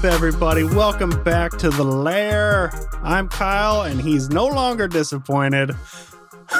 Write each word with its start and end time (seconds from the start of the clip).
up, 0.00 0.06
everybody? 0.06 0.64
Welcome 0.64 1.22
back 1.24 1.58
to 1.58 1.68
the 1.68 1.84
lair. 1.84 2.72
I'm 3.02 3.28
Kyle, 3.28 3.82
and 3.82 4.00
he's 4.00 4.30
no 4.30 4.46
longer 4.46 4.88
disappointed. 4.88 5.72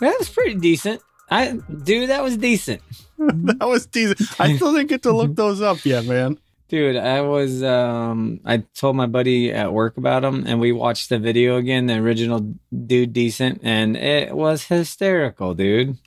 That 0.00 0.14
was 0.16 0.28
pretty 0.28 0.54
decent. 0.54 1.02
I 1.28 1.58
dude, 1.82 2.10
that 2.10 2.22
was 2.22 2.36
decent. 2.36 2.82
that 3.18 3.66
was 3.66 3.86
decent. 3.86 4.20
I 4.40 4.54
still 4.54 4.72
didn't 4.72 4.90
get 4.90 5.02
to 5.02 5.12
look 5.12 5.34
those 5.34 5.60
up 5.60 5.84
yet, 5.84 6.04
man. 6.04 6.38
Dude, 6.68 6.94
I 6.94 7.22
was 7.22 7.64
um 7.64 8.40
I 8.44 8.58
told 8.74 8.94
my 8.94 9.06
buddy 9.06 9.50
at 9.50 9.72
work 9.72 9.96
about 9.96 10.22
him 10.22 10.44
and 10.46 10.60
we 10.60 10.70
watched 10.70 11.08
the 11.08 11.18
video 11.18 11.56
again, 11.56 11.86
the 11.86 11.94
original 11.94 12.54
dude 12.86 13.12
decent, 13.12 13.62
and 13.64 13.96
it 13.96 14.36
was 14.36 14.66
hysterical, 14.66 15.54
dude. 15.54 15.98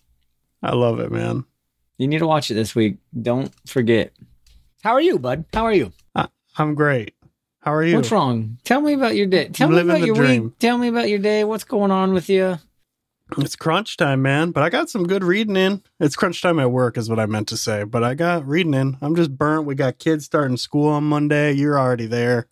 I 0.64 0.74
love 0.74 1.02
it, 1.02 1.12
man. 1.12 1.44
You 1.98 2.08
need 2.08 2.20
to 2.20 2.28
watch 2.28 2.50
it 2.50 2.54
this 2.54 2.74
week. 2.74 3.00
Don't 3.20 3.52
forget. 3.68 4.14
How 4.84 4.92
are 4.92 5.02
you, 5.02 5.20
bud? 5.20 5.44
How 5.54 5.66
are 5.66 5.74
you? 5.74 5.92
I'm 6.62 6.76
great. 6.76 7.16
How 7.62 7.74
are 7.74 7.84
you? 7.84 7.96
What's 7.96 8.12
wrong? 8.12 8.58
Tell 8.64 8.82
me 8.82 8.94
about 8.94 9.16
your 9.16 9.28
day. 9.28 9.50
Tell 9.50 9.70
me 9.70 9.76
Living 9.76 9.90
about 9.92 10.00
the 10.02 10.06
your 10.08 10.16
dream. 10.16 10.44
week. 10.46 10.60
Tell 10.60 10.78
me 10.78 10.88
about 10.88 11.10
your 11.10 11.20
day. 11.20 11.44
What's 11.44 11.64
going 11.64 11.92
on 11.92 12.14
with 12.14 12.30
you? 12.30 12.58
It's 13.38 13.56
crunch 13.56 13.96
time, 13.96 14.22
man. 14.24 14.52
But 14.52 14.64
I 14.64 14.70
got 14.70 14.90
some 14.90 15.08
good 15.08 15.24
reading 15.24 15.56
in. 15.56 15.82
It's 16.02 16.18
crunch 16.18 16.42
time 16.42 16.60
at 16.60 16.70
work, 16.72 16.98
is 16.98 17.10
what 17.10 17.18
I 17.20 17.26
meant 17.28 17.48
to 17.50 17.56
say. 17.58 17.84
But 17.86 18.04
I 18.04 18.14
got 18.14 18.46
reading 18.46 18.74
in. 18.74 18.98
I'm 19.02 19.16
just 19.16 19.38
burnt. 19.38 19.66
We 19.66 19.74
got 19.74 20.00
kids 20.00 20.26
starting 20.26 20.58
school 20.58 20.90
on 20.90 21.06
Monday. 21.06 21.54
You're 21.54 21.80
already 21.80 22.08
there. 22.08 22.48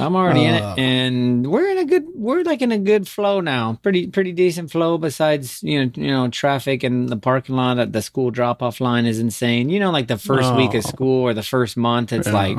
I'm 0.00 0.16
already 0.16 0.44
in 0.44 0.54
Uh. 0.60 0.74
it, 0.76 0.80
and 0.82 1.46
we're 1.52 1.70
in 1.70 1.78
a 1.78 1.84
good. 1.84 2.06
We're 2.14 2.42
like 2.42 2.62
in 2.62 2.72
a 2.72 2.78
good 2.78 3.06
flow 3.06 3.40
now. 3.40 3.78
Pretty, 3.82 4.08
pretty 4.08 4.32
decent 4.32 4.72
flow. 4.72 4.98
Besides, 4.98 5.62
you 5.62 5.84
know, 5.84 5.90
you 5.94 6.08
know, 6.10 6.28
traffic 6.28 6.82
and 6.82 7.08
the 7.08 7.16
parking 7.16 7.54
lot 7.54 7.78
at 7.78 7.92
the 7.92 8.02
school 8.02 8.30
drop 8.32 8.60
off 8.60 8.80
line 8.80 9.06
is 9.06 9.20
insane. 9.20 9.68
You 9.68 9.78
know, 9.78 9.92
like 9.92 10.08
the 10.08 10.18
first 10.18 10.52
week 10.56 10.74
of 10.74 10.84
Oh. 10.84 10.88
school 10.88 11.22
or 11.22 11.32
the 11.34 11.44
first 11.44 11.76
month, 11.76 12.12
it's 12.12 12.26
Yeah. 12.26 12.32
like, 12.34 12.58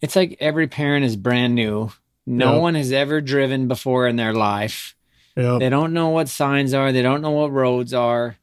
it's 0.00 0.16
like 0.16 0.36
every 0.40 0.66
parent 0.66 1.04
is 1.04 1.16
brand 1.16 1.54
new. 1.54 1.90
No 2.26 2.54
Yeah. 2.54 2.58
one 2.60 2.74
has 2.74 2.92
ever 2.92 3.20
driven 3.20 3.68
before 3.68 4.06
in 4.06 4.16
their 4.16 4.32
life. 4.34 4.94
Yep. 5.36 5.60
They 5.60 5.68
don't 5.68 5.92
know 5.92 6.08
what 6.10 6.28
signs 6.28 6.74
are. 6.74 6.92
They 6.92 7.02
don't 7.02 7.22
know 7.22 7.30
what 7.30 7.52
roads 7.52 7.94
are. 7.94 8.36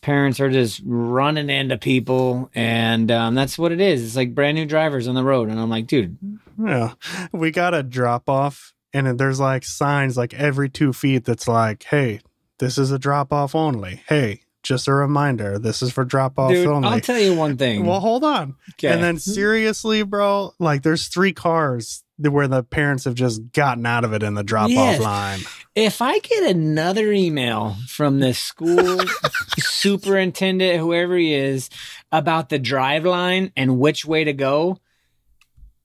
Parents 0.00 0.40
are 0.40 0.50
just 0.50 0.80
running 0.84 1.48
into 1.48 1.78
people, 1.78 2.50
and 2.56 3.10
um, 3.12 3.34
that's 3.36 3.56
what 3.56 3.70
it 3.70 3.80
is. 3.80 4.04
It's 4.04 4.16
like 4.16 4.34
brand 4.34 4.56
new 4.56 4.66
drivers 4.66 5.06
on 5.06 5.14
the 5.14 5.22
road, 5.22 5.48
and 5.48 5.60
I'm 5.60 5.70
like, 5.70 5.86
dude, 5.86 6.16
Yeah. 6.58 6.94
We 7.32 7.50
got 7.52 7.72
a 7.74 7.82
drop 7.84 8.28
off, 8.28 8.72
and 8.92 9.18
there's 9.18 9.38
like 9.40 9.64
signs 9.64 10.16
like 10.16 10.34
every 10.34 10.68
two 10.68 10.92
feet 10.92 11.24
that's 11.24 11.46
like, 11.46 11.84
hey, 11.84 12.20
this 12.58 12.78
is 12.78 12.90
a 12.90 12.98
drop 12.98 13.32
off 13.32 13.54
only. 13.54 14.02
Hey, 14.08 14.41
just 14.62 14.86
a 14.88 14.92
reminder, 14.92 15.58
this 15.58 15.82
is 15.82 15.92
for 15.92 16.04
drop 16.04 16.38
off 16.38 16.52
only. 16.54 16.88
I'll 16.88 17.00
tell 17.00 17.18
you 17.18 17.34
one 17.34 17.56
thing. 17.56 17.84
well, 17.86 18.00
hold 18.00 18.22
on. 18.24 18.54
Okay. 18.74 18.88
And 18.88 19.02
then 19.02 19.18
seriously, 19.18 20.02
bro, 20.02 20.54
like 20.58 20.82
there's 20.82 21.08
three 21.08 21.32
cars 21.32 22.04
where 22.18 22.46
the 22.46 22.62
parents 22.62 23.04
have 23.04 23.14
just 23.14 23.50
gotten 23.52 23.84
out 23.84 24.04
of 24.04 24.12
it 24.12 24.22
in 24.22 24.34
the 24.34 24.44
drop 24.44 24.66
off 24.66 24.70
Yes. 24.70 25.00
line. 25.00 25.40
if 25.74 26.00
I 26.00 26.20
get 26.20 26.54
another 26.54 27.10
email 27.10 27.74
from 27.88 28.20
the 28.20 28.32
school 28.34 29.00
superintendent, 29.58 30.78
whoever 30.78 31.16
he 31.16 31.34
is, 31.34 31.68
about 32.10 32.48
the 32.48 32.58
drive 32.58 33.04
line 33.04 33.50
and 33.56 33.78
which 33.78 34.04
way 34.04 34.24
to 34.24 34.32
go, 34.32 34.78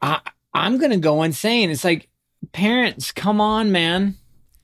I 0.01 0.19
I'm 0.53 0.77
gonna 0.77 0.97
go 0.97 1.23
insane. 1.23 1.69
It's 1.69 1.83
like 1.83 2.09
parents, 2.51 3.11
come 3.11 3.39
on, 3.41 3.71
man. 3.71 4.15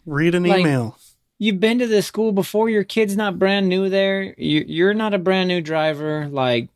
Read 0.06 0.36
an 0.36 0.44
Like, 0.44 0.59
email. 0.61 0.97
You've 1.39 1.59
been 1.59 1.80
to 1.80 1.88
the 1.88 2.02
school 2.02 2.31
before. 2.31 2.70
Your 2.70 2.84
kid's 2.84 3.18
not 3.18 3.40
brand 3.40 3.68
new 3.68 3.90
there. 3.90 4.34
You, 4.38 4.63
you're 4.68 4.94
not 4.94 5.13
a 5.13 5.19
brand 5.19 5.50
new 5.50 5.62
driver. 5.62 6.28
Like 6.30 6.69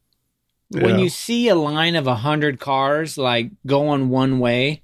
when 0.70 1.00
you 1.00 1.10
see 1.10 1.48
a 1.48 1.56
line 1.56 1.96
of 1.96 2.08
a 2.08 2.16
hundred 2.16 2.60
cars 2.60 3.18
like 3.18 3.52
going 3.66 4.10
one 4.10 4.40
way 4.40 4.82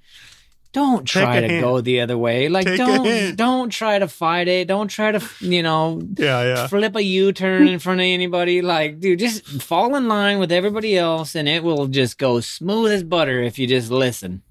don't 0.72 1.04
try 1.04 1.40
to 1.40 1.46
hint. 1.46 1.62
go 1.62 1.80
the 1.80 2.00
other 2.00 2.18
way 2.18 2.48
like 2.48 2.66
Take 2.66 2.78
don't 2.78 3.36
don't 3.36 3.70
try 3.70 3.98
to 3.98 4.08
fight 4.08 4.48
it 4.48 4.66
don't 4.66 4.88
try 4.88 5.12
to 5.12 5.22
you 5.40 5.62
know 5.62 6.00
yeah, 6.16 6.42
yeah. 6.42 6.66
flip 6.66 6.96
a 6.96 7.02
u-turn 7.02 7.68
in 7.68 7.78
front 7.78 8.00
of 8.00 8.04
anybody 8.04 8.62
like 8.62 8.98
dude 8.98 9.18
just 9.18 9.46
fall 9.62 9.94
in 9.94 10.08
line 10.08 10.38
with 10.38 10.50
everybody 10.50 10.96
else 10.96 11.34
and 11.34 11.48
it 11.48 11.62
will 11.62 11.86
just 11.86 12.18
go 12.18 12.40
smooth 12.40 12.90
as 12.90 13.04
butter 13.04 13.42
if 13.42 13.58
you 13.58 13.66
just 13.66 13.90
listen 13.90 14.42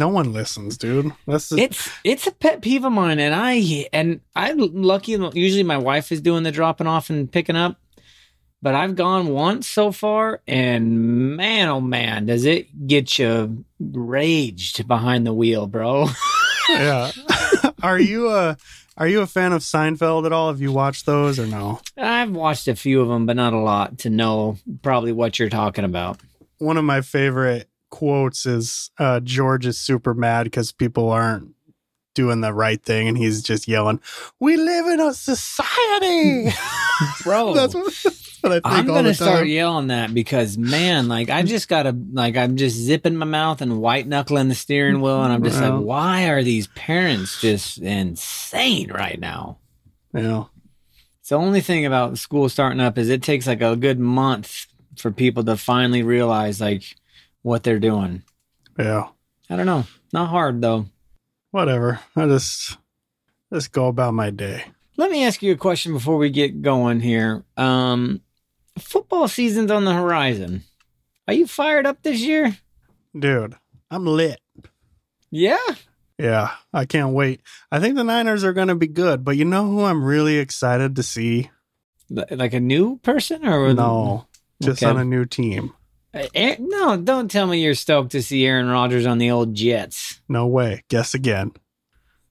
No 0.00 0.08
one 0.08 0.32
listens, 0.32 0.78
dude. 0.78 1.12
That's 1.26 1.50
just, 1.50 1.60
it's 1.60 1.90
it's 2.04 2.26
a 2.26 2.32
pet 2.32 2.62
peeve 2.62 2.84
of 2.84 2.92
mine 2.92 3.18
and 3.18 3.34
i 3.34 3.86
and 3.92 4.20
i'm 4.34 4.58
lucky 4.58 5.12
usually 5.12 5.62
my 5.62 5.76
wife 5.76 6.10
is 6.10 6.22
doing 6.22 6.42
the 6.42 6.50
dropping 6.50 6.86
off 6.86 7.10
and 7.10 7.30
picking 7.30 7.54
up 7.54 7.76
but 8.62 8.74
i've 8.74 8.96
gone 8.96 9.28
once 9.28 9.68
so 9.68 9.92
far 9.92 10.40
and 10.48 11.36
man 11.36 11.68
oh 11.68 11.80
man 11.80 12.24
does 12.24 12.46
it 12.46 12.86
get 12.86 13.18
you 13.18 13.64
raged 13.78 14.88
behind 14.88 15.26
the 15.26 15.34
wheel 15.34 15.66
bro 15.66 16.06
yeah. 16.70 17.10
are 17.82 18.00
you 18.00 18.30
a 18.30 18.56
are 18.96 19.08
you 19.08 19.20
a 19.22 19.26
fan 19.26 19.54
of 19.54 19.62
Seinfeld 19.62 20.26
at 20.26 20.32
all? 20.32 20.48
Have 20.48 20.60
you 20.60 20.72
watched 20.72 21.06
those 21.06 21.38
or 21.38 21.46
no? 21.46 21.80
i've 21.96 22.30
watched 22.30 22.68
a 22.68 22.76
few 22.76 23.00
of 23.00 23.08
them 23.08 23.26
but 23.26 23.36
not 23.36 23.52
a 23.52 23.58
lot 23.58 23.98
to 23.98 24.10
know 24.10 24.56
probably 24.82 25.12
what 25.12 25.38
you're 25.38 25.50
talking 25.50 25.84
about 25.84 26.18
one 26.58 26.76
of 26.76 26.84
my 26.84 27.00
favorite 27.00 27.69
quotes 27.90 28.46
is 28.46 28.90
uh, 28.98 29.20
George 29.20 29.66
is 29.66 29.78
super 29.78 30.14
mad 30.14 30.44
because 30.44 30.72
people 30.72 31.10
aren't 31.10 31.54
doing 32.14 32.40
the 32.40 32.52
right 32.52 32.82
thing, 32.82 33.08
and 33.08 33.18
he's 33.18 33.42
just 33.42 33.68
yelling, 33.68 34.00
"We 34.38 34.56
live 34.56 34.86
in 34.86 35.00
a 35.00 35.12
society." 35.14 36.50
bro 37.22 37.54
that's, 37.54 37.74
what, 37.74 37.86
that's 37.86 38.38
what 38.42 38.52
I 38.52 38.54
think 38.54 38.64
I'm 38.64 38.86
gonna 38.86 39.14
start 39.14 39.46
yelling 39.46 39.88
that 39.88 40.12
because 40.12 40.58
man, 40.58 41.08
like 41.08 41.30
I 41.30 41.42
just 41.42 41.68
gotta 41.68 41.96
like 42.12 42.36
I'm 42.36 42.56
just 42.56 42.76
zipping 42.76 43.16
my 43.16 43.26
mouth 43.26 43.60
and 43.62 43.80
white 43.80 44.06
knuckling 44.06 44.48
the 44.48 44.54
steering 44.54 45.00
wheel, 45.00 45.22
and 45.22 45.32
I'm 45.32 45.42
just 45.42 45.60
like, 45.60 45.80
why 45.80 46.28
are 46.28 46.42
these 46.42 46.66
parents 46.68 47.40
just 47.40 47.78
insane 47.78 48.90
right 48.90 49.18
now? 49.18 49.58
Yeah, 50.12 50.44
It's 51.20 51.28
the 51.28 51.36
only 51.36 51.60
thing 51.60 51.86
about 51.86 52.18
school 52.18 52.48
starting 52.48 52.80
up 52.80 52.98
is 52.98 53.08
it 53.08 53.22
takes 53.22 53.46
like 53.46 53.62
a 53.62 53.76
good 53.76 54.00
month 54.00 54.66
for 54.96 55.12
people 55.12 55.44
to 55.44 55.56
finally 55.56 56.02
realize 56.02 56.60
like 56.60 56.96
what 57.42 57.62
they're 57.62 57.78
doing. 57.80 58.22
yeah. 58.78 59.08
I 59.48 59.56
don't 59.56 59.66
know, 59.66 59.84
not 60.12 60.28
hard 60.28 60.60
though. 60.60 60.86
Whatever. 61.50 61.98
I 62.14 62.26
just 62.26 62.78
just 63.52 63.72
go 63.72 63.88
about 63.88 64.14
my 64.14 64.30
day. 64.30 64.64
Let 64.96 65.10
me 65.10 65.24
ask 65.24 65.42
you 65.42 65.52
a 65.52 65.56
question 65.56 65.92
before 65.92 66.18
we 66.18 66.30
get 66.30 66.62
going 66.62 67.00
here. 67.00 67.44
Um, 67.56 68.20
football 68.78 69.26
season's 69.26 69.70
on 69.72 69.84
the 69.84 69.92
horizon. 69.94 70.62
Are 71.26 71.34
you 71.34 71.46
fired 71.48 71.86
up 71.86 72.02
this 72.02 72.20
year? 72.20 72.56
Dude, 73.18 73.56
I'm 73.90 74.06
lit. 74.06 74.40
Yeah. 75.30 75.58
Yeah, 76.18 76.50
I 76.72 76.84
can't 76.84 77.14
wait. 77.14 77.40
I 77.72 77.80
think 77.80 77.96
the 77.96 78.04
Niners 78.04 78.44
are 78.44 78.52
going 78.52 78.68
to 78.68 78.74
be 78.74 78.86
good, 78.86 79.24
but 79.24 79.36
you 79.36 79.44
know 79.46 79.66
who 79.66 79.82
I'm 79.84 80.04
really 80.04 80.36
excited 80.36 80.94
to 80.96 81.02
see? 81.02 81.50
Like 82.10 82.52
a 82.52 82.60
new 82.60 82.98
person 82.98 83.46
or 83.46 83.72
No, 83.72 84.26
just 84.62 84.82
Okay. 84.82 84.90
on 84.90 84.98
a 84.98 85.04
new 85.04 85.24
team. 85.24 85.72
Uh, 86.12 86.26
Aaron- 86.34 86.68
no, 86.68 86.96
don't 86.96 87.30
tell 87.30 87.46
me 87.46 87.62
you're 87.62 87.74
stoked 87.74 88.12
to 88.12 88.22
see 88.22 88.44
Aaron 88.44 88.68
Rodgers 88.68 89.06
on 89.06 89.18
the 89.18 89.30
old 89.30 89.54
Jets. 89.54 90.20
No 90.28 90.46
way. 90.46 90.82
Guess 90.88 91.14
again. 91.14 91.52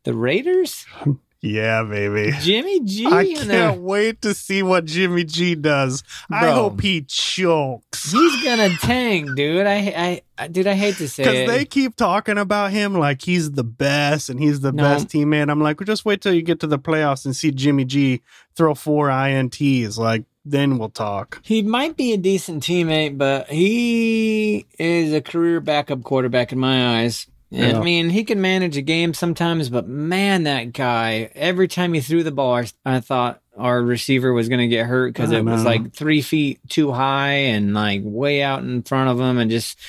The 0.04 0.14
Raiders? 0.14 0.86
Yeah, 1.42 1.84
baby. 1.84 2.34
Jimmy 2.42 2.82
G? 2.82 3.06
I 3.06 3.34
can't 3.34 3.80
wait 3.80 4.22
to 4.24 4.34
see 4.34 4.62
what 4.62 4.84
Jimmy 4.84 5.24
G 5.24 5.56
does. 5.56 6.04
I 6.30 6.50
hope 6.52 6.82
he 6.82 7.04
chokes. 7.04 8.12
He's 8.12 8.44
gonna 8.44 8.76
tank, 8.82 9.38
dude. 9.38 9.66
I, 9.66 9.76
I, 9.96 10.22
I, 10.38 10.48
dude, 10.50 10.68
I 10.68 10.74
hate 10.74 10.98
to 10.98 11.08
say 11.08 11.24
it 11.24 11.26
Because 11.26 11.48
they 11.48 11.64
keep 11.64 11.96
talking 11.96 12.38
about 12.38 12.72
him 12.72 12.94
like 12.94 13.22
he's 13.22 13.54
the 13.54 13.64
best 13.64 14.30
and 14.30 14.38
he's 14.38 14.60
the 14.60 14.74
No. 14.74 14.84
best 14.84 15.08
teammate. 15.08 15.50
I'm 15.50 15.62
like, 15.62 15.80
well, 15.80 15.86
just 15.86 16.04
wait 16.04 16.20
till 16.20 16.34
you 16.34 16.42
get 16.42 16.60
to 16.60 16.68
the 16.68 16.78
playoffs 16.78 17.24
and 17.24 17.34
see 17.34 17.52
Jimmy 17.52 17.86
G 17.86 18.22
throw 18.58 18.75
four 18.75 19.08
INTs. 19.08 19.98
Like, 19.98 20.25
then 20.45 20.77
we'll 20.77 20.89
talk. 20.89 21.39
he 21.44 21.62
might 21.62 21.97
be 21.97 22.13
a 22.13 22.18
decent 22.18 22.63
teammate, 22.63 23.18
but 23.18 23.47
he 23.47 24.65
is 24.77 25.13
a 25.13 25.21
career 25.21 25.59
backup 25.59 26.03
quarterback 26.03 26.51
in 26.51 26.59
my 26.59 27.01
eyes. 27.01 27.27
Yeah. 27.51 27.80
I 27.80 27.83
mean, 27.83 28.09
he 28.09 28.24
can 28.24 28.41
manage 28.41 28.77
a 28.77 28.81
game 28.81 29.13
sometimes, 29.15 29.69
but 29.69 29.88
man, 29.88 30.44
that 30.44 30.71
guy! 30.71 31.31
Every 31.33 31.68
time 31.68 31.94
he 31.94 32.00
threw 32.00 32.21
the 32.21 32.31
ball, 32.31 32.63
I, 32.86 33.00
thought 33.00 33.41
our 33.57 33.81
receiver 33.81 34.31
was 34.33 34.50
going 34.50 34.59
to 34.59 34.68
get 34.68 34.86
hurt 34.86 35.13
because 35.13 35.31
it 35.31 35.44
was 35.44 35.65
like 35.65 35.91
three 35.94 36.21
feet 36.21 36.59
too 36.69 36.91
high 36.91 37.31
and 37.31 37.74
like 37.74 38.01
way 38.03 38.44
out 38.44 38.62
in 38.62 38.83
front 38.83 39.09
of 39.09 39.19
him, 39.19 39.39
and 39.39 39.50
just 39.50 39.80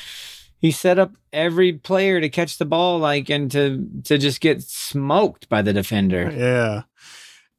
he 0.59 0.71
set 0.71 0.99
up 0.99 1.13
every 1.35 1.75
player 1.75 2.19
to 2.21 2.31
catch 2.31 2.57
the 2.57 2.65
ball, 2.65 2.99
like 2.99 3.29
and 3.29 3.51
to 3.53 3.87
to 4.05 4.17
just 4.17 4.41
get 4.41 4.63
smoked 4.63 5.49
by 5.51 5.61
the 5.61 5.75
defender. 5.75 6.33
Yeah. 6.35 6.83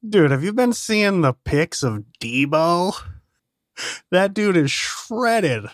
Dude, 0.07 0.31
have 0.31 0.43
you 0.43 0.53
been 0.53 0.73
seeing 0.73 1.21
the 1.21 1.33
pics 1.33 1.83
of 1.83 2.03
Deebo? 2.19 2.95
That 4.09 4.33
dude 4.33 4.57
is 4.57 4.71
shredded. 4.71 5.65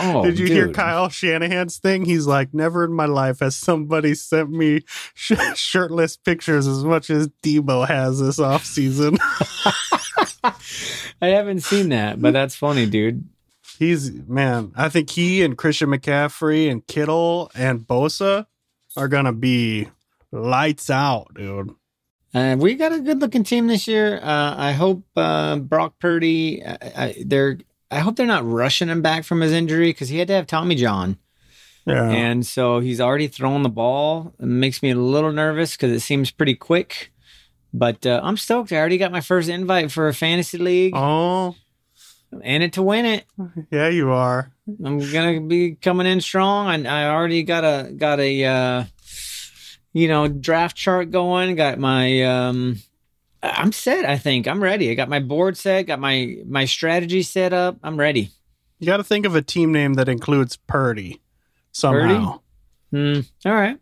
Oh, 0.00 0.24
Did 0.24 0.38
you 0.38 0.46
hear. 0.46 0.72
Kyle 0.72 1.08
Shanahan's 1.08 1.78
thing? 1.78 2.04
He's 2.04 2.26
like, 2.26 2.52
never 2.52 2.84
in 2.84 2.92
my 2.92 3.06
life 3.06 3.38
has 3.40 3.54
somebody 3.54 4.14
sent 4.14 4.50
me 4.50 4.82
sh- 5.14 5.32
shirtless 5.54 6.16
pictures 6.16 6.66
as 6.66 6.84
much 6.84 7.10
as 7.10 7.28
Deebo 7.42 7.86
has 7.86 8.18
this 8.18 8.38
offseason. 8.38 9.18
I 11.22 11.28
haven't 11.28 11.60
seen 11.60 11.90
that, 11.90 12.20
but 12.20 12.32
that's 12.32 12.56
funny, 12.56 12.86
dude. 12.86 13.28
He's 13.78 14.12
man. 14.12 14.72
I 14.76 14.88
think 14.88 15.10
he 15.10 15.42
and 15.42 15.56
Christian 15.56 15.90
McCaffrey 15.90 16.70
and 16.70 16.86
Kittle 16.86 17.50
and 17.54 17.80
Bosa 17.80 18.46
are 18.96 19.08
gonna 19.08 19.32
be 19.32 19.88
lights 20.32 20.90
out, 20.90 21.28
dude. 21.34 21.74
Uh, 22.34 22.56
we 22.58 22.74
got 22.74 22.92
a 22.92 22.98
good 23.00 23.20
looking 23.20 23.44
team 23.44 23.68
this 23.68 23.86
year. 23.86 24.16
Uh, 24.20 24.54
I 24.56 24.72
hope 24.72 25.04
uh, 25.16 25.56
Brock 25.56 25.94
Purdy. 26.00 26.64
I, 26.64 26.78
I, 26.96 27.14
they're. 27.24 27.58
I 27.90 28.00
hope 28.00 28.16
they're 28.16 28.26
not 28.26 28.44
rushing 28.44 28.88
him 28.88 29.02
back 29.02 29.22
from 29.24 29.40
his 29.40 29.52
injury 29.52 29.90
because 29.90 30.08
he 30.08 30.18
had 30.18 30.26
to 30.28 30.34
have 30.34 30.48
Tommy 30.48 30.74
John, 30.74 31.16
Yeah. 31.86 32.10
and 32.10 32.44
so 32.44 32.80
he's 32.80 33.00
already 33.00 33.28
thrown 33.28 33.62
the 33.62 33.68
ball. 33.68 34.34
It 34.40 34.46
makes 34.46 34.82
me 34.82 34.90
a 34.90 34.96
little 34.96 35.30
nervous 35.30 35.76
because 35.76 35.92
it 35.92 36.00
seems 36.00 36.32
pretty 36.32 36.56
quick. 36.56 37.12
But 37.72 38.04
uh, 38.04 38.20
I'm 38.24 38.36
stoked. 38.36 38.72
I 38.72 38.76
already 38.78 38.98
got 38.98 39.12
my 39.12 39.20
first 39.20 39.48
invite 39.48 39.92
for 39.92 40.08
a 40.08 40.14
fantasy 40.14 40.58
league, 40.58 40.94
oh, 40.96 41.54
in 42.42 42.62
it 42.62 42.72
to 42.72 42.82
win 42.82 43.04
it. 43.04 43.26
yeah, 43.70 43.88
you 43.90 44.10
are. 44.10 44.50
I'm 44.84 44.98
gonna 45.12 45.40
be 45.40 45.76
coming 45.76 46.06
in 46.08 46.20
strong. 46.20 46.66
I, 46.86 47.04
I 47.04 47.10
already 47.10 47.44
got 47.44 47.62
a 47.62 47.92
got 47.92 48.18
a 48.18 48.44
uh, 48.44 48.84
you 49.94 50.08
know 50.08 50.28
draft 50.28 50.76
chart 50.76 51.10
going. 51.10 51.56
Got 51.56 51.78
my 51.78 52.22
um, 52.24 52.76
I'm 53.42 53.72
set. 53.72 54.04
I 54.04 54.18
think 54.18 54.46
I'm 54.46 54.62
ready. 54.62 54.90
I 54.90 54.94
got 54.94 55.08
my 55.08 55.20
board 55.20 55.56
set. 55.56 55.86
Got 55.86 56.00
my 56.00 56.36
my 56.46 56.66
strategy 56.66 57.22
set 57.22 57.54
up. 57.54 57.78
I'm 57.82 57.96
ready. 57.96 58.30
You 58.78 58.86
got 58.86 58.98
to 58.98 59.04
think 59.04 59.24
of 59.24 59.34
a 59.34 59.40
team 59.40 59.72
name 59.72 59.94
that 59.94 60.08
includes 60.10 60.56
Purdy 60.56 61.22
somehow. 61.72 62.40
Hmm. 62.90 63.20
All 63.46 63.52
right. 63.54 63.78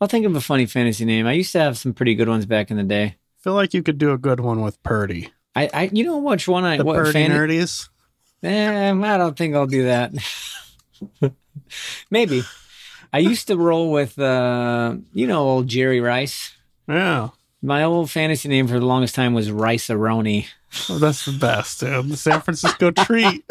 I'll 0.00 0.08
think 0.08 0.26
of 0.26 0.34
a 0.36 0.40
funny 0.40 0.66
fantasy 0.66 1.04
name. 1.04 1.26
I 1.26 1.32
used 1.32 1.52
to 1.52 1.60
have 1.60 1.76
some 1.78 1.92
pretty 1.94 2.14
good 2.14 2.28
ones 2.28 2.46
back 2.46 2.70
in 2.70 2.76
the 2.76 2.82
day. 2.82 3.16
feel 3.38 3.54
like 3.54 3.74
you 3.74 3.82
could 3.82 3.98
do 3.98 4.12
a 4.12 4.18
good 4.18 4.40
one 4.40 4.62
with 4.62 4.82
Purdy. 4.82 5.30
I, 5.54 5.70
I 5.72 5.90
you 5.92 6.04
know 6.04 6.18
which 6.18 6.46
one 6.48 6.64
I 6.64 6.76
The 6.76 6.84
what 6.84 6.96
Purdy 6.96 7.12
fan- 7.12 7.30
Nerdies. 7.30 7.88
Eh, 8.42 8.90
I 8.92 9.18
don't 9.18 9.36
think 9.36 9.54
I'll 9.54 9.66
do 9.66 9.84
that. 9.84 10.12
Maybe. 12.10 12.42
I 13.16 13.20
used 13.20 13.46
to 13.46 13.56
roll 13.56 13.90
with 13.90 14.18
uh 14.18 14.96
you 15.14 15.26
know 15.26 15.40
old 15.40 15.68
Jerry 15.68 16.00
Rice. 16.00 16.54
Yeah. 16.86 17.30
My 17.62 17.82
old 17.82 18.10
fantasy 18.10 18.46
name 18.50 18.68
for 18.68 18.78
the 18.78 18.84
longest 18.84 19.14
time 19.14 19.32
was 19.32 19.50
Rice 19.50 19.88
Aroni. 19.88 20.48
Oh, 20.90 20.98
that's 20.98 21.24
the 21.24 21.32
best, 21.32 21.80
dude. 21.80 22.10
The 22.10 22.16
San 22.18 22.42
Francisco 22.42 22.90
treat. 22.90 23.42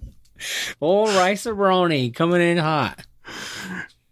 Old 0.80 1.10
Rice 1.10 1.44
Aroni 1.44 2.14
coming 2.14 2.40
in 2.40 2.56
hot. 2.56 3.04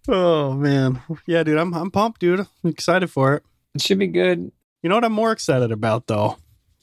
oh 0.07 0.53
man. 0.53 1.01
Yeah, 1.27 1.43
dude. 1.45 1.57
I'm 1.57 1.73
I'm 1.73 1.91
pumped, 1.91 2.21
dude. 2.21 2.41
I'm 2.41 2.71
excited 2.71 3.09
for 3.11 3.37
it. 3.37 3.43
It 3.75 3.81
should 3.81 3.99
be 3.99 4.09
good. 4.09 4.53
You 4.83 4.91
know 4.91 4.97
what 4.97 5.05
I'm 5.05 5.13
more 5.13 5.33
excited 5.33 5.73
about 5.73 6.09
though? 6.09 6.37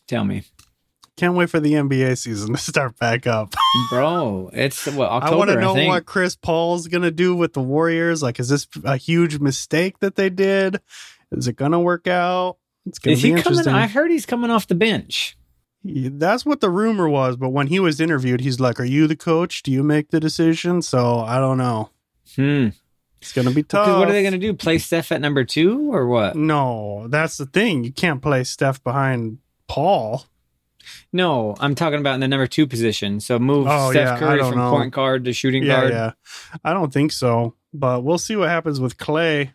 Tell 0.07 0.25
me, 0.25 0.44
Can't 1.21 1.35
wait 1.35 1.51
for 1.51 1.59
the 1.59 1.73
NBA 1.73 2.18
season 2.18 2.53
to 2.56 2.57
start 2.57 2.97
back 2.97 3.27
up. 3.27 3.53
bro. 3.91 4.50
It's 4.53 4.88
what 4.88 5.07
October. 5.07 5.35
I 5.35 5.38
want 5.38 5.50
to 5.51 5.62
know 5.62 5.75
what 5.85 6.07
Chris 6.07 6.35
Paul's 6.35 6.88
gonna 6.88 7.12
do 7.12 7.35
with 7.35 7.53
the 7.53 7.62
Warriors. 7.62 8.23
Like, 8.23 8.39
is 8.39 8.50
this 8.50 8.68
a 8.83 8.97
huge 8.97 9.38
mistake 9.38 10.00
that 10.00 10.15
they 10.15 10.31
did? 10.31 10.81
Is 11.31 11.47
it 11.47 11.57
gonna 11.57 11.79
work 11.79 12.07
out? 12.07 12.57
It's 12.88 12.97
gonna 12.97 13.13
Is 13.13 13.21
be 13.21 13.27
he 13.27 13.33
coming? 13.35 13.59
interesting. 13.59 13.71
I 13.71 13.85
heard 13.85 14.09
he's 14.09 14.25
coming 14.25 14.50
off 14.50 14.65
the 14.65 14.73
bench. 14.73 15.38
That's 15.83 16.44
what 16.44 16.59
the 16.59 16.71
rumor 16.71 17.07
was, 17.07 17.38
but 17.38 17.50
when 17.50 17.68
he 17.68 17.79
was 17.79 18.01
interviewed, 18.01 18.41
he's 18.41 18.59
like, 18.59 18.79
"Are 18.79 18.83
you 18.83 19.06
the 19.06 19.15
coach? 19.15 19.62
Do 19.62 19.69
you 19.71 19.83
make 19.83 20.09
the 20.09 20.19
decision?" 20.19 20.81
So 20.81 21.19
I 21.19 21.38
don't 21.38 21.59
know. 21.59 21.91
Hmm. 22.35 22.69
It's 23.21 23.31
gonna 23.31 23.51
be 23.51 23.62
tough. 23.62 24.00
what 24.00 24.09
are 24.09 24.12
they 24.12 24.27
to 24.27 24.39
do? 24.39 24.56
Play 24.56 24.79
Steph 24.79 25.12
at 25.12 25.21
number 25.21 25.44
two 25.44 25.94
or 25.94 26.07
what? 26.07 26.35
No, 26.35 27.06
that's 27.09 27.38
the 27.38 27.45
thing. 27.45 27.83
You 27.83 27.91
can't 27.91 28.23
play 28.23 28.44
Steph 28.44 28.83
behind 28.83 29.38
Paul. 29.68 30.25
No, 31.13 31.55
I'm 31.59 31.75
talking 31.75 31.99
about 31.99 32.13
in 32.15 32.19
the 32.21 32.27
number 32.27 32.47
two 32.47 32.65
position. 32.67 33.19
So 33.19 33.37
move 33.37 33.67
Oh, 33.69 33.91
Steph 33.91 34.05
yeah, 34.05 34.17
Curry 34.19 34.39
from 34.39 34.57
know. 34.57 34.71
point 34.71 34.93
guard 34.93 35.25
to 35.25 35.33
shooting 35.33 35.63
Yeah, 35.63 35.81
guard. 35.81 35.91
yeah. 35.91 36.11
I 36.63 36.73
don't 36.73 36.91
think 36.93 37.11
so, 37.11 37.55
but 37.73 38.03
we'll 38.03 38.17
see 38.17 38.35
what 38.35 38.49
happens 38.49 38.79
with 38.79 38.97
Clay. 38.97 39.51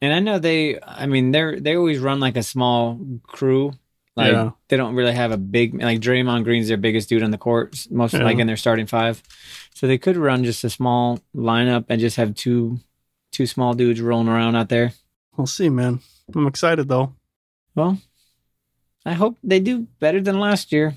And 0.00 0.12
I 0.12 0.18
know 0.20 0.38
they. 0.38 0.80
I 0.82 1.06
mean, 1.06 1.30
they're 1.30 1.58
they 1.60 1.76
always 1.76 1.98
run 1.98 2.20
like 2.20 2.36
a 2.36 2.42
small 2.42 2.98
crew. 3.22 3.72
Like 4.16 4.32
Yeah. 4.32 4.50
they 4.68 4.76
don't 4.76 4.94
really 4.94 5.12
have 5.12 5.32
a 5.32 5.36
big 5.36 5.74
like 5.82 6.00
Draymond 6.00 6.44
Green's 6.44 6.68
their 6.68 6.76
biggest 6.76 7.08
dude 7.08 7.22
on 7.22 7.30
the 7.32 7.38
court, 7.38 7.86
most 7.90 8.14
Yeah. 8.14 8.22
like 8.24 8.38
in 8.38 8.46
their 8.46 8.56
starting 8.56 8.86
five. 8.86 9.22
So 9.74 9.86
they 9.86 9.98
could 9.98 10.16
run 10.16 10.44
just 10.44 10.62
a 10.64 10.70
small 10.70 11.18
lineup 11.34 11.86
and 11.88 12.00
just 12.00 12.16
have 12.16 12.34
two 12.34 12.78
two 13.32 13.46
small 13.46 13.74
dudes 13.74 14.00
rolling 14.00 14.28
around 14.28 14.56
out 14.56 14.68
there. 14.68 14.92
We'll 15.36 15.46
see, 15.48 15.68
man. 15.68 16.00
I'm 16.34 16.46
excited 16.46 16.88
though. 16.88 17.14
Well, 17.74 17.98
I 19.06 19.12
hope 19.12 19.36
they 19.44 19.60
do 19.60 19.86
better 20.00 20.20
than 20.20 20.38
last 20.40 20.72
year. 20.72 20.96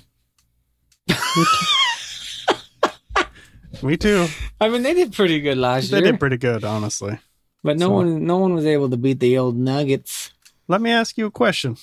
Me 3.82 3.96
too. 3.96 4.26
I 4.60 4.68
mean, 4.68 4.82
they 4.82 4.94
did 4.94 5.12
pretty 5.12 5.40
good 5.40 5.56
last 5.58 5.90
They 5.90 5.98
year, 5.98 6.04
They 6.06 6.10
did 6.12 6.20
pretty 6.20 6.36
good, 6.36 6.64
honestly. 6.64 7.18
but 7.62 7.76
no 7.78 7.86
so- 7.88 7.92
one 7.92 8.24
no 8.26 8.38
one 8.38 8.54
was 8.54 8.66
able 8.66 8.90
to 8.90 8.96
beat 8.96 9.20
the 9.20 9.38
old 9.38 9.56
Nuggets. 9.56 10.32
Let 10.66 10.80
me 10.80 10.90
ask 10.90 11.16
you 11.16 11.26
a 11.26 11.30
question. 11.30 11.76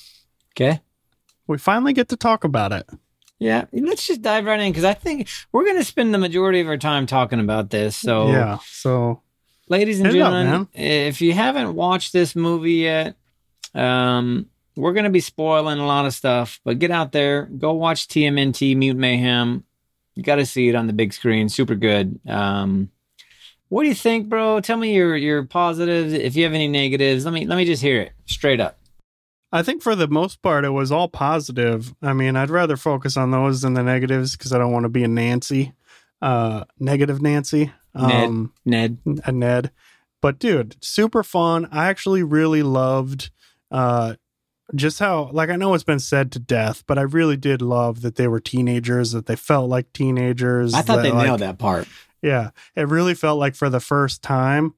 Okay. 0.54 0.82
We 1.48 1.58
finally 1.58 1.94
get 1.94 2.10
to 2.10 2.16
talk 2.18 2.44
about 2.44 2.72
it. 2.72 2.88
Yeah, 3.40 3.66
let's 3.74 4.08
just 4.08 4.22
dive 4.22 4.46
right 4.46 4.60
in 4.60 4.72
because 4.72 4.86
I 4.86 4.94
think 4.94 5.28
we're 5.52 5.66
going 5.66 5.78
to 5.78 5.84
spend 5.84 6.14
the 6.14 6.18
majority 6.18 6.62
of 6.62 6.68
our 6.68 6.78
time 6.78 7.06
talking 7.06 7.40
about 7.40 7.70
this. 7.70 7.96
So, 7.98 8.30
Yeah. 8.32 8.60
So 8.66 9.22
ladies 9.68 10.00
and 10.00 10.08
it 10.08 10.22
up, 10.22 10.32
gentlemen, 10.32 10.68
if 10.74 11.22
you 11.22 11.34
haven't 11.34 11.76
watched 11.76 12.14
this 12.14 12.36
movie 12.36 12.74
yet, 12.76 13.16
um, 13.74 14.48
we're 14.76 14.94
going 14.94 15.06
to 15.06 15.10
be 15.10 15.20
spoiling 15.20 15.80
a 15.80 15.86
lot 15.86 16.06
of 16.06 16.14
stuff. 16.14 16.60
But 16.64 16.80
get 16.80 16.92
out 16.92 17.12
there, 17.12 17.44
go 17.46 17.74
watch 17.74 18.08
TMNT 18.08 18.76
Mutant 18.76 19.00
Mayhem. 19.00 19.64
You 20.16 20.24
got 20.24 20.36
to 20.36 20.46
see 20.46 20.70
it 20.70 20.76
on 20.76 20.88
the 20.88 20.94
big 20.94 21.14
screen. 21.14 21.50
Super 21.50 21.76
good. 21.76 22.20
Um, 22.28 22.90
what 23.70 23.84
do 23.84 23.90
you 23.90 23.96
think, 23.96 24.30
bro? 24.30 24.60
Tell 24.62 24.78
me 24.78 24.94
your 24.94 25.16
your 25.18 25.44
positives. 25.44 26.14
If 26.14 26.36
you 26.36 26.44
have 26.44 26.54
any 26.54 26.68
negatives, 26.68 27.26
let 27.26 27.34
me 27.34 27.46
let 27.46 27.58
me 27.58 27.66
just 27.66 27.82
hear 27.82 28.02
it 28.02 28.14
straight 28.26 28.60
up. 28.60 28.78
I 29.52 29.64
think 29.64 29.82
for 29.82 29.96
the 29.96 30.08
most 30.08 30.42
part, 30.42 30.66
it 30.66 30.70
was 30.70 30.92
all 30.92 31.08
positive. 31.08 31.94
I 32.02 32.14
mean, 32.14 32.36
I'd 32.36 32.50
rather 32.50 32.78
focus 32.78 33.16
on 33.18 33.32
those 33.32 33.62
than 33.62 33.74
the 33.74 33.84
negatives 33.84 34.36
because 34.36 34.52
I 34.54 34.58
don't 34.58 34.72
want 34.72 34.84
to 34.84 34.90
be 34.90 35.04
a 35.04 35.08
Nancy, 35.08 35.74
uh, 36.22 36.66
negative 36.80 37.22
Nancy, 37.22 37.72
Ned. 37.96 38.28
um, 38.28 38.54
Ned, 38.66 38.98
a 39.24 39.32
Ned. 39.32 39.72
But 40.22 40.40
dude, 40.40 40.76
super 40.84 41.24
fun. 41.24 41.68
I 41.72 41.86
actually 41.88 42.24
really 42.24 42.64
loved, 42.64 43.32
uh, 43.72 44.16
just 44.76 45.00
how 45.00 45.30
like 45.32 45.50
I 45.50 45.56
know 45.56 45.74
it's 45.74 45.84
been 45.84 46.00
said 46.00 46.32
to 46.34 46.40
death, 46.40 46.84
but 46.88 46.98
I 46.98 47.04
really 47.04 47.38
did 47.38 47.62
love 47.62 48.02
that 48.02 48.16
they 48.16 48.28
were 48.28 48.40
teenagers, 48.40 49.12
that 49.12 49.26
they 49.26 49.36
felt 49.36 49.70
like 49.70 49.94
teenagers. 49.94 50.74
I 50.74 50.82
thought 50.82 50.98
that, 50.98 51.04
they 51.04 51.12
like, 51.12 51.28
nailed 51.28 51.42
that 51.42 51.58
part. 51.58 51.88
Yeah, 52.22 52.52
it 52.76 52.88
really 52.88 53.14
felt 53.14 53.40
like 53.40 53.56
for 53.56 53.70
the 53.70 53.80
first 53.80 54.22
time, 54.24 54.74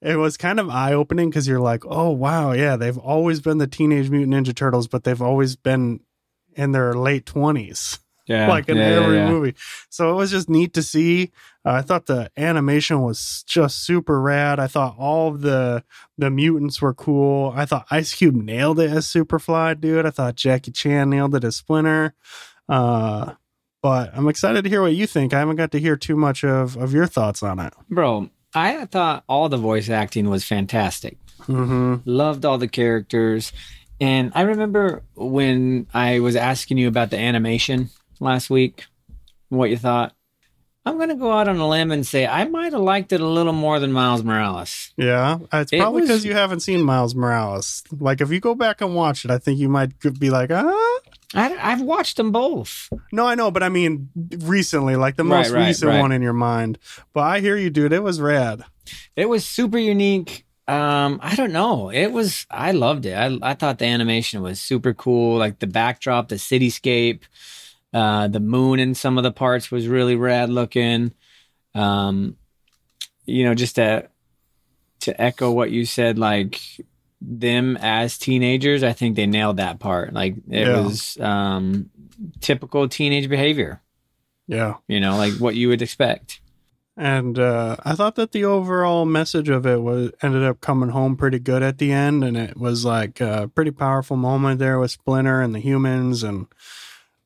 it 0.00 0.16
was 0.16 0.36
kind 0.36 0.60
of 0.60 0.68
eye 0.70 0.92
opening 0.92 1.30
because 1.30 1.48
you're 1.48 1.60
like, 1.60 1.84
oh 1.86 2.10
wow, 2.10 2.52
yeah, 2.52 2.76
they've 2.76 2.98
always 2.98 3.40
been 3.40 3.58
the 3.58 3.66
Teenage 3.66 4.10
Mutant 4.10 4.46
Ninja 4.46 4.54
Turtles, 4.54 4.86
but 4.86 5.04
they've 5.04 5.22
always 5.22 5.56
been 5.56 6.00
in 6.54 6.72
their 6.72 6.94
late 6.94 7.26
twenties, 7.26 7.98
Yeah, 8.26 8.48
like 8.48 8.68
in 8.68 8.78
yeah, 8.78 8.90
yeah, 8.90 9.04
every 9.04 9.16
yeah. 9.16 9.30
movie. 9.30 9.54
So 9.90 10.10
it 10.10 10.14
was 10.14 10.30
just 10.30 10.48
neat 10.48 10.72
to 10.74 10.82
see. 10.82 11.30
Uh, 11.64 11.72
I 11.72 11.82
thought 11.82 12.06
the 12.06 12.30
animation 12.36 13.02
was 13.02 13.44
just 13.46 13.84
super 13.84 14.20
rad. 14.20 14.58
I 14.58 14.66
thought 14.66 14.96
all 14.98 15.28
of 15.28 15.42
the 15.42 15.84
the 16.16 16.30
mutants 16.30 16.80
were 16.80 16.94
cool. 16.94 17.52
I 17.54 17.66
thought 17.66 17.86
Ice 17.90 18.14
Cube 18.14 18.34
nailed 18.34 18.80
it 18.80 18.90
as 18.90 19.06
Superfly, 19.06 19.80
dude. 19.80 20.06
I 20.06 20.10
thought 20.10 20.36
Jackie 20.36 20.72
Chan 20.72 21.10
nailed 21.10 21.34
it 21.34 21.44
as 21.44 21.56
Splinter. 21.56 22.14
Uh, 22.68 23.34
but 23.82 24.10
I'm 24.14 24.28
excited 24.28 24.64
to 24.64 24.70
hear 24.70 24.80
what 24.80 24.94
you 24.94 25.06
think. 25.06 25.34
I 25.34 25.40
haven't 25.40 25.56
got 25.56 25.72
to 25.72 25.80
hear 25.80 25.96
too 25.96 26.16
much 26.16 26.44
of 26.44 26.76
of 26.78 26.94
your 26.94 27.06
thoughts 27.06 27.42
on 27.42 27.58
it. 27.58 27.74
Bro, 27.90 28.30
I 28.54 28.86
thought 28.86 29.24
all 29.28 29.50
the 29.50 29.58
voice 29.58 29.90
acting 29.90 30.30
was 30.30 30.44
fantastic. 30.44 31.18
Mm-hmm. 31.42 31.96
Loved 32.06 32.46
all 32.46 32.56
the 32.56 32.68
characters. 32.68 33.52
And 34.00 34.32
I 34.34 34.42
remember 34.42 35.02
when 35.14 35.86
I 35.94 36.20
was 36.20 36.36
asking 36.36 36.78
you 36.78 36.88
about 36.88 37.10
the 37.10 37.18
animation 37.18 37.90
last 38.20 38.50
week, 38.50 38.84
what 39.48 39.70
you 39.70 39.76
thought. 39.76 40.12
I'm 40.86 40.96
going 40.98 41.08
to 41.08 41.14
go 41.14 41.32
out 41.32 41.48
on 41.48 41.56
a 41.56 41.66
limb 41.66 41.90
and 41.90 42.06
say 42.06 42.26
I 42.26 42.44
might 42.44 42.74
have 42.74 42.82
liked 42.82 43.12
it 43.12 43.20
a 43.22 43.26
little 43.26 43.54
more 43.54 43.80
than 43.80 43.90
Miles 43.90 44.22
Morales. 44.22 44.92
Yeah, 44.98 45.38
it's 45.50 45.72
It 45.72 45.80
probably 45.80 46.02
because 46.02 46.26
you 46.26 46.34
haven't 46.34 46.60
seen 46.60 46.82
Miles 46.82 47.14
Morales. 47.14 47.82
Like, 47.98 48.20
if 48.20 48.30
you 48.30 48.38
go 48.38 48.54
back 48.54 48.82
and 48.82 48.94
watch 48.94 49.24
it, 49.24 49.30
I 49.30 49.38
think 49.38 49.58
you 49.58 49.70
might 49.70 49.92
be 50.18 50.28
like, 50.28 50.50
ah. 50.52 50.98
I, 51.34 51.56
I've 51.72 51.80
watched 51.80 52.18
them 52.18 52.32
both. 52.32 52.90
No, 53.12 53.26
I 53.26 53.34
know, 53.34 53.50
but 53.50 53.62
I 53.62 53.68
mean 53.70 54.10
recently, 54.40 54.94
like 54.94 55.16
the 55.16 55.24
Right, 55.24 55.38
most 55.38 55.50
right, 55.52 55.66
recent 55.66 55.88
right. 55.88 56.00
one 56.00 56.12
in 56.12 56.20
your 56.22 56.32
mind. 56.34 56.78
But 57.14 57.22
I 57.22 57.40
hear 57.40 57.56
you, 57.56 57.70
dude. 57.70 57.92
It 57.94 58.02
was 58.02 58.20
rad. 58.20 58.62
It 59.16 59.28
was 59.28 59.44
super 59.46 59.78
unique. 59.78 60.44
Um, 60.68 61.18
I 61.22 61.34
don't 61.34 61.52
know. 61.52 61.90
It 61.90 62.12
was. 62.12 62.46
I 62.50 62.70
loved 62.72 63.04
it. 63.06 63.14
I 63.14 63.36
I 63.42 63.54
thought 63.54 63.78
the 63.78 63.86
animation 63.86 64.42
was 64.42 64.60
super 64.60 64.94
cool. 64.94 65.38
Like 65.38 65.58
the 65.58 65.66
backdrop, 65.66 66.28
the 66.28 66.36
cityscape, 66.36 67.22
uh, 67.94 68.28
the 68.28 68.40
moon 68.40 68.78
in 68.80 68.94
some 68.94 69.16
of 69.16 69.24
the 69.24 69.32
parts 69.32 69.70
was 69.70 69.88
really 69.88 70.16
rad 70.16 70.50
looking. 70.50 71.14
Um, 71.74 72.36
you 73.24 73.44
know, 73.44 73.54
just 73.54 73.76
to 73.76 74.08
to 75.00 75.20
echo 75.20 75.50
what 75.50 75.70
you 75.70 75.86
said, 75.86 76.18
like 76.18 76.60
them 77.20 77.76
as 77.80 78.18
teenagers, 78.18 78.82
I 78.82 78.92
think 78.92 79.16
they 79.16 79.26
nailed 79.26 79.56
that 79.56 79.78
part. 79.78 80.12
Like 80.12 80.34
it 80.50 80.66
Yeah. 80.66 80.80
was 80.80 81.16
um 81.20 81.88
typical 82.40 82.88
teenage 82.88 83.28
behavior. 83.28 83.80
Yeah. 84.46 84.74
You 84.88 85.00
know, 85.00 85.16
like 85.16 85.32
what 85.34 85.54
you 85.54 85.68
would 85.68 85.80
expect. 85.82 86.40
And 86.96 87.38
uh, 87.40 87.76
I 87.84 87.94
thought 87.96 88.14
that 88.16 88.30
the 88.30 88.44
overall 88.44 89.04
message 89.04 89.48
of 89.48 89.66
it 89.66 89.80
was 89.82 90.12
ended 90.22 90.44
up 90.44 90.60
coming 90.60 90.90
home 90.90 91.16
pretty 91.16 91.40
good 91.40 91.60
at 91.62 91.78
the 91.78 91.90
end, 91.90 92.22
and 92.22 92.36
it 92.36 92.56
was 92.56 92.84
like 92.84 93.20
a 93.20 93.50
pretty 93.52 93.72
powerful 93.72 94.16
moment 94.16 94.60
there 94.60 94.78
with 94.78 94.92
Splinter 94.92 95.40
and 95.40 95.52
the 95.54 95.58
humans, 95.58 96.22
and 96.22 96.46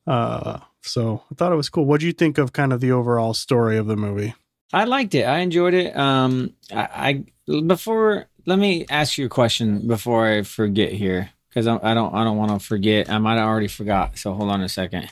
uh, 0.09 0.59
so 0.81 1.23
I 1.31 1.35
thought 1.35 1.51
it 1.51 1.55
was 1.55 1.69
cool. 1.69 1.85
What 1.85 1.99
do 1.99 2.07
you 2.07 2.13
think 2.13 2.39
of 2.39 2.51
kind 2.51 2.73
of 2.73 2.81
the 2.81 2.91
overall 2.91 3.35
story 3.35 3.77
of 3.77 3.85
the 3.85 3.95
movie? 3.95 4.33
I 4.73 4.85
liked 4.85 5.13
it. 5.15 5.23
I 5.23 5.39
enjoyed 5.39 5.73
it. 5.75 5.95
Um, 5.95 6.53
I, 6.73 7.23
I 7.47 7.61
before 7.61 8.27
let 8.45 8.59
me 8.59 8.85
ask 8.89 9.17
you 9.17 9.25
a 9.27 9.29
question 9.29 9.87
before 9.87 10.27
I 10.27 10.41
forget 10.43 10.91
here 10.91 11.29
because 11.49 11.67
I, 11.67 11.79
I 11.83 11.93
don't 11.93 12.13
I 12.13 12.23
don't 12.23 12.37
want 12.37 12.59
to 12.59 12.59
forget. 12.65 13.09
I 13.09 13.19
might 13.19 13.37
have 13.37 13.47
already 13.47 13.67
forgot. 13.67 14.17
So 14.17 14.33
hold 14.33 14.49
on 14.49 14.61
a 14.61 14.69
second. 14.69 15.11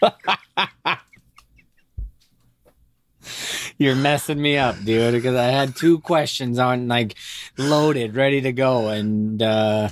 You're 3.78 3.94
messing 3.96 4.40
me 4.42 4.56
up, 4.56 4.82
dude, 4.82 5.14
because 5.14 5.36
I 5.36 5.46
had 5.46 5.76
two 5.76 6.00
questions 6.00 6.58
on 6.58 6.88
like 6.88 7.14
loaded, 7.56 8.16
ready 8.16 8.40
to 8.40 8.52
go. 8.52 8.88
And 8.88 9.42
uh 9.42 9.90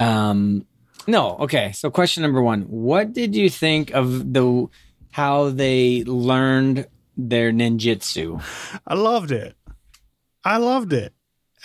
um 0.00 0.66
no, 1.06 1.36
okay. 1.38 1.72
So 1.72 1.90
question 1.90 2.22
number 2.22 2.42
one. 2.42 2.62
What 2.62 3.12
did 3.12 3.34
you 3.34 3.50
think 3.50 3.90
of 3.90 4.32
the 4.32 4.68
how 5.10 5.50
they 5.50 6.04
learned 6.04 6.86
their 7.16 7.52
ninjutsu? 7.52 8.42
I 8.86 8.94
loved 8.94 9.32
it. 9.32 9.56
I 10.44 10.56
loved 10.56 10.92
it. 10.92 11.12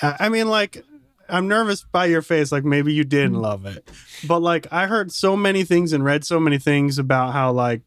I 0.01 0.15
I 0.21 0.29
mean, 0.29 0.47
like, 0.47 0.83
I'm 1.29 1.47
nervous 1.47 1.83
by 1.83 2.05
your 2.05 2.21
face. 2.21 2.51
Like, 2.51 2.63
maybe 2.63 2.93
you 2.93 3.03
didn't 3.03 3.33
mm-hmm. 3.33 3.41
love 3.41 3.65
it, 3.65 3.89
but 4.27 4.41
like, 4.41 4.67
I 4.71 4.87
heard 4.87 5.11
so 5.11 5.35
many 5.35 5.63
things 5.63 5.93
and 5.93 6.03
read 6.03 6.25
so 6.25 6.39
many 6.39 6.57
things 6.57 6.99
about 6.99 7.33
how 7.33 7.51
like 7.51 7.81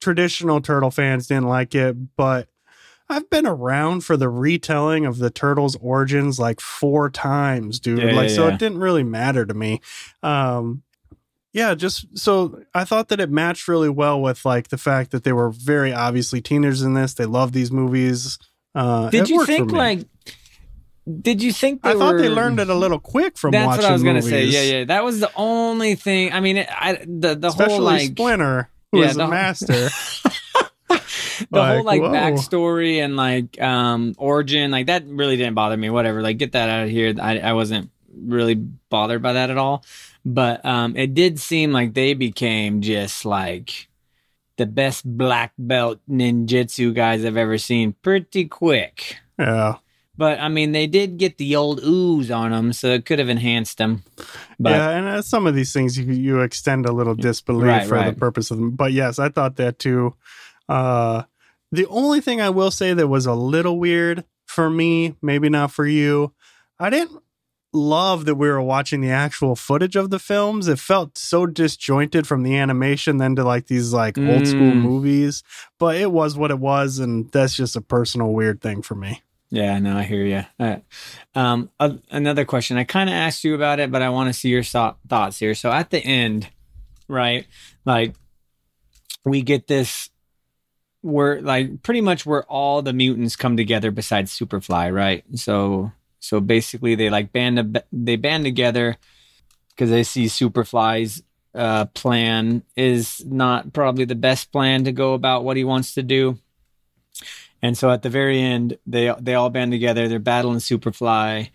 traditional 0.00 0.60
turtle 0.60 0.90
fans 0.90 1.26
didn't 1.26 1.48
like 1.48 1.74
it, 1.74 1.96
but 2.16 2.48
I've 3.08 3.30
been 3.30 3.46
around 3.46 4.02
for 4.02 4.16
the 4.16 4.28
retelling 4.28 5.06
of 5.06 5.18
the 5.18 5.30
turtles' 5.30 5.76
origins 5.76 6.38
like 6.38 6.60
four 6.60 7.08
times, 7.08 7.78
dude. 7.78 8.00
Yeah, 8.00 8.12
like, 8.12 8.28
yeah, 8.30 8.34
so 8.34 8.48
yeah. 8.48 8.54
it 8.54 8.58
didn't 8.58 8.78
really 8.78 9.04
matter 9.04 9.46
to 9.46 9.54
me. 9.54 9.80
Um, 10.22 10.82
yeah, 11.52 11.74
just 11.74 12.18
so 12.18 12.62
I 12.74 12.84
thought 12.84 13.08
that 13.08 13.20
it 13.20 13.30
matched 13.30 13.68
really 13.68 13.88
well 13.88 14.20
with 14.20 14.44
like 14.44 14.68
the 14.68 14.76
fact 14.76 15.12
that 15.12 15.24
they 15.24 15.32
were 15.32 15.50
very 15.50 15.92
obviously 15.92 16.40
teenagers 16.40 16.82
in 16.82 16.94
this. 16.94 17.14
They 17.14 17.24
love 17.24 17.52
these 17.52 17.70
movies. 17.72 18.38
Uh, 18.74 19.08
Did 19.10 19.28
you 19.30 19.46
think 19.46 19.72
like? 19.72 20.00
Did 21.20 21.40
you 21.42 21.52
think 21.52 21.82
they 21.82 21.90
I 21.90 21.94
thought 21.94 22.18
they 22.18 22.28
learned 22.28 22.58
it 22.58 22.68
a 22.68 22.74
little 22.74 22.98
quick 22.98 23.38
from 23.38 23.52
watching? 23.52 23.60
That's 23.68 23.78
watching 23.78 23.84
what 23.84 23.90
I 23.90 23.92
was 23.92 24.02
gonna 24.02 24.22
say. 24.22 24.44
Yeah, 24.46 24.78
yeah. 24.78 24.84
That 24.86 25.04
was 25.04 25.20
the 25.20 25.30
only 25.36 25.94
thing. 25.94 26.32
I 26.32 26.40
mean, 26.40 26.58
I 26.68 26.98
the 27.06 27.36
the 27.36 27.48
Especially 27.48 27.74
whole 27.74 27.82
like 27.84 28.10
Splinter, 28.10 28.68
who 28.90 29.00
Yeah, 29.00 29.06
is 29.10 29.16
the- 29.16 29.24
a 29.24 29.28
master. 29.28 29.88
the 31.50 31.64
whole 31.64 31.84
like, 31.84 32.00
like 32.00 32.02
whoa. 32.02 32.12
backstory 32.12 33.04
and 33.04 33.16
like 33.16 33.60
um 33.60 34.14
origin 34.18 34.70
like 34.70 34.86
that 34.86 35.04
really 35.06 35.36
didn't 35.36 35.54
bother 35.54 35.76
me 35.76 35.90
whatever 35.90 36.22
like 36.22 36.38
get 36.38 36.52
that 36.52 36.68
out 36.68 36.84
of 36.84 36.90
here 36.90 37.14
i, 37.20 37.38
I 37.38 37.52
wasn't 37.52 37.90
really 38.14 38.54
bothered 38.54 39.22
by 39.22 39.34
that 39.34 39.50
at 39.50 39.58
all 39.58 39.84
but 40.24 40.64
um 40.64 40.96
it 40.96 41.14
did 41.14 41.38
seem 41.38 41.72
like 41.72 41.94
they 41.94 42.14
became 42.14 42.80
just 42.80 43.24
like 43.24 43.88
the 44.56 44.66
best 44.66 45.04
black 45.04 45.52
belt 45.58 46.00
ninjutsu 46.08 46.94
guys 46.94 47.24
i've 47.24 47.36
ever 47.36 47.58
seen 47.58 47.94
pretty 48.02 48.46
quick 48.46 49.18
yeah. 49.38 49.76
but 50.16 50.40
i 50.40 50.48
mean 50.48 50.72
they 50.72 50.86
did 50.86 51.18
get 51.18 51.36
the 51.36 51.54
old 51.54 51.80
ooze 51.84 52.30
on 52.30 52.52
them 52.52 52.72
so 52.72 52.88
it 52.88 53.04
could 53.04 53.18
have 53.18 53.28
enhanced 53.28 53.78
them 53.78 54.02
but 54.58 54.70
yeah, 54.70 54.90
and 54.90 55.06
uh, 55.06 55.22
some 55.22 55.46
of 55.46 55.54
these 55.54 55.72
things 55.72 55.98
you 55.98 56.12
you 56.12 56.40
extend 56.40 56.86
a 56.86 56.92
little 56.92 57.14
disbelief 57.14 57.66
Right, 57.66 57.86
for 57.86 58.02
the 58.02 58.12
purpose 58.12 58.50
of 58.50 58.58
them. 58.58 58.70
But 58.70 58.92
yes, 58.92 59.18
I 59.18 59.28
thought 59.28 59.56
that 59.56 59.78
too. 59.78 60.14
Uh, 60.68 61.24
the 61.72 61.86
only 61.86 62.20
thing 62.20 62.40
I 62.40 62.50
will 62.50 62.70
say 62.70 62.94
that 62.94 63.08
was 63.08 63.26
a 63.26 63.34
little 63.34 63.78
weird 63.78 64.24
for 64.46 64.70
me, 64.70 65.16
maybe 65.20 65.48
not 65.48 65.72
for 65.72 65.86
you, 65.86 66.32
I 66.78 66.90
didn't 66.90 67.20
love 67.72 68.24
that 68.24 68.36
we 68.36 68.48
were 68.48 68.62
watching 68.62 69.00
the 69.02 69.10
actual 69.10 69.54
footage 69.56 69.96
of 69.96 70.08
the 70.10 70.18
films. 70.18 70.66
It 70.68 70.78
felt 70.78 71.18
so 71.18 71.44
disjointed 71.46 72.26
from 72.26 72.42
the 72.42 72.56
animation 72.56 73.18
then 73.18 73.36
to 73.36 73.44
like 73.44 73.66
these 73.66 73.92
like 73.92 74.16
old 74.16 74.46
school 74.46 74.70
Mm. 74.72 74.80
movies. 74.82 75.42
But 75.78 75.96
it 75.96 76.10
was 76.12 76.36
what 76.38 76.50
it 76.50 76.58
was, 76.58 76.98
and 77.00 77.30
that's 77.32 77.54
just 77.54 77.76
a 77.76 77.80
personal 77.82 78.32
weird 78.32 78.62
thing 78.62 78.80
for 78.82 78.94
me. 78.94 79.22
Yeah, 79.50 79.78
no, 79.78 79.96
I 79.96 80.04
hear 80.04 80.24
you. 80.24 80.44
Uh, 80.58 80.76
um, 81.34 81.70
uh, 81.78 81.94
another 82.10 82.44
question. 82.44 82.78
I 82.78 82.84
kind 82.84 83.10
of 83.10 83.14
asked 83.14 83.44
you 83.44 83.54
about 83.54 83.78
it, 83.78 83.90
but 83.92 84.00
I 84.02 84.08
want 84.08 84.28
to 84.28 84.32
see 84.32 84.48
your 84.48 84.62
so- 84.62 84.96
thoughts 85.08 85.38
here. 85.38 85.54
So 85.54 85.70
at 85.70 85.90
the 85.90 85.98
end, 85.98 86.48
right? 87.08 87.46
Like 87.84 88.14
we 89.24 89.42
get 89.42 89.66
this 89.66 90.08
where 91.06 91.40
like 91.40 91.82
pretty 91.82 92.00
much 92.00 92.26
where 92.26 92.42
all 92.44 92.82
the 92.82 92.92
mutants 92.92 93.36
come 93.36 93.56
together 93.56 93.90
besides 93.90 94.36
Superfly, 94.36 94.92
right? 94.92 95.24
So 95.34 95.92
so 96.18 96.40
basically 96.40 96.96
they 96.96 97.10
like 97.10 97.32
band 97.32 97.80
they 97.92 98.16
band 98.16 98.44
together 98.44 98.96
because 99.70 99.90
they 99.90 100.02
see 100.02 100.24
Superfly's 100.24 101.22
uh, 101.54 101.86
plan 101.86 102.62
is 102.74 103.24
not 103.24 103.72
probably 103.72 104.04
the 104.04 104.16
best 104.16 104.50
plan 104.50 104.84
to 104.84 104.92
go 104.92 105.14
about 105.14 105.44
what 105.44 105.56
he 105.56 105.64
wants 105.64 105.94
to 105.94 106.02
do. 106.02 106.38
And 107.62 107.78
so 107.78 107.90
at 107.90 108.02
the 108.02 108.10
very 108.10 108.40
end, 108.40 108.76
they 108.86 109.14
they 109.20 109.34
all 109.34 109.48
band 109.48 109.70
together. 109.70 110.08
They're 110.08 110.18
battling 110.18 110.58
Superfly, 110.58 111.50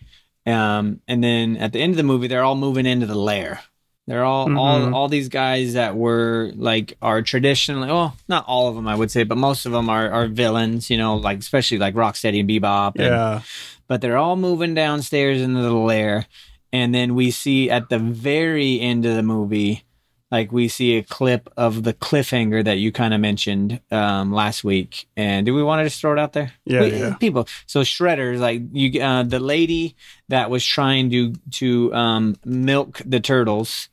um, 0.46 1.00
and 1.06 1.22
then 1.22 1.58
at 1.58 1.72
the 1.72 1.80
end 1.80 1.92
of 1.92 1.98
the 1.98 2.02
movie, 2.02 2.26
they're 2.26 2.42
all 2.42 2.56
moving 2.56 2.86
into 2.86 3.06
the 3.06 3.14
lair. 3.14 3.60
They're 4.08 4.24
all 4.24 4.48
Mhm. 4.48 4.58
all 4.58 4.94
all 4.94 5.08
these 5.08 5.28
guys 5.28 5.74
that 5.74 5.96
were 5.96 6.50
like 6.56 6.96
are 7.00 7.22
traditionally 7.22 7.88
well, 7.88 8.16
not 8.28 8.44
all 8.48 8.68
of 8.68 8.74
them, 8.74 8.88
I 8.88 8.94
would 8.96 9.10
say, 9.10 9.22
but 9.22 9.38
most 9.38 9.64
of 9.64 9.72
them 9.72 9.88
are 9.88 10.10
are 10.10 10.26
villains. 10.26 10.90
You 10.90 10.98
know, 10.98 11.16
like 11.16 11.38
especially 11.38 11.78
like 11.78 11.94
Rocksteady 11.94 12.40
and 12.40 12.48
Bebop. 12.48 12.92
And, 12.96 13.04
Yeah. 13.04 13.40
but 13.86 14.00
they're 14.00 14.16
all 14.18 14.36
moving 14.36 14.74
downstairs 14.74 15.40
into 15.40 15.60
the 15.62 15.72
lair 15.72 16.26
and 16.72 16.94
then 16.94 17.14
we 17.14 17.30
see 17.30 17.70
at 17.70 17.90
the 17.90 17.98
very 17.98 18.80
end 18.80 19.04
of 19.06 19.14
the 19.14 19.22
movie 19.22 19.84
like 20.32 20.50
we 20.50 20.66
see 20.66 20.96
a 20.96 21.02
clip 21.04 21.48
of 21.56 21.84
the 21.84 21.92
cliffhanger 21.92 22.64
that 22.64 22.78
you 22.78 22.90
kind 22.90 23.14
of 23.14 23.20
mentioned 23.20 23.80
um, 23.92 24.32
last 24.32 24.64
week 24.64 25.06
and 25.16 25.46
do 25.46 25.54
we 25.54 25.62
want 25.62 25.80
to 25.80 25.84
just 25.84 26.00
throw 26.00 26.12
it 26.12 26.18
out 26.18 26.32
there 26.32 26.52
Yeah, 26.64 26.80
We- 26.80 26.98
yeah. 26.98 27.14
people 27.16 27.46
so 27.66 27.82
shredders 27.82 28.38
like 28.40 28.62
you 28.72 29.00
uh, 29.00 29.22
the 29.24 29.40
lady 29.40 29.94
that 30.28 30.50
was 30.50 30.64
trying 30.64 31.10
to 31.10 31.34
to 31.60 31.94
um, 31.94 32.36
milk 32.44 33.00
the 33.04 33.20
turtles 33.20 33.88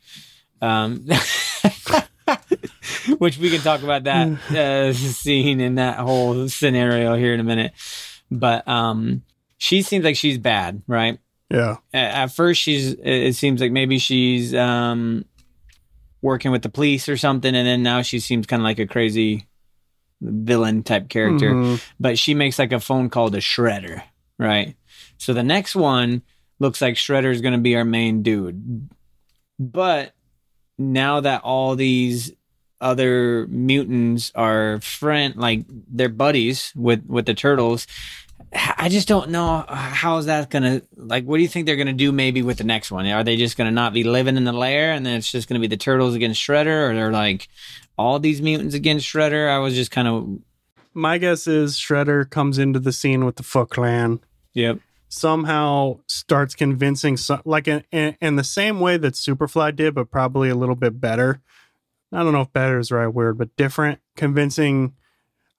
um, 0.62 1.05
which 3.17 3.38
we 3.38 3.50
can 3.50 3.62
talk 3.62 3.84
about 3.84 4.03
that 4.03 4.27
uh, 4.55 4.93
scene 4.93 5.60
and 5.60 5.77
that 5.77 5.98
whole 5.98 6.48
scenario 6.48 7.15
here 7.15 7.34
in 7.34 7.39
a 7.39 7.43
minute 7.43 7.74
but 8.31 8.67
um 8.67 9.24
she 9.58 9.81
seems 9.81 10.05
like 10.05 10.15
she's 10.15 10.38
bad 10.38 10.81
right 10.88 11.19
Yeah. 11.50 11.77
At 11.93 12.27
first 12.27 12.62
she's 12.62 12.93
it 13.03 13.34
seems 13.36 13.62
like 13.62 13.72
maybe 13.72 13.98
she's 14.00 14.53
um 14.53 15.25
working 16.22 16.52
with 16.52 16.62
the 16.62 16.70
police 16.70 17.08
or 17.10 17.18
something 17.18 17.56
and 17.56 17.66
then 17.68 17.82
now 17.84 18.02
she 18.02 18.20
seems 18.20 18.46
kind 18.46 18.62
of 18.62 18.66
like 18.66 18.80
a 18.80 18.86
crazy 18.88 19.48
villain 20.22 20.84
type 20.84 21.08
character. 21.10 21.54
Mhm. 21.54 21.82
but 22.00 22.18
she 22.20 22.34
makes 22.34 22.60
like 22.60 22.72
a 22.74 22.80
phone 22.80 23.10
call 23.10 23.30
to 23.32 23.38
shredder 23.38 24.02
right? 24.38 24.76
So 25.18 25.34
the 25.34 25.44
next 25.44 25.76
one 25.76 26.22
looks 26.60 26.82
like 26.82 26.96
shredder 26.96 27.32
is 27.32 27.42
going 27.42 27.54
to 27.54 27.60
be 27.60 27.76
our 27.76 27.84
main 27.86 28.24
dude. 28.24 28.90
But 29.60 30.14
now 30.78 31.20
that 31.20 31.42
all 31.44 31.76
these 31.76 32.32
other 32.80 33.46
mutants 33.48 34.32
are 34.36 34.80
friend 34.80 35.36
like 35.36 35.66
they're 35.68 36.08
buddies 36.08 36.72
with 36.76 37.06
with 37.06 37.26
the 37.26 37.34
turtles 37.34 37.86
I 38.51 38.89
just 38.89 39.08
don't 39.08 39.29
know 39.29 39.63
how 39.67 40.17
is 40.17 40.25
that 40.25 40.50
gonna 40.50 40.81
like. 40.96 41.25
What 41.25 41.38
do 41.38 41.43
you 41.43 41.48
think 41.50 41.65
they're 41.65 41.75
gonna 41.75 41.93
do? 41.93 42.12
Maybe 42.12 42.41
with 42.41 42.58
the 42.58 42.63
next 42.63 42.91
one, 42.91 43.05
are 43.08 43.24
they 43.24 43.38
just 43.38 43.58
gonna 43.58 43.72
not 43.72 43.93
be 43.93 44.03
living 44.03 44.38
in 44.38 44.43
the 44.43 44.53
lair, 44.53 44.91
and 44.93 45.05
then 45.05 45.17
it's 45.17 45.31
just 45.31 45.48
gonna 45.48 45.60
be 45.60 45.67
the 45.67 45.77
turtles 45.77 46.15
against 46.15 46.41
Shredder, 46.41 46.89
or 46.89 46.96
they're 46.96 47.12
like 47.12 47.48
all 47.98 48.19
these 48.19 48.41
mutants 48.41 48.74
against 48.74 49.05
Shredder? 49.05 49.50
I 49.50 49.60
was 49.60 49.75
just 49.75 49.91
kind 49.91 50.08
of 50.08 50.39
My 50.93 51.17
guess 51.19 51.46
is 51.46 51.75
Shredder 51.77 52.27
comes 52.29 52.58
into 52.58 52.79
the 52.79 52.91
scene 52.91 53.24
with 53.25 53.36
the 53.36 53.43
Foot 53.43 53.69
Clan. 53.69 54.19
yep, 54.53 54.79
somehow 55.10 56.00
starts 56.08 56.55
convincing 56.55 57.17
some 57.17 57.41
like 57.46 57.67
in, 57.67 57.84
in, 57.91 58.15
in 58.22 58.36
the 58.36 58.43
same 58.43 58.79
way 58.79 58.98
that 58.98 59.13
superfly 59.15 59.75
did 59.75 59.93
but 59.96 60.10
probably 60.12 60.50
a 60.50 60.55
little 60.55 60.75
bit 60.75 61.01
better 61.01 61.41
i 62.13 62.24
don't 62.24 62.31
know 62.34 62.41
if 62.41 62.53
better 62.53 62.77
is 62.77 62.89
the 62.89 62.96
right 62.96 63.08
word 63.08 63.36
but 63.38 63.55
different 63.55 64.00
convincing 64.15 64.93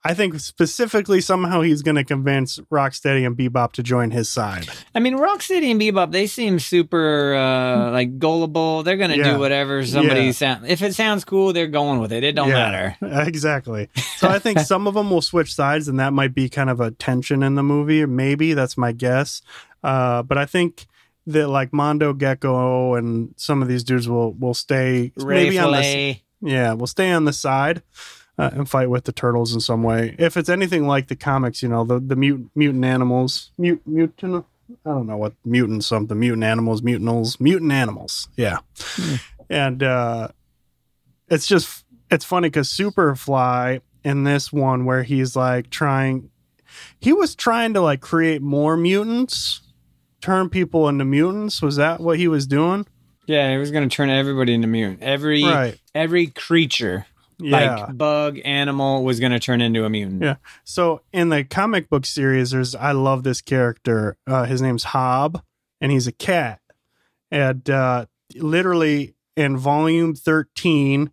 i 0.05 0.15
think 0.15 0.39
specifically 0.41 1.21
somehow 1.21 1.61
he's 1.61 1.83
going 1.83 1.95
to 1.97 2.05
convince 2.05 2.59
rocksteady 2.73 3.27
and 3.27 3.37
bebop 3.37 3.73
to 3.73 3.83
join 3.83 4.11
his 4.11 4.29
side 4.29 4.67
I 4.95 4.99
mean, 5.01 5.17
Rocksteady 5.17 5.71
and 5.71 5.81
Bebop, 5.81 6.11
they 6.11 6.27
seem 6.27 6.59
super 6.59 7.35
uh, 7.35 7.93
like 7.93 8.19
gullible. 8.19 8.83
They're 8.83 8.97
gonna 8.97 9.17
Yeah. 9.17 9.33
do 9.35 9.39
whatever 9.39 9.85
somebody 9.87 10.33
Yeah. 10.41 10.61
If 10.67 10.83
it 10.83 10.95
sounds 10.95 11.25
cool, 11.25 11.53
they're 11.53 11.69
going 11.69 12.01
with 12.01 12.13
it. 12.13 12.25
It 12.25 12.35
don't 12.35 12.49
Yeah. 12.49 12.55
matter. 12.55 12.97
exactly 13.29 13.89
so 14.17 14.29
i 14.29 14.39
think 14.39 14.59
some 14.73 14.87
of 14.87 14.95
them 14.95 15.11
will 15.11 15.23
switch 15.23 15.55
sides 15.55 15.87
and 15.89 15.99
that 16.01 16.13
might 16.13 16.35
be 16.35 16.49
kind 16.49 16.71
of 16.71 16.81
a 16.81 16.91
tension 16.91 17.43
in 17.43 17.55
the 17.55 17.63
movie 17.63 18.05
maybe 18.07 18.53
that's 18.55 18.77
my 18.77 18.93
guess 18.93 19.43
uh, 19.85 20.23
but 20.23 20.37
i 20.39 20.45
think 20.47 20.87
that 21.27 21.49
like 21.49 21.73
mondo 21.73 22.13
gecko 22.13 22.95
and 22.95 23.33
some 23.37 23.63
of 23.63 23.69
these 23.69 23.85
dudes 23.85 24.09
will 24.09 24.33
will 24.35 24.55
stay 24.55 25.13
Ray 25.17 25.45
maybe 25.45 25.59
on 25.59 25.73
the 25.73 26.17
Yeah, 26.43 26.73
we'll 26.73 26.87
stay 26.87 27.11
on 27.13 27.25
the 27.27 27.33
side 27.33 27.83
uh, 28.41 28.51
and 28.55 28.69
fight 28.69 28.89
with 28.91 29.05
the 29.05 29.13
turtles 29.13 29.53
in 29.55 29.61
some 29.61 29.83
way. 29.83 30.15
If 30.19 30.37
it's 30.37 30.49
anything 30.49 30.87
like 30.87 31.09
the 31.09 31.17
comics, 31.17 31.63
you 31.63 31.69
know, 31.69 31.85
the 31.85 31.99
the 32.01 32.17
mutant 32.17 32.51
mutant 32.55 32.85
animals, 32.85 33.51
mut, 33.59 33.79
mutant. 33.87 34.45
I 34.87 34.91
don't 34.91 35.07
know 35.09 35.17
what 35.17 35.35
mutant 35.45 35.83
something, 35.85 36.19
mutant 36.19 36.45
animals, 36.45 36.83
mutantals, 36.83 37.41
mutant 37.41 37.73
animals. 37.73 38.29
Yeah, 38.37 38.59
Hmm. 38.97 39.15
and 39.49 39.83
uh, 39.83 40.29
it's 41.29 41.47
just 41.47 41.85
it's 42.11 42.25
funny 42.25 42.49
because 42.49 42.69
Superfly 42.69 43.81
in 44.05 44.25
this 44.25 44.53
one 44.53 44.85
where 44.85 45.03
he's 45.03 45.37
like 45.37 45.71
trying, 45.71 46.31
he 47.01 47.13
was 47.13 47.35
trying 47.35 47.75
to 47.75 47.81
like 47.81 48.01
create 48.01 48.43
more 48.43 48.77
mutants, 48.77 49.61
turn 50.21 50.49
people 50.49 50.89
into 50.89 51.05
mutants. 51.05 51.61
Was 51.63 51.77
that 51.77 52.01
what 52.01 52.19
he 52.19 52.29
was 52.29 52.47
doing? 52.47 52.87
Yeah, 53.27 53.51
he 53.51 53.59
was 53.59 53.71
going 53.71 53.89
to 53.89 53.95
turn 53.95 54.09
everybody 54.11 54.55
into 54.55 54.67
mutant. 54.69 55.03
Every 55.03 55.43
Right. 55.45 55.79
every 55.95 56.29
creature, 56.29 57.07
Yeah. 57.41 57.77
like 57.77 57.97
bug, 57.97 58.39
animal, 58.45 59.05
was 59.05 59.21
going 59.21 59.33
to 59.33 59.41
turn 59.41 59.61
into 59.61 59.85
a 59.85 59.91
mutant. 59.91 60.23
Yeah. 60.23 60.37
So 60.65 61.03
in 61.13 61.29
the 61.29 61.45
comic 61.45 61.89
book 61.89 62.07
series, 62.07 62.51
there's 62.51 62.75
I 62.75 62.93
love 62.93 63.23
this 63.23 63.41
character. 63.41 64.17
Uh, 64.27 64.45
his 64.45 64.61
name's 64.63 64.85
Hob, 64.85 65.43
and 65.81 65.91
he's 65.93 66.07
a 66.07 66.13
cat. 66.13 66.61
And 67.31 67.69
uh, 67.71 68.07
literally 68.35 69.15
in 69.37 69.57
volume 69.57 70.15
13, 70.15 71.11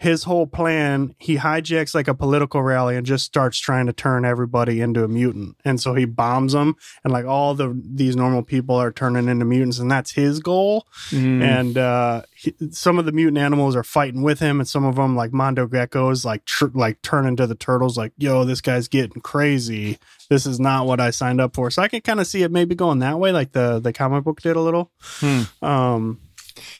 his 0.00 0.24
whole 0.24 0.46
plan, 0.46 1.14
he 1.18 1.36
hijacks 1.36 1.94
like 1.94 2.08
a 2.08 2.14
political 2.14 2.62
rally 2.62 2.96
and 2.96 3.04
just 3.04 3.26
starts 3.26 3.58
trying 3.58 3.84
to 3.84 3.92
turn 3.92 4.24
everybody 4.24 4.80
into 4.80 5.04
a 5.04 5.08
mutant. 5.08 5.56
And 5.62 5.78
so 5.78 5.92
he 5.94 6.06
bombs 6.06 6.54
them, 6.54 6.74
and 7.04 7.12
like 7.12 7.26
all 7.26 7.54
the 7.54 7.78
these 7.84 8.16
normal 8.16 8.42
people 8.42 8.76
are 8.76 8.90
turning 8.92 9.28
into 9.28 9.44
mutants, 9.44 9.78
and 9.78 9.90
that's 9.90 10.12
his 10.12 10.40
goal 10.40 10.86
Mm. 11.10 11.42
and 11.42 11.76
uh, 11.78 12.22
he, 12.34 12.54
some 12.70 12.98
of 12.98 13.04
the 13.04 13.12
mutant 13.12 13.36
animals 13.36 13.76
are 13.76 13.84
fighting 13.84 14.22
with 14.22 14.38
him, 14.40 14.58
and 14.58 14.66
some 14.66 14.84
of 14.86 14.96
them, 14.96 15.14
like 15.16 15.34
Mondo 15.34 15.66
Geckos, 15.66 16.24
like 16.24 16.46
tr- 16.46 16.72
like 16.72 17.02
turn 17.02 17.26
into 17.26 17.46
the 17.46 17.54
turtles. 17.54 17.98
Like, 17.98 18.12
yo, 18.16 18.44
this 18.44 18.62
guy's 18.62 18.88
getting 18.88 19.20
crazy. 19.20 19.98
This 20.30 20.46
is 20.46 20.58
not 20.58 20.86
what 20.86 20.98
I 21.00 21.10
signed 21.10 21.42
up 21.42 21.54
for. 21.54 21.70
So 21.70 21.82
I 21.82 21.88
can 21.88 22.00
kind 22.00 22.20
of 22.20 22.26
see 22.26 22.42
it 22.42 22.50
maybe 22.50 22.74
going 22.74 23.00
that 23.00 23.18
way, 23.18 23.32
like 23.32 23.52
the 23.52 23.78
the 23.80 23.92
comic 23.92 24.24
book 24.24 24.40
did 24.40 24.56
a 24.56 24.60
little. 24.62 24.90
Hmm. 25.20 25.42
Um, 25.62 26.20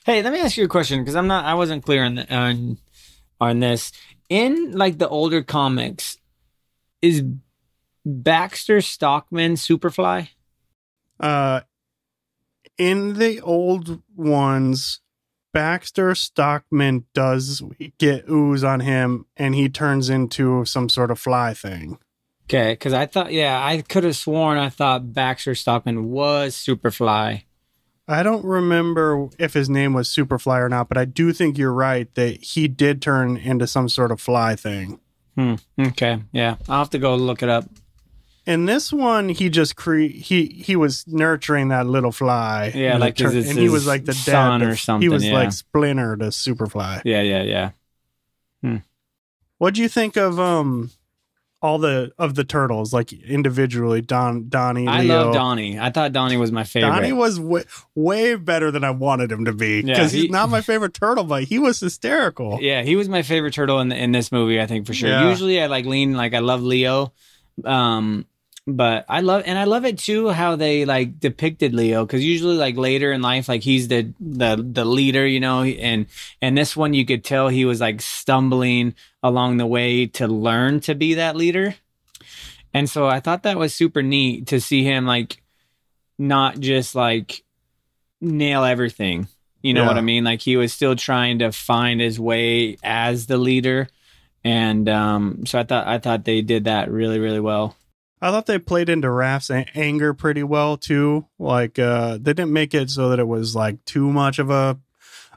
Hey, 0.04 0.22
let 0.22 0.32
me 0.32 0.40
ask 0.40 0.56
you 0.56 0.64
a 0.64 0.68
question 0.68 1.00
because 1.00 1.16
I'm 1.16 1.26
not, 1.26 1.44
I 1.46 1.54
wasn't 1.54 1.84
clear 1.84 2.04
on 2.04 2.16
the, 2.16 2.34
on 2.34 2.76
on 3.40 3.60
this. 3.60 3.92
In 4.28 4.72
like 4.72 4.98
the 4.98 5.08
older 5.08 5.42
comics, 5.42 6.18
is 7.02 7.24
Baxter 8.04 8.80
Stockman 8.80 9.54
Superfly? 9.54 10.28
uh, 11.20 11.60
in 12.78 13.18
the 13.18 13.40
old 13.40 14.02
ones, 14.16 15.00
Baxter 15.52 16.14
Stockman 16.14 17.04
does 17.12 17.62
get 17.98 18.28
ooze 18.28 18.64
on 18.64 18.80
him, 18.80 19.26
and 19.36 19.54
he 19.54 19.68
turns 19.68 20.08
into 20.08 20.64
some 20.64 20.88
sort 20.88 21.10
of 21.10 21.18
fly 21.18 21.52
thing. 21.52 21.98
Okay, 22.44 22.72
because 22.72 22.92
I 22.92 23.06
thought, 23.06 23.32
yeah, 23.32 23.62
I 23.62 23.82
could 23.82 24.04
have 24.04 24.16
sworn 24.16 24.58
I 24.58 24.70
thought 24.70 25.12
Baxter 25.12 25.54
Stockman 25.54 26.10
was 26.10 26.54
Superfly. 26.54 27.42
I 28.10 28.22
don't 28.22 28.44
remember 28.44 29.28
if 29.38 29.54
his 29.54 29.70
name 29.70 29.92
was 29.92 30.08
Superfly 30.08 30.58
or 30.60 30.68
not, 30.68 30.88
but 30.88 30.98
I 30.98 31.04
do 31.04 31.32
think 31.32 31.56
you're 31.56 31.72
right 31.72 32.12
that 32.16 32.42
he 32.42 32.66
did 32.68 33.00
turn 33.00 33.36
into 33.36 33.66
some 33.66 33.88
sort 33.88 34.10
of 34.10 34.20
fly 34.20 34.56
thing. 34.56 34.98
Hmm. 35.36 35.54
Okay, 35.78 36.20
yeah, 36.32 36.56
I'll 36.68 36.78
have 36.80 36.90
to 36.90 36.98
go 36.98 37.14
look 37.14 37.42
it 37.42 37.48
up. 37.48 37.66
In 38.46 38.64
this 38.66 38.92
one, 38.92 39.28
he 39.28 39.48
just 39.48 39.76
cre- 39.76 40.08
he 40.08 40.46
he 40.46 40.74
was 40.74 41.04
nurturing 41.06 41.68
that 41.68 41.86
little 41.86 42.10
fly. 42.10 42.72
Yeah, 42.74 42.96
like, 42.96 43.10
it 43.12 43.16
turned- 43.22 43.28
'cause 43.28 43.34
it's 43.36 43.50
and 43.50 43.58
he 43.58 43.68
was 43.68 43.86
like 43.86 44.06
the 44.06 44.12
son 44.14 44.60
dad 44.60 44.68
or 44.68 44.76
something, 44.76 45.02
He 45.02 45.08
was 45.08 45.24
yeah. 45.24 45.32
like 45.34 45.52
Splinter 45.52 46.16
to 46.16 46.26
Superfly. 46.26 47.02
Yeah, 47.04 47.22
yeah, 47.22 47.42
yeah. 47.42 47.70
What 49.58 49.74
do 49.74 49.82
you 49.82 49.88
think 49.88 50.16
of 50.16 50.40
um 50.40 50.90
all 51.62 51.78
the 51.78 52.10
of 52.18 52.34
the 52.34 52.44
turtles 52.44 52.92
like 52.92 53.12
individually? 53.12 54.00
Don 54.00 54.48
Donnie, 54.48 54.86
I 54.88 55.02
Leo. 55.02 55.24
love 55.24 55.34
Donnie. 55.34 55.78
I 55.78 55.90
thought 55.90 56.12
Donnie 56.12 56.36
was 56.36 56.50
my 56.52 56.64
favorite. 56.64 56.90
Donnie 56.90 57.12
was 57.12 57.38
way, 57.38 57.64
way 57.94 58.34
better 58.36 58.70
than 58.70 58.84
I 58.84 58.90
wanted 58.90 59.30
him 59.32 59.44
to 59.44 59.52
be 59.52 59.80
Yeah, 59.80 59.94
because 59.94 60.12
he- 60.12 60.22
he's 60.22 60.30
not 60.30 60.48
my 60.50 60.60
favorite 60.60 60.94
turtle, 60.94 61.24
but 61.24 61.44
he 61.44 61.58
was 61.58 61.80
hysterical. 61.80 62.58
Yeah, 62.60 62.82
he 62.82 62.96
was 62.96 63.08
my 63.08 63.22
favorite 63.22 63.54
turtle 63.54 63.80
in 63.80 63.92
in 63.92 64.12
this 64.12 64.30
movie. 64.32 64.60
I 64.60 64.66
think 64.66 64.86
for 64.86 64.94
sure. 64.94 65.08
Yeah. 65.10 65.28
Usually, 65.28 65.60
I 65.62 65.66
like 65.66 65.84
lean 65.86 66.14
like 66.14 66.34
I 66.34 66.38
love 66.40 66.62
Leo, 66.62 67.12
um, 67.64 68.26
but 68.66 69.04
I 69.08 69.20
love 69.20 69.42
and 69.46 69.58
I 69.58 69.64
love 69.64 69.84
it 69.84 69.98
too 69.98 70.28
how 70.28 70.56
they 70.56 70.84
like 70.84 71.18
depicted 71.18 71.74
Leo 71.74 72.04
because 72.04 72.24
usually 72.24 72.56
like 72.56 72.76
later 72.76 73.10
in 73.12 73.22
life 73.22 73.48
like 73.48 73.62
he's 73.62 73.88
the 73.88 74.12
the 74.20 74.56
the 74.56 74.84
leader, 74.84 75.26
you 75.26 75.40
know, 75.40 75.62
and 75.62 76.06
and 76.40 76.56
this 76.56 76.76
one 76.76 76.94
you 76.94 77.04
could 77.04 77.24
tell 77.24 77.48
he 77.48 77.64
was 77.64 77.80
like 77.80 78.00
stumbling 78.00 78.94
along 79.22 79.56
the 79.56 79.66
way 79.66 80.06
to 80.06 80.26
learn 80.28 80.80
to 80.80 80.94
be 80.94 81.14
that 81.14 81.36
leader, 81.36 81.74
and 82.72 82.88
so 82.88 83.06
I 83.06 83.20
thought 83.20 83.42
that 83.44 83.58
was 83.58 83.74
super 83.74 84.02
neat 84.02 84.48
to 84.48 84.60
see 84.60 84.84
him 84.84 85.06
like 85.06 85.42
not 86.18 86.60
just 86.60 86.94
like 86.94 87.42
nail 88.20 88.64
everything. 88.64 89.26
You 89.62 89.74
know 89.74 89.82
Yeah. 89.82 89.88
what 89.88 89.98
I 89.98 90.02
mean? 90.02 90.24
Like 90.24 90.40
he 90.40 90.56
was 90.56 90.72
still 90.72 90.96
trying 90.96 91.40
to 91.40 91.52
find 91.52 92.00
his 92.00 92.18
way 92.20 92.76
as 92.82 93.26
the 93.26 93.36
leader. 93.36 93.88
And 94.42 94.88
um, 94.88 95.44
so 95.44 95.58
I 95.58 95.64
thought 95.64 95.86
I 95.86 95.98
thought 95.98 96.24
they 96.24 96.40
did 96.40 96.64
that 96.64 96.90
really, 96.90 97.18
really 97.18 97.40
well. 97.40 97.76
I 98.22 98.30
thought 98.30 98.46
they 98.46 98.58
played 98.58 98.88
into 98.90 99.10
Raph's 99.10 99.50
anger 99.50 100.12
pretty 100.14 100.42
well 100.42 100.76
too. 100.76 101.26
Like 101.38 101.78
uh 101.78 102.12
they 102.20 102.32
didn't 102.34 102.52
make 102.52 102.74
it 102.74 102.90
so 102.90 103.08
that 103.08 103.18
it 103.18 103.26
was 103.28 103.56
like 103.56 103.84
too 103.84 104.12
much 104.12 104.38
of 104.38 104.50
a 104.50 104.78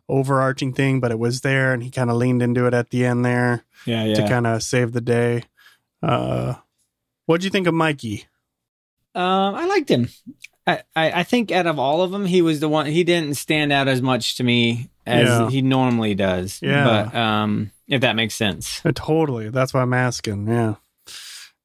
overarching 0.09 0.73
thing, 0.73 0.99
but 0.99 1.11
it 1.11 1.19
was 1.19 1.41
there 1.41 1.73
and 1.73 1.81
he 1.83 1.89
kind 1.89 2.09
of 2.09 2.17
leaned 2.17 2.41
into 2.41 2.65
it 2.67 2.73
at 2.73 2.89
the 2.89 3.05
end 3.05 3.23
there 3.23 3.63
Yeah, 3.85 4.03
yeah. 4.05 4.15
to 4.15 4.27
kind 4.27 4.45
of 4.47 4.61
save 4.63 4.91
the 4.91 5.01
day. 5.01 5.43
Uh 6.01 6.55
what 7.25 7.39
do 7.39 7.45
you 7.45 7.51
think 7.51 7.67
of 7.67 7.73
Mikey? 7.73 8.25
Um, 9.15 9.55
I 9.55 9.65
liked 9.67 9.89
him. 9.89 10.09
I, 10.67 10.81
I, 10.95 11.11
I 11.19 11.23
think 11.23 11.51
out 11.51 11.67
of 11.67 11.77
all 11.79 12.01
of 12.01 12.11
them, 12.11 12.25
he 12.25 12.41
was 12.41 12.59
the 12.59 12.67
one. 12.67 12.85
He 12.87 13.03
didn't 13.03 13.35
stand 13.35 13.71
out 13.71 13.87
as 13.87 14.01
much 14.01 14.37
to 14.37 14.43
me 14.43 14.89
as 15.05 15.27
Yeah. 15.27 15.49
he 15.49 15.61
normally 15.61 16.15
does. 16.15 16.59
Yeah. 16.61 16.83
But 17.11 17.15
um, 17.17 17.71
if 17.87 18.01
that 18.01 18.15
makes 18.15 18.33
sense. 18.33 18.81
Uh, 18.83 18.91
totally. 18.93 19.49
That's 19.49 19.73
why 19.73 19.81
I'm 19.83 19.93
asking. 19.93 20.47
Yeah. 20.47 20.75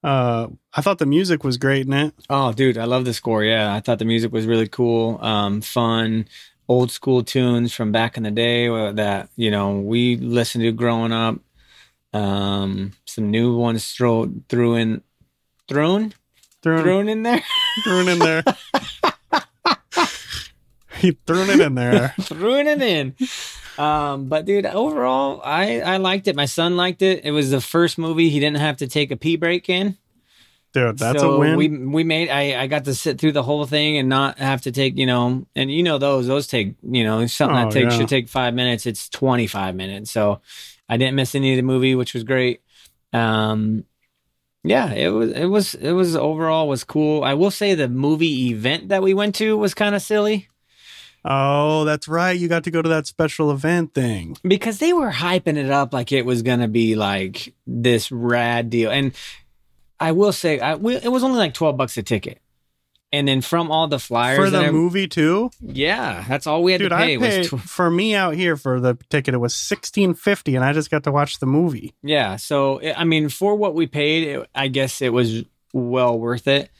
Uh 0.02 0.48
I 0.72 0.80
thought 0.80 0.98
the 0.98 1.06
music 1.06 1.42
was 1.42 1.56
great 1.56 1.86
in 1.86 1.92
it. 1.92 2.14
Oh, 2.30 2.52
dude, 2.52 2.78
I 2.78 2.84
love 2.84 3.04
the 3.04 3.14
score. 3.14 3.42
Yeah, 3.42 3.74
I 3.74 3.80
thought 3.80 3.98
the 3.98 4.04
music 4.04 4.32
was 4.32 4.46
really 4.46 4.68
cool, 4.68 5.18
um, 5.24 5.60
fun, 5.60 6.28
old 6.68 6.90
school 6.90 7.24
tunes 7.24 7.72
from 7.72 7.90
back 7.90 8.16
in 8.16 8.22
the 8.22 8.30
day 8.30 8.68
uh, 8.68 8.92
that 8.92 9.30
you 9.36 9.50
know 9.50 9.80
we 9.80 10.16
listened 10.16 10.62
to 10.62 10.72
growing 10.72 11.12
up. 11.12 11.40
Um, 12.12 12.92
some 13.06 13.30
new 13.30 13.56
ones 13.56 13.90
throw 13.90 14.30
threw 14.48 14.76
in, 14.76 15.02
thrown 15.68 16.14
Threw, 16.62 16.82
thrown 16.82 17.08
in 17.08 17.22
there, 17.22 17.42
thrown 17.84 18.08
in 18.08 18.18
there. 18.18 18.42
he 21.00 21.18
threw 21.26 21.42
it 21.50 21.60
in 21.60 21.74
there. 21.74 22.14
threw 22.20 22.56
it 22.58 22.66
in. 22.82 23.14
Um, 23.78 24.26
but 24.28 24.44
dude, 24.44 24.66
overall, 24.66 25.40
I 25.44 25.80
I 25.80 25.96
liked 25.98 26.26
it. 26.28 26.34
My 26.36 26.46
son 26.46 26.76
liked 26.76 27.02
it. 27.02 27.24
It 27.24 27.30
was 27.30 27.50
the 27.50 27.60
first 27.60 27.96
movie 27.98 28.28
he 28.30 28.40
didn't 28.40 28.58
have 28.58 28.78
to 28.78 28.88
take 28.88 29.10
a 29.10 29.16
pee 29.16 29.36
break 29.36 29.68
in. 29.68 29.96
Dude, 30.74 30.98
that's 30.98 31.20
so 31.20 31.34
a 31.34 31.38
win. 31.38 31.56
We 31.56 31.68
we 31.68 32.04
made 32.04 32.28
I 32.28 32.60
I 32.60 32.66
got 32.66 32.84
to 32.86 32.94
sit 32.94 33.18
through 33.18 33.32
the 33.32 33.42
whole 33.42 33.64
thing 33.66 33.96
and 33.96 34.08
not 34.08 34.38
have 34.38 34.62
to 34.62 34.72
take 34.72 34.98
you 34.98 35.06
know 35.06 35.46
and 35.56 35.70
you 35.70 35.82
know 35.82 35.98
those 35.98 36.26
those 36.26 36.46
take 36.46 36.74
you 36.82 37.04
know 37.04 37.26
something 37.26 37.56
Oh, 37.56 37.64
that 37.64 37.72
takes 37.72 37.94
yeah. 37.94 38.00
should 38.00 38.08
take 38.08 38.28
five 38.28 38.52
minutes 38.52 38.84
it's 38.84 39.08
twenty 39.08 39.46
five 39.46 39.74
minutes 39.74 40.10
so 40.10 40.40
I 40.88 40.96
didn't 40.98 41.14
miss 41.14 41.34
any 41.34 41.52
of 41.52 41.56
the 41.56 41.62
movie 41.62 41.94
which 41.94 42.12
was 42.14 42.24
great. 42.24 42.60
Um, 43.14 43.84
yeah, 44.64 44.92
it 44.92 45.08
was 45.08 45.30
it 45.32 45.46
was 45.46 45.74
it 45.76 45.92
was 45.92 46.16
overall 46.16 46.68
was 46.68 46.84
cool. 46.84 47.24
I 47.24 47.32
will 47.34 47.50
say 47.50 47.74
the 47.74 47.88
movie 47.88 48.48
event 48.50 48.88
that 48.88 49.02
we 49.02 49.14
went 49.14 49.36
to 49.36 49.56
was 49.56 49.72
kind 49.72 49.94
of 49.94 50.02
silly 50.02 50.48
oh, 51.24 51.84
that's 51.84 52.08
right. 52.08 52.38
You 52.38 52.48
got 52.48 52.64
to 52.64 52.70
go 52.70 52.82
to 52.82 52.88
that 52.88 53.06
special 53.06 53.50
event 53.50 53.94
thing. 53.94 54.36
because 54.42 54.78
they 54.78 54.92
were 54.92 55.10
hyping 55.10 55.56
it 55.56 55.70
up 55.70 55.92
like 55.92 56.12
it 56.12 56.24
was 56.24 56.42
gonna 56.42 56.68
be 56.68 56.94
like 56.94 57.54
this 57.66 58.10
rad 58.12 58.70
deal 58.70 58.90
and. 58.90 59.12
I 60.00 60.12
will 60.12 60.30
say, 60.32 60.60
I, 60.60 60.76
we, 60.76 60.94
it 60.94 61.08
was 61.10 61.24
only 61.24 61.38
like 61.38 61.54
twelve 61.54 61.76
bucks 61.76 61.96
a 61.96 62.04
ticket, 62.04 62.38
and 63.12 63.26
then 63.26 63.40
from 63.40 63.72
all 63.72 63.88
the 63.88 63.98
flyers 63.98 64.38
For 64.38 64.48
the 64.48 64.70
movie 64.70 65.08
too? 65.08 65.50
Yeah, 65.60 66.24
that's 66.28 66.46
all 66.46 66.62
we 66.62 66.70
had 66.70 66.78
Dude, 66.78 66.90
to 66.90 66.96
pay. 66.96 67.14
I 67.14 67.18
paid 67.18 67.40
was 67.40 67.48
tw- 67.48 67.60
for 67.68 67.90
me 67.90 68.14
out 68.14 68.34
here 68.34 68.56
for 68.56 68.78
the 68.78 68.96
ticket 69.10 69.34
it 69.34 69.38
was 69.38 69.54
sixteen 69.54 70.14
fifty 70.14 70.54
and 70.54 70.64
I 70.64 70.72
just 70.72 70.88
got 70.88 71.02
to 71.02 71.10
watch 71.10 71.40
the 71.40 71.46
movie. 71.46 71.94
yeah, 72.04 72.36
so 72.36 72.80
I 72.80 73.02
mean, 73.02 73.28
for 73.28 73.56
what 73.56 73.74
we 73.74 73.88
paid, 73.88 74.28
it, 74.28 74.48
I 74.54 74.68
guess 74.68 75.02
it 75.02 75.12
was 75.12 75.42
well 75.72 76.16
worth 76.16 76.46
it. 76.46 76.70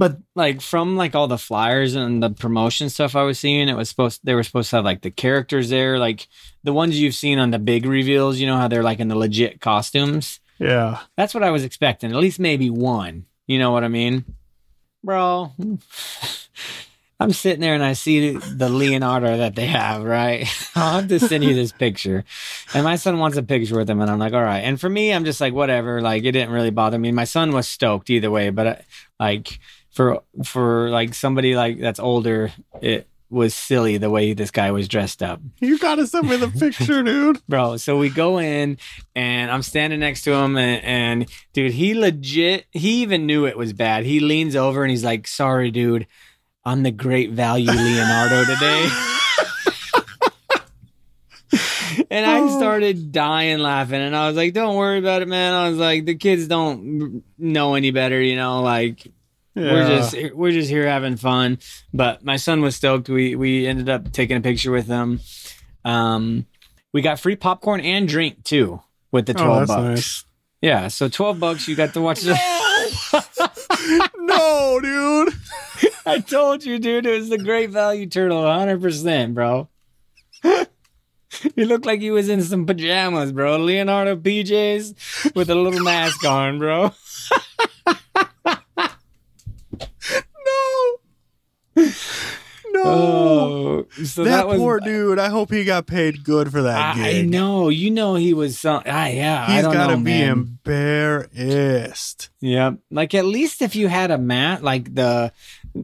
But 0.00 0.16
like 0.34 0.62
from 0.62 0.96
like 0.96 1.14
all 1.14 1.28
the 1.28 1.36
flyers 1.36 1.94
and 1.94 2.22
the 2.22 2.30
promotion 2.30 2.88
stuff 2.88 3.14
I 3.14 3.22
was 3.22 3.38
seeing, 3.38 3.68
it 3.68 3.76
was 3.76 3.90
supposed 3.90 4.22
they 4.24 4.34
were 4.34 4.42
supposed 4.42 4.70
to 4.70 4.76
have 4.76 4.84
like 4.86 5.02
the 5.02 5.10
characters 5.10 5.68
there, 5.68 5.98
like 5.98 6.26
the 6.64 6.72
ones 6.72 6.98
you've 6.98 7.14
seen 7.14 7.38
on 7.38 7.50
the 7.50 7.58
big 7.58 7.84
reveals. 7.84 8.38
You 8.38 8.46
know 8.46 8.56
how 8.56 8.66
they're 8.66 8.82
like 8.82 8.98
in 8.98 9.08
the 9.08 9.14
legit 9.14 9.60
costumes. 9.60 10.40
Yeah. 10.58 11.00
That's 11.18 11.34
what 11.34 11.42
I 11.42 11.50
was 11.50 11.64
expecting. 11.64 12.12
At 12.12 12.16
least 12.16 12.40
maybe 12.40 12.70
one. 12.70 13.26
You 13.46 13.58
know 13.58 13.72
what 13.72 13.84
I 13.84 13.88
mean, 13.88 14.24
bro? 15.04 15.52
I'm 17.20 17.34
sitting 17.34 17.60
there 17.60 17.74
and 17.74 17.84
I 17.84 17.92
see 17.92 18.30
the 18.32 18.70
Leonardo 18.70 19.36
that 19.36 19.54
they 19.54 19.66
have, 19.66 20.02
right? 20.02 20.48
I'll 20.74 21.00
have 21.00 21.08
to 21.08 21.20
send 21.20 21.44
you 21.44 21.52
this 21.52 21.72
picture. 21.72 22.24
And 22.72 22.84
my 22.84 22.96
son 22.96 23.18
wants 23.18 23.36
a 23.36 23.42
picture 23.42 23.76
with 23.76 23.90
him, 23.90 24.00
and 24.00 24.10
I'm 24.10 24.18
like, 24.18 24.32
all 24.32 24.42
right. 24.42 24.60
And 24.60 24.80
for 24.80 24.88
me, 24.88 25.12
I'm 25.12 25.26
just 25.26 25.42
like, 25.42 25.52
whatever. 25.52 26.00
Like, 26.00 26.24
it 26.24 26.32
didn't 26.32 26.54
really 26.54 26.70
bother 26.70 26.98
me. 26.98 27.12
My 27.12 27.24
son 27.24 27.52
was 27.52 27.68
stoked 27.68 28.08
either 28.08 28.30
way, 28.30 28.48
but 28.48 28.66
uh, 28.66 28.76
like 29.18 29.60
for 29.92 30.22
for 30.44 30.88
like 30.90 31.14
somebody 31.14 31.54
like 31.56 31.80
that's 31.80 32.00
older, 32.00 32.52
it 32.80 33.06
was 33.28 33.54
silly 33.54 33.96
the 33.96 34.10
way 34.10 34.32
this 34.32 34.50
guy 34.50 34.72
was 34.72 34.88
dressed 34.88 35.22
up, 35.22 35.40
You 35.60 35.78
gotta 35.78 36.04
send 36.06 36.28
me 36.28 36.36
the 36.36 36.48
picture, 36.58 37.02
dude. 37.04 37.40
bro. 37.48 37.76
So 37.76 37.96
we 37.96 38.08
go 38.10 38.38
in, 38.40 38.76
and 39.14 39.50
I'm 39.52 39.62
standing 39.62 40.00
next 40.00 40.22
to 40.22 40.32
him, 40.32 40.56
and, 40.56 40.84
and 40.84 41.30
dude, 41.52 41.72
he 41.72 41.94
legit, 41.94 42.66
he 42.72 43.02
even 43.02 43.26
knew 43.26 43.46
it 43.46 43.56
was 43.56 43.72
bad. 43.72 44.04
He 44.04 44.18
leans 44.18 44.56
over 44.56 44.82
and 44.82 44.90
he's 44.90 45.04
like, 45.04 45.28
"Sorry, 45.28 45.70
dude, 45.70 46.08
I'm 46.64 46.82
the 46.82 46.90
great 46.90 47.30
value 47.30 47.70
Leonardo 47.70 48.44
today." 48.46 48.88
And 52.12 52.24
I 52.26 52.40
Oh. 52.40 52.56
started 52.58 53.10
dying 53.12 53.58
laughing, 53.58 54.00
and 54.00 54.14
I 54.14 54.28
was 54.28 54.36
like, 54.36 54.52
"Don't 54.54 54.76
worry 54.76 54.98
about 54.98 55.22
it, 55.22 55.28
man." 55.28 55.52
I 55.52 55.68
was 55.68 55.78
like, 55.78 56.04
"The 56.04 56.14
kids 56.16 56.46
don't 56.46 57.22
know 57.38 57.74
any 57.74 57.90
better, 57.90 58.20
you 58.20 58.36
know. 58.36 58.62
Like, 58.62 59.06
we're 59.54 59.88
just 59.88 60.34
we're 60.34 60.52
just 60.52 60.70
here 60.70 60.86
having 60.86 61.16
fun." 61.16 61.58
But 61.92 62.24
my 62.24 62.36
son 62.36 62.60
was 62.62 62.76
stoked. 62.76 63.08
We 63.08 63.34
we 63.36 63.66
ended 63.66 63.88
up 63.88 64.12
taking 64.12 64.36
a 64.36 64.40
picture 64.40 64.70
with 64.70 64.86
them. 64.86 65.20
Um, 65.84 66.46
we 66.92 67.02
got 67.02 67.20
free 67.20 67.36
popcorn 67.36 67.80
and 67.80 68.06
drink 68.08 68.44
too 68.44 68.80
with 69.12 69.26
the 69.26 69.32
Oh, 69.38 69.44
twelve 69.44 69.58
that's 69.68 69.70
bucks. 69.70 69.84
nice. 69.84 70.24
Yeah, 70.62 70.88
so 70.88 71.08
twelve 71.08 71.40
bucks, 71.40 71.66
you 71.68 71.74
got 71.76 71.94
to 71.94 72.00
watch 72.00 72.20
the. 72.20 72.36
no, 74.18 74.80
dude. 74.82 75.34
I 76.06 76.18
told 76.20 76.64
you, 76.64 76.78
dude, 76.78 77.06
it 77.06 77.18
was 77.18 77.28
the 77.28 77.38
great 77.38 77.70
value 77.70 78.06
turtle, 78.06 78.44
hundred 78.44 78.80
percent, 78.82 79.34
bro. 79.34 79.68
He 81.54 81.64
looked 81.64 81.86
like 81.86 82.00
he 82.00 82.10
was 82.10 82.28
in 82.28 82.42
some 82.42 82.66
pajamas, 82.66 83.30
bro. 83.30 83.56
Leonardo 83.56 84.16
PJs 84.16 85.34
with 85.36 85.48
a 85.48 85.54
little 85.54 85.80
mask 85.80 86.24
on, 86.24 86.58
bro. 86.58 86.92
No. 92.72 92.82
Oh, 92.84 93.86
so 94.04 94.22
that, 94.22 94.30
that, 94.30 94.46
was 94.46 94.58
poor 94.58 94.78
dude. 94.78 95.18
I 95.18 95.28
hope 95.28 95.50
he 95.50 95.64
got 95.64 95.86
paid 95.86 96.22
good 96.22 96.52
for 96.52 96.62
that 96.62 96.96
I, 96.96 97.18
I 97.18 97.22
know, 97.22 97.68
you 97.68 97.90
know, 97.90 98.14
he 98.14 98.32
was. 98.32 98.60
Some, 98.60 98.84
ah, 98.86 99.06
yeah, 99.08 99.44
I 99.48 99.56
He's 99.56 99.64
got 99.64 99.88
to 99.88 99.96
be 99.96 100.02
man. 100.04 100.28
embarrassed. 100.64 102.30
Yeah, 102.40 102.72
like 102.90 103.12
at 103.14 103.24
least 103.24 103.60
if 103.60 103.74
you 103.74 103.88
had 103.88 104.12
a 104.12 104.18
mat, 104.18 104.62
like 104.62 104.94
the. 104.94 105.32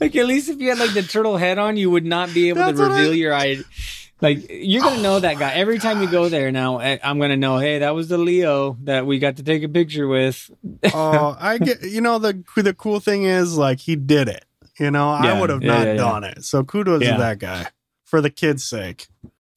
like 0.00 0.16
at 0.16 0.26
least 0.26 0.48
if 0.48 0.60
you 0.60 0.70
had 0.70 0.78
like 0.78 0.94
the 0.94 1.02
turtle 1.02 1.36
head 1.36 1.58
on, 1.58 1.76
you 1.76 1.90
would 1.90 2.04
not 2.04 2.32
be 2.34 2.48
able 2.48 2.62
That's 2.62 2.78
to 2.78 2.82
what 2.88 2.92
I- 2.92 2.98
reveal 3.00 3.14
your 3.14 3.34
eye. 3.34 3.58
Like 4.20 4.46
you're 4.50 4.82
gonna 4.82 5.02
know 5.02 5.18
that 5.20 5.38
guy 5.38 5.52
every 5.54 5.78
time 5.78 6.02
you 6.02 6.10
go 6.10 6.28
there. 6.28 6.50
Now 6.52 6.78
eh, 6.78 6.98
I'm 7.02 7.18
gonna 7.18 7.36
know. 7.36 7.58
Hey, 7.58 7.78
that 7.80 7.94
was 7.94 8.08
the 8.08 8.18
Leo 8.18 8.76
that 8.82 9.06
we 9.06 9.18
got 9.18 9.36
to 9.36 9.42
take 9.42 9.62
a 9.62 9.68
picture 9.68 10.06
with. 10.06 10.50
Oh, 10.94 11.36
I 11.38 11.58
get. 11.58 11.82
You 11.82 12.00
know 12.00 12.18
the 12.18 12.42
the 12.56 12.74
cool 12.74 13.00
thing 13.00 13.24
is 13.24 13.56
like 13.56 13.80
he 13.80 13.96
did 13.96 14.28
it. 14.28 14.44
You 14.78 14.90
know, 14.90 15.10
I 15.10 15.38
would 15.38 15.50
have 15.50 15.62
yeah, 15.62 15.68
not 15.72 15.86
yeah, 15.86 15.92
yeah. 15.92 15.96
done 15.98 16.24
it. 16.24 16.44
So 16.44 16.64
kudos 16.64 17.02
Yeah. 17.02 17.12
to 17.12 17.18
that 17.18 17.38
guy 17.38 17.66
for 18.04 18.20
the 18.20 18.30
kids' 18.30 18.64
sake. 18.64 19.08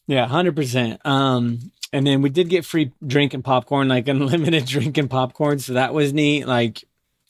Yeah, 0.07 0.27
hundred 0.27 0.55
percent. 0.55 0.99
Um, 1.05 1.71
and 1.93 2.05
then 2.05 2.21
we 2.21 2.29
did 2.29 2.49
get 2.49 2.65
free 2.65 2.91
drink 3.05 3.33
and 3.33 3.43
popcorn, 3.43 3.87
like 3.87 4.07
unlimited 4.09 4.65
drink 4.65 4.97
and 4.97 5.09
popcorn. 5.09 5.59
So 5.59 5.73
that 5.73 5.93
was 5.93 6.11
neat. 6.13 6.45
Like, 6.47 6.83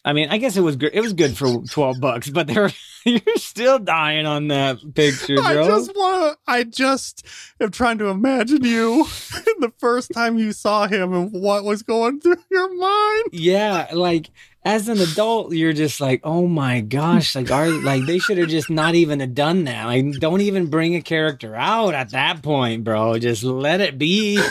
I 0.05 0.13
mean, 0.13 0.29
I 0.29 0.37
guess 0.37 0.57
it 0.57 0.61
was 0.61 0.75
good. 0.75 0.91
It 0.93 1.01
was 1.01 1.13
good 1.13 1.37
for 1.37 1.63
twelve 1.69 1.99
bucks, 2.01 2.29
but 2.29 2.47
they're 2.47 2.69
you're 3.05 3.21
still 3.35 3.79
dying 3.79 4.25
on 4.25 4.49
that 4.49 4.77
picture, 4.93 5.35
bro. 5.35 5.45
I 5.45 5.67
just 5.67 5.95
want. 5.95 6.37
I 6.45 6.63
just 6.63 7.25
am 7.59 7.71
trying 7.71 7.99
to 7.99 8.07
imagine 8.07 8.63
you 8.63 9.05
the 9.59 9.71
first 9.77 10.11
time 10.13 10.37
you 10.37 10.51
saw 10.51 10.87
him 10.87 11.13
and 11.13 11.31
what 11.31 11.63
was 11.63 11.83
going 11.83 12.19
through 12.19 12.37
your 12.51 12.75
mind. 12.75 13.29
yeah, 13.31 13.87
like 13.93 14.29
as 14.65 14.89
an 14.89 14.99
adult, 14.99 15.53
you're 15.53 15.73
just 15.73 15.99
like, 16.01 16.21
oh 16.23 16.47
my 16.47 16.81
gosh, 16.81 17.35
like 17.35 17.51
are 17.51 17.69
like 17.69 18.05
they 18.05 18.19
should 18.19 18.37
have 18.37 18.49
just 18.49 18.69
not 18.69 18.95
even 18.95 19.21
have 19.21 19.33
done 19.33 19.65
that. 19.65 19.85
Like, 19.85 20.19
don't 20.19 20.41
even 20.41 20.67
bring 20.67 20.95
a 20.95 21.01
character 21.01 21.55
out 21.55 21.93
at 21.93 22.09
that 22.11 22.41
point, 22.41 22.83
bro. 22.83 23.19
Just 23.19 23.43
let 23.43 23.79
it 23.79 23.97
be. 23.97 24.41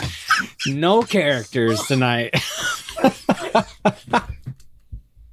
No 0.65 1.03
characters 1.03 1.85
tonight. 1.85 2.33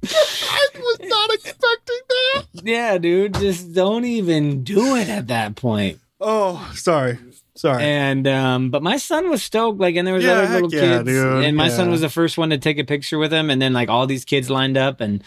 I 0.03 0.67
was 0.75 0.99
not 1.01 1.33
expecting 1.33 1.99
that. 2.09 2.45
yeah, 2.63 2.97
dude, 2.97 3.35
just 3.35 3.73
don't 3.73 4.05
even 4.05 4.63
do 4.63 4.95
it 4.95 5.09
at 5.09 5.27
that 5.27 5.55
point. 5.55 5.99
Oh, 6.19 6.71
sorry, 6.75 7.17
sorry. 7.55 7.83
And 7.83 8.27
um, 8.27 8.69
but 8.69 8.83
my 8.83 8.97
son 8.97 9.29
was 9.29 9.41
stoked, 9.43 9.79
like, 9.79 9.95
and 9.95 10.05
there 10.07 10.13
was 10.13 10.23
Yeah, 10.23 10.31
other 10.33 10.53
little 10.53 10.73
yeah, 10.73 10.97
kids, 10.97 11.05
dude, 11.09 11.43
and 11.45 11.57
my 11.57 11.69
son 11.69 11.89
was 11.89 12.01
the 12.01 12.09
first 12.09 12.37
one 12.37 12.49
to 12.51 12.57
take 12.57 12.77
a 12.79 12.83
picture 12.83 13.17
with 13.17 13.31
him, 13.33 13.49
and 13.49 13.61
then 13.61 13.73
like 13.73 13.89
all 13.89 14.05
these 14.07 14.25
kids 14.25 14.49
lined 14.49 14.77
up, 14.77 15.01
and 15.01 15.23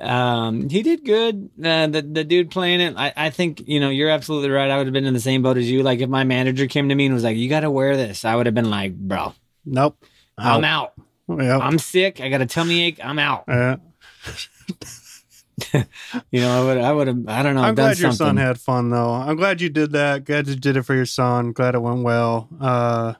um, 0.00 0.68
he 0.68 0.82
did 0.82 1.04
good. 1.04 1.48
Uh, 1.62 1.86
the 1.86 2.02
the 2.02 2.24
dude 2.24 2.50
playing 2.50 2.80
it, 2.80 2.94
I 2.96 3.12
I 3.16 3.30
think 3.30 3.66
you 3.66 3.80
know 3.80 3.88
you're 3.88 4.10
absolutely 4.10 4.50
right. 4.50 4.70
I 4.70 4.76
would 4.76 4.86
have 4.86 4.92
been 4.92 5.06
in 5.06 5.14
the 5.14 5.20
same 5.20 5.42
boat 5.42 5.56
as 5.56 5.70
you. 5.70 5.82
Like 5.82 6.00
if 6.00 6.10
my 6.10 6.24
manager 6.24 6.66
came 6.66 6.88
to 6.90 6.94
me 6.94 7.06
and 7.06 7.14
was 7.14 7.24
like, 7.24 7.36
"You 7.38 7.48
got 7.48 7.60
to 7.60 7.70
wear 7.70 7.96
this," 7.96 8.24
I 8.26 8.36
would 8.36 8.44
have 8.46 8.54
been 8.54 8.68
like, 8.70 8.94
"Bro, 8.94 9.34
nope. 9.64 9.96
I'm 10.36 10.64
out. 10.64 10.92
Yep. 11.28 11.60
I'm 11.62 11.78
sick. 11.78 12.20
I 12.20 12.28
got 12.28 12.42
a 12.42 12.46
tummy 12.46 12.82
ache. 12.82 13.00
I'm 13.02 13.18
out." 13.18 13.48
Uh, 13.48 13.76
You 16.30 16.40
know, 16.40 16.62
I 16.62 16.64
would 16.64 16.78
I 16.78 16.92
would 16.92 17.06
have 17.08 17.28
I 17.28 17.42
don't 17.42 17.56
know. 17.56 17.62
I'm 17.62 17.74
done 17.74 17.86
glad 17.86 17.98
your 17.98 18.12
son 18.12 18.36
had 18.36 18.60
fun 18.60 18.90
though. 18.90 19.10
I'm 19.12 19.36
glad 19.36 19.60
you 19.60 19.68
did 19.68 19.90
that. 19.92 20.24
Glad 20.24 20.46
you 20.46 20.54
did 20.54 20.76
it 20.76 20.82
for 20.84 20.94
your 20.94 21.04
son. 21.04 21.52
Glad 21.52 21.74
it 21.74 21.80
went 21.82 22.02
well. 22.04 22.48
Uh, 22.60 23.14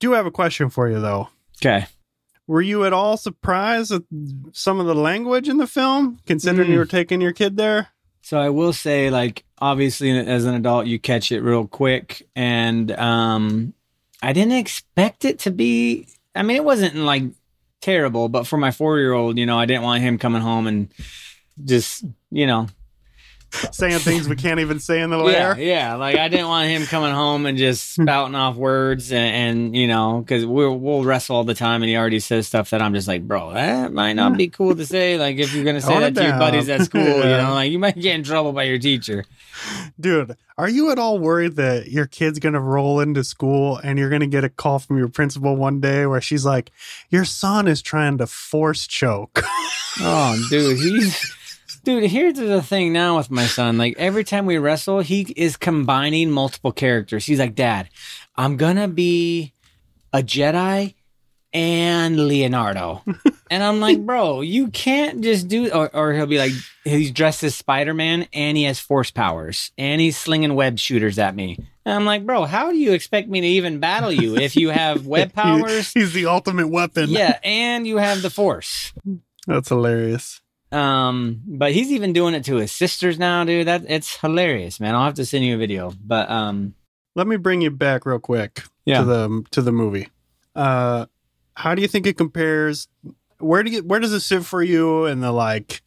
do 0.00 0.12
have 0.12 0.24
a 0.26 0.30
question 0.30 0.70
for 0.70 0.88
you 0.88 0.98
though. 0.98 1.28
Okay. 1.62 1.86
Were 2.46 2.62
you 2.62 2.84
at 2.84 2.92
all 2.94 3.16
surprised 3.16 3.92
at 3.92 4.02
some 4.52 4.80
of 4.80 4.86
the 4.86 4.94
language 4.94 5.48
in 5.48 5.58
the 5.58 5.66
film, 5.66 6.18
considering 6.26 6.68
Mm. 6.68 6.72
you 6.72 6.78
were 6.78 6.84
taking 6.86 7.20
your 7.20 7.32
kid 7.32 7.56
there? 7.56 7.88
So 8.22 8.38
I 8.38 8.48
will 8.48 8.72
say, 8.72 9.10
like, 9.10 9.44
obviously, 9.58 10.10
as 10.18 10.46
an 10.46 10.54
adult, 10.54 10.86
you 10.86 10.98
catch 10.98 11.30
it 11.32 11.42
real 11.42 11.66
quick, 11.66 12.26
and 12.34 12.90
um, 12.92 13.74
I 14.22 14.32
didn't 14.32 14.54
expect 14.54 15.24
it 15.26 15.38
to 15.40 15.50
be. 15.50 16.08
I 16.34 16.42
mean, 16.42 16.56
it 16.56 16.64
wasn't 16.64 16.96
like 16.96 17.24
terrible, 17.84 18.28
but 18.28 18.46
for 18.46 18.56
my 18.56 18.70
four-year-old, 18.70 19.38
you 19.38 19.46
know, 19.46 19.58
I 19.58 19.66
didn't 19.66 19.82
want 19.82 20.02
him 20.02 20.18
coming 20.18 20.42
home 20.42 20.66
and 20.66 20.88
just, 21.64 22.04
you 22.30 22.46
know, 22.46 22.68
Saying 23.72 24.00
things 24.00 24.28
we 24.28 24.36
can't 24.36 24.60
even 24.60 24.80
say 24.80 25.00
in 25.00 25.10
the 25.10 25.16
yeah, 25.18 25.24
lair. 25.24 25.58
yeah. 25.58 25.94
Like 25.94 26.16
I 26.16 26.28
didn't 26.28 26.48
want 26.48 26.68
him 26.68 26.86
coming 26.86 27.12
home 27.12 27.46
and 27.46 27.56
just 27.56 27.92
spouting 27.94 28.34
off 28.34 28.56
words, 28.56 29.12
and, 29.12 29.24
and 29.24 29.76
you 29.76 29.86
know, 29.86 30.20
because 30.20 30.44
we'll 30.44 30.76
we'll 30.76 31.04
wrestle 31.04 31.36
all 31.36 31.44
the 31.44 31.54
time, 31.54 31.82
and 31.82 31.88
he 31.88 31.96
already 31.96 32.20
says 32.20 32.48
stuff 32.48 32.70
that 32.70 32.82
I'm 32.82 32.94
just 32.94 33.06
like, 33.06 33.26
bro, 33.26 33.52
that 33.52 33.92
might 33.92 34.14
not 34.14 34.36
be 34.36 34.48
cool 34.48 34.74
to 34.74 34.84
say. 34.84 35.18
Like 35.18 35.36
if 35.36 35.54
you're 35.54 35.64
gonna 35.64 35.80
say 35.80 35.98
that 36.00 36.14
to 36.16 36.22
your 36.22 36.38
buddies 36.38 36.68
at 36.68 36.82
school, 36.82 37.02
you 37.02 37.22
know, 37.22 37.54
like 37.54 37.70
you 37.70 37.78
might 37.78 37.98
get 37.98 38.14
in 38.16 38.24
trouble 38.24 38.52
by 38.52 38.64
your 38.64 38.78
teacher. 38.78 39.24
Dude, 39.98 40.36
are 40.58 40.68
you 40.68 40.90
at 40.90 40.98
all 40.98 41.18
worried 41.18 41.56
that 41.56 41.88
your 41.88 42.06
kid's 42.06 42.38
going 42.38 42.54
to 42.54 42.60
roll 42.60 43.00
into 43.00 43.24
school 43.24 43.78
and 43.78 43.98
you're 43.98 44.08
going 44.08 44.20
to 44.20 44.26
get 44.26 44.44
a 44.44 44.48
call 44.48 44.78
from 44.78 44.98
your 44.98 45.08
principal 45.08 45.56
one 45.56 45.80
day 45.80 46.06
where 46.06 46.20
she's 46.20 46.44
like, 46.44 46.70
Your 47.10 47.24
son 47.24 47.68
is 47.68 47.82
trying 47.82 48.18
to 48.18 48.26
force 48.26 48.86
choke? 48.86 49.42
Oh, 50.00 50.36
dude, 50.50 50.76
he's 50.76 51.32
dude. 51.84 52.10
Here's 52.10 52.34
the 52.34 52.60
thing 52.60 52.92
now 52.92 53.16
with 53.16 53.30
my 53.30 53.46
son. 53.46 53.78
Like 53.78 53.94
every 53.96 54.24
time 54.24 54.44
we 54.44 54.58
wrestle, 54.58 55.00
he 55.00 55.32
is 55.36 55.56
combining 55.56 56.32
multiple 56.32 56.72
characters. 56.72 57.26
He's 57.26 57.38
like, 57.38 57.54
Dad, 57.54 57.88
I'm 58.36 58.56
gonna 58.56 58.88
be 58.88 59.52
a 60.12 60.18
Jedi 60.18 60.94
and 61.54 62.26
Leonardo, 62.28 63.02
and 63.50 63.62
I'm 63.62 63.80
like, 63.80 64.04
Bro, 64.04 64.40
you 64.42 64.68
can't 64.68 65.22
just 65.22 65.48
do. 65.48 65.70
Or, 65.70 65.88
or 65.94 66.12
he'll 66.12 66.26
be 66.26 66.38
like, 66.38 66.52
he's 66.82 67.10
dressed 67.12 67.42
as 67.44 67.54
Spider 67.54 67.94
Man 67.94 68.26
and 68.32 68.56
he 68.56 68.64
has 68.64 68.80
force 68.80 69.10
powers 69.10 69.70
and 69.78 70.00
he's 70.00 70.18
slinging 70.18 70.54
web 70.56 70.78
shooters 70.78 71.18
at 71.18 71.34
me. 71.36 71.56
And 71.86 71.94
I'm 71.94 72.04
like, 72.04 72.26
Bro, 72.26 72.44
how 72.46 72.70
do 72.70 72.76
you 72.76 72.92
expect 72.92 73.28
me 73.28 73.40
to 73.40 73.46
even 73.46 73.78
battle 73.78 74.10
you 74.12 74.36
if 74.36 74.56
you 74.56 74.70
have 74.70 75.06
web 75.06 75.32
powers? 75.32 75.92
He's 75.92 76.12
the 76.12 76.26
ultimate 76.26 76.68
weapon. 76.68 77.08
Yeah, 77.08 77.38
and 77.44 77.86
you 77.86 77.98
have 77.98 78.20
the 78.20 78.30
force. 78.30 78.92
That's 79.46 79.68
hilarious. 79.68 80.40
Um, 80.72 81.40
but 81.46 81.70
he's 81.72 81.92
even 81.92 82.12
doing 82.12 82.34
it 82.34 82.44
to 82.46 82.56
his 82.56 82.72
sisters 82.72 83.16
now, 83.16 83.44
dude. 83.44 83.68
That 83.68 83.84
it's 83.86 84.16
hilarious, 84.16 84.80
man. 84.80 84.96
I'll 84.96 85.04
have 85.04 85.14
to 85.14 85.24
send 85.26 85.44
you 85.44 85.54
a 85.54 85.58
video. 85.58 85.92
But 86.04 86.28
um, 86.28 86.74
Let 87.14 87.28
me 87.28 87.36
bring 87.36 87.60
you 87.60 87.70
back 87.70 88.04
real 88.06 88.18
quick 88.18 88.64
Yeah. 88.84 89.00
to 89.00 89.04
the 89.04 89.44
to 89.52 89.62
the 89.62 89.70
movie. 89.70 90.08
Uh 90.56 91.06
how 91.56 91.74
do 91.74 91.82
you 91.82 91.88
think 91.88 92.06
it 92.06 92.16
compares 92.16 92.88
where 93.38 93.62
do 93.62 93.70
you 93.70 93.82
where 93.82 94.00
does 94.00 94.12
it 94.12 94.20
sit 94.20 94.44
for 94.44 94.62
you 94.62 95.06
in 95.06 95.20
the 95.20 95.32
like 95.32 95.82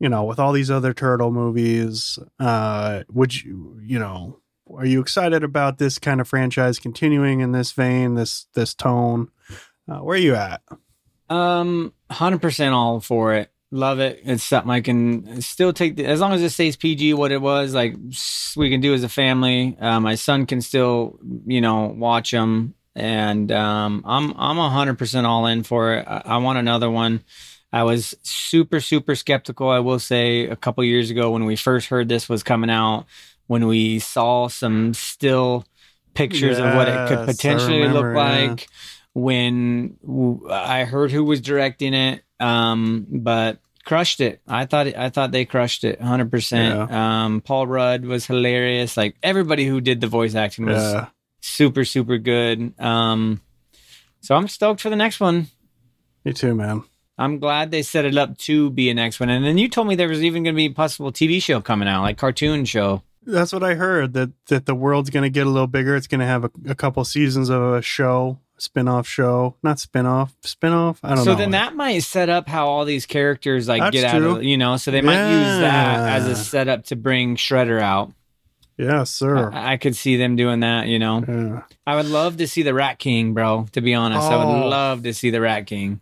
you 0.00 0.08
know 0.08 0.24
with 0.24 0.38
all 0.38 0.52
these 0.52 0.70
other 0.70 0.92
turtle 0.92 1.30
movies 1.30 2.18
uh 2.40 3.02
would 3.12 3.42
you 3.42 3.78
you 3.82 3.98
know 3.98 4.40
are 4.74 4.86
you 4.86 5.00
excited 5.00 5.44
about 5.44 5.78
this 5.78 5.98
kind 5.98 6.20
of 6.20 6.28
franchise 6.28 6.78
continuing 6.78 7.40
in 7.40 7.52
this 7.52 7.72
vein 7.72 8.14
this 8.14 8.46
this 8.54 8.74
tone 8.74 9.28
uh, 9.88 9.98
where 9.98 10.16
are 10.16 10.20
you 10.20 10.34
at 10.34 10.62
um, 11.28 11.92
hundred 12.10 12.42
percent 12.42 12.74
all 12.74 13.00
for 13.00 13.34
it. 13.34 13.50
Love 13.70 13.98
it. 13.98 14.20
It's 14.24 14.44
something 14.44 14.70
I 14.70 14.80
can 14.80 15.42
still 15.42 15.72
take. 15.72 15.96
The, 15.96 16.06
as 16.06 16.20
long 16.20 16.32
as 16.32 16.42
it 16.42 16.50
stays 16.50 16.76
PG, 16.76 17.14
what 17.14 17.32
it 17.32 17.40
was 17.40 17.74
like, 17.74 17.96
we 18.56 18.70
can 18.70 18.80
do 18.80 18.94
as 18.94 19.02
a 19.02 19.08
family. 19.08 19.76
Uh, 19.80 19.98
my 19.98 20.14
son 20.14 20.46
can 20.46 20.60
still, 20.60 21.18
you 21.44 21.60
know, 21.60 21.86
watch 21.96 22.30
them, 22.30 22.74
and 22.94 23.50
um, 23.52 24.02
I'm 24.06 24.32
I'm 24.36 24.56
hundred 24.70 24.98
percent 24.98 25.26
all 25.26 25.46
in 25.46 25.62
for 25.62 25.94
it. 25.94 26.06
I, 26.06 26.22
I 26.24 26.36
want 26.38 26.58
another 26.58 26.90
one. 26.90 27.24
I 27.72 27.82
was 27.82 28.14
super 28.22 28.80
super 28.80 29.14
skeptical. 29.14 29.68
I 29.68 29.80
will 29.80 29.98
say 29.98 30.46
a 30.46 30.56
couple 30.56 30.84
years 30.84 31.10
ago 31.10 31.30
when 31.30 31.44
we 31.44 31.56
first 31.56 31.88
heard 31.88 32.08
this 32.08 32.28
was 32.28 32.42
coming 32.42 32.70
out, 32.70 33.06
when 33.46 33.66
we 33.66 33.98
saw 33.98 34.48
some 34.48 34.94
still 34.94 35.64
pictures 36.14 36.58
of 36.58 36.74
what 36.74 36.88
it 36.88 37.08
could 37.08 37.26
potentially 37.26 37.88
look 37.88 38.04
remember, 38.04 38.14
yeah. 38.14 38.50
like 38.50 38.68
when 39.14 39.96
w- 40.06 40.48
I 40.50 40.84
heard 40.84 41.10
who 41.10 41.24
was 41.24 41.40
directing 41.40 41.94
it, 41.94 42.22
um, 42.38 43.06
but 43.10 43.58
crushed 43.84 44.20
it. 44.20 44.40
I 44.46 44.66
thought 44.66 44.86
I 44.86 45.10
thought 45.10 45.32
they 45.32 45.44
crushed 45.44 45.84
it 45.84 46.00
100%. 46.00 46.90
Um, 46.90 47.40
Paul 47.40 47.66
Rudd 47.66 48.04
was 48.04 48.26
hilarious. 48.26 48.96
Like 48.96 49.16
everybody 49.22 49.66
who 49.66 49.80
did 49.80 50.00
the 50.00 50.06
voice 50.06 50.34
acting 50.34 50.66
was 50.66 50.82
Yeah. 50.82 51.08
Super 51.44 51.84
super 51.84 52.18
good. 52.18 52.74
Um, 52.78 53.40
so 54.20 54.34
I'm 54.34 54.48
stoked 54.48 54.80
for 54.80 54.90
the 54.90 54.96
next 54.96 55.20
one. 55.20 55.48
Me 56.24 56.32
too, 56.32 56.54
man. 56.54 56.82
I'm 57.16 57.38
glad 57.38 57.70
they 57.70 57.82
set 57.82 58.04
it 58.04 58.16
up 58.16 58.38
to 58.38 58.70
be 58.70 58.90
a 58.90 58.94
next 58.94 59.20
one. 59.20 59.28
And 59.28 59.44
then 59.44 59.58
you 59.58 59.68
told 59.68 59.86
me 59.86 59.94
there 59.94 60.08
was 60.08 60.24
even 60.24 60.42
going 60.42 60.54
to 60.54 60.56
be 60.56 60.66
a 60.66 60.70
possible 60.70 61.12
TV 61.12 61.40
show 61.40 61.60
coming 61.60 61.86
out, 61.86 62.02
like 62.02 62.18
cartoon 62.18 62.64
show. 62.64 63.02
That's 63.26 63.52
what 63.52 63.62
I 63.62 63.74
heard. 63.74 64.14
That 64.14 64.32
that 64.46 64.66
the 64.66 64.74
world's 64.74 65.10
going 65.10 65.22
to 65.22 65.30
get 65.30 65.46
a 65.46 65.50
little 65.50 65.66
bigger. 65.66 65.94
It's 65.96 66.06
going 66.06 66.20
to 66.20 66.26
have 66.26 66.44
a, 66.44 66.50
a 66.66 66.74
couple 66.74 67.04
seasons 67.04 67.50
of 67.50 67.62
a 67.62 67.82
show, 67.82 68.38
spin-off 68.58 69.06
show, 69.06 69.54
not 69.62 69.78
spin-off, 69.78 70.34
spin-off. 70.42 71.00
I 71.02 71.10
don't 71.10 71.18
so 71.18 71.24
know. 71.24 71.32
So 71.32 71.38
then 71.38 71.52
that 71.52 71.74
might 71.76 72.00
set 72.00 72.28
up 72.28 72.48
how 72.48 72.66
all 72.66 72.84
these 72.84 73.06
characters 73.06 73.68
like 73.68 73.80
That's 73.80 73.92
get 73.94 74.04
out 74.04 74.18
true. 74.18 74.36
of 74.36 74.42
you 74.42 74.56
know. 74.56 74.76
So 74.76 74.90
they 74.90 75.00
might 75.02 75.30
use 75.30 75.60
that 75.60 76.20
as 76.20 76.26
a 76.26 76.36
setup 76.36 76.86
to 76.86 76.96
bring 76.96 77.36
Shredder 77.36 77.80
out. 77.80 78.12
Yes, 78.76 79.10
sir. 79.10 79.50
I, 79.52 79.72
I 79.72 79.76
could 79.76 79.96
see 79.96 80.16
them 80.16 80.36
doing 80.36 80.60
that. 80.60 80.86
You 80.86 80.98
know, 80.98 81.24
yeah. 81.26 81.62
I 81.86 81.96
would 81.96 82.06
love 82.06 82.36
to 82.38 82.46
see 82.46 82.62
the 82.62 82.74
Rat 82.74 82.98
King, 82.98 83.34
bro. 83.34 83.66
To 83.72 83.80
be 83.80 83.94
honest, 83.94 84.22
I 84.30 84.34
Oh. 84.34 84.38
would 84.46 84.68
love 84.68 85.02
to 85.04 85.14
see 85.14 85.30
the 85.30 85.40
Rat 85.40 85.66
King. 85.66 86.00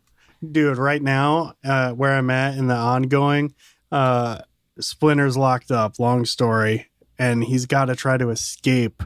dude 0.51 0.77
right 0.77 1.01
now 1.03 1.55
uh 1.65 1.93
where 1.93 2.15
i'm 2.15 2.29
at 2.29 2.59
in 2.59 2.67
the 2.67 2.75
ongoing 2.75 3.55
uh 3.93 4.41
splinter's 4.81 5.37
locked 5.37 5.71
up 5.71 6.01
long 6.01 6.25
story 6.25 6.89
and 7.17 7.45
he's 7.45 7.65
got 7.67 7.85
to 7.85 7.95
try 7.95 8.17
to 8.17 8.29
escape 8.31 9.05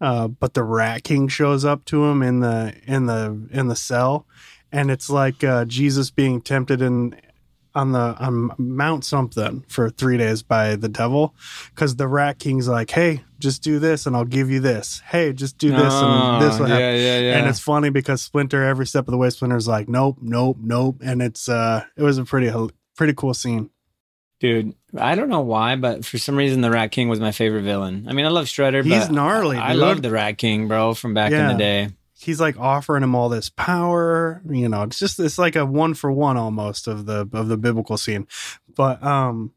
uh 0.00 0.26
but 0.28 0.54
the 0.54 0.62
rat 0.64 1.04
king 1.04 1.28
shows 1.28 1.62
up 1.62 1.84
to 1.84 2.06
him 2.06 2.22
in 2.22 2.40
the 2.40 2.74
in 2.86 3.04
the 3.04 3.46
in 3.52 3.68
the 3.68 3.76
cell 3.76 4.26
and 4.72 4.90
it's 4.90 5.10
like 5.10 5.44
uh 5.44 5.66
jesus 5.66 6.10
being 6.10 6.40
tempted 6.40 6.80
in 6.80 7.14
on 7.78 7.92
the 7.92 8.16
on 8.18 8.50
mount 8.58 9.04
something 9.04 9.64
for 9.68 9.88
three 9.90 10.16
days 10.18 10.42
by 10.42 10.74
the 10.76 10.88
devil 10.88 11.34
because 11.74 11.96
the 11.96 12.08
rat 12.08 12.38
king's 12.38 12.66
like 12.68 12.90
hey 12.90 13.22
just 13.38 13.62
do 13.62 13.78
this 13.78 14.04
and 14.06 14.16
i'll 14.16 14.24
give 14.24 14.50
you 14.50 14.58
this 14.60 15.00
hey 15.06 15.32
just 15.32 15.58
do 15.58 15.70
this 15.70 15.94
and 15.94 16.42
this 16.42 16.58
will 16.58 16.66
happen 16.66 16.82
Oh, 16.84 16.94
yeah, 16.96 17.18
yeah, 17.18 17.38
and 17.38 17.48
it's 17.48 17.60
funny 17.60 17.90
because 17.90 18.20
Splinter 18.20 18.64
every 18.64 18.86
step 18.86 19.06
of 19.06 19.12
the 19.12 19.18
way 19.18 19.30
Splinter's 19.30 19.68
like 19.68 19.88
nope 19.88 20.16
nope 20.20 20.56
nope 20.60 20.96
and 21.04 21.22
it's 21.22 21.48
uh 21.48 21.84
it 21.96 22.02
was 22.02 22.18
a 22.18 22.24
pretty 22.24 22.50
pretty 22.96 23.14
cool 23.14 23.32
scene 23.34 23.70
dude. 24.40 24.74
I 24.96 25.14
don't 25.16 25.28
know 25.28 25.40
why, 25.40 25.74
but 25.76 26.04
for 26.04 26.16
some 26.16 26.36
reason, 26.36 26.60
the 26.60 26.70
Rat 26.70 26.92
King 26.92 27.08
was 27.08 27.18
my 27.18 27.32
favorite 27.32 27.62
villain. 27.62 28.06
I 28.08 28.12
mean, 28.12 28.24
I 28.24 28.28
love 28.28 28.46
Shredder. 28.46 28.84
He's 28.84 29.10
gnarly, 29.10 29.56
I, 29.56 29.70
I 29.70 29.72
love 29.72 30.00
the 30.00 30.10
Rat 30.12 30.38
King, 30.38 30.68
bro, 30.68 30.94
from 30.94 31.12
back 31.12 31.32
in 31.32 31.48
the 31.48 31.54
day. 31.58 31.88
He's 32.18 32.40
like 32.40 32.58
offering 32.58 33.02
him 33.02 33.14
all 33.14 33.28
this 33.28 33.48
power 33.50 34.42
you 34.48 34.68
know 34.68 34.82
it's 34.82 34.98
just 34.98 35.18
it's 35.20 35.38
like 35.38 35.56
a 35.56 35.64
one 35.64 35.94
for 35.94 36.10
one 36.12 36.36
almost 36.36 36.86
of 36.88 37.06
the 37.06 37.28
of 37.32 37.48
the 37.48 37.56
biblical 37.56 37.96
scene. 37.96 38.26
But 38.74 39.02
um 39.02 39.52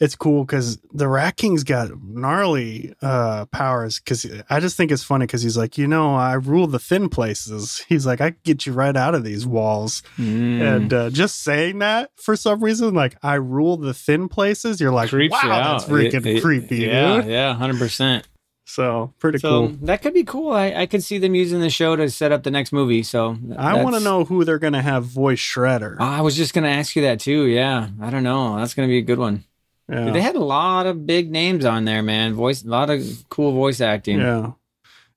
it's 0.00 0.14
cool 0.14 0.44
because 0.44 0.78
the 0.92 1.08
rat 1.08 1.36
king's 1.36 1.64
got 1.64 1.90
gnarly 2.00 2.94
uh 3.02 3.46
powers 3.46 3.98
because 3.98 4.24
i 4.48 4.60
just 4.60 4.76
think 4.76 4.92
it's 4.92 5.02
funny 5.02 5.26
because 5.26 5.42
he's 5.42 5.56
like 5.56 5.76
you 5.76 5.88
know 5.88 6.14
i 6.14 6.34
rule 6.34 6.68
the 6.68 6.78
thin 6.78 7.08
places. 7.08 7.84
He's 7.88 8.06
like 8.06 8.20
i 8.20 8.30
can 8.30 8.38
get 8.44 8.64
you 8.64 8.72
right 8.74 8.96
out 8.96 9.16
of 9.16 9.24
these 9.24 9.44
walls. 9.44 10.04
Mm. 10.16 10.60
and 10.76 10.92
uh, 10.94 11.10
just 11.10 11.42
saying 11.42 11.80
that 11.80 12.10
for 12.14 12.36
some 12.36 12.62
reason 12.62 12.94
like 12.94 13.16
i 13.24 13.34
rule 13.34 13.76
the 13.76 13.92
thin 13.92 14.28
places 14.28 14.80
you're 14.80 14.92
like 14.92 15.10
creeps 15.10 15.32
wow 15.32 15.40
you 15.42 15.48
that's 15.48 15.84
freaking 15.84 16.24
It- 16.26 16.36
it- 16.36 16.42
creepy 16.42 16.76
Yeah, 16.76 17.16
dude. 17.22 17.30
yeah, 17.32 17.54
hundred 17.54 17.78
percent. 17.78 18.28
So 18.68 19.14
pretty 19.18 19.38
So 19.38 19.48
cool 19.68 19.76
that 19.82 20.02
could 20.02 20.12
be 20.14 20.24
cool. 20.24 20.52
I, 20.52 20.72
I 20.72 20.86
could 20.86 21.02
see 21.02 21.16
them 21.18 21.34
using 21.34 21.60
the 21.60 21.70
show 21.70 21.96
to 21.96 22.10
set 22.10 22.32
up 22.32 22.42
the 22.42 22.50
next 22.50 22.70
movie. 22.72 23.02
So 23.02 23.36
i 23.56 23.82
want 23.82 23.96
to 23.96 24.02
know 24.02 24.24
who 24.24 24.44
they're 24.44 24.58
gonna 24.58 24.82
have 24.82 25.04
voice 25.04 25.40
shredder 25.40 25.98
I 25.98 26.20
was 26.20 26.36
just 26.36 26.52
gonna 26.54 26.68
ask 26.68 26.94
you 26.94 27.02
that 27.02 27.18
too. 27.20 27.44
Yeah, 27.46 27.88
I 28.00 28.10
don't 28.10 28.22
know. 28.24 28.56
That's 28.58 28.74
gonna 28.74 28.88
be 28.88 28.98
a 28.98 29.02
good 29.02 29.18
one. 29.18 29.44
yeah. 29.88 30.10
They 30.10 30.20
had 30.20 30.36
a 30.36 30.44
lot 30.44 30.86
of 30.86 31.06
big 31.06 31.30
names 31.30 31.64
on 31.64 31.84
there, 31.86 32.02
man. 32.02 32.34
Voice, 32.34 32.62
a 32.62 32.68
lot 32.68 32.90
of 32.90 33.00
cool 33.30 33.52
voice 33.52 33.80
acting. 33.80 34.18
Yeah. 34.20 34.52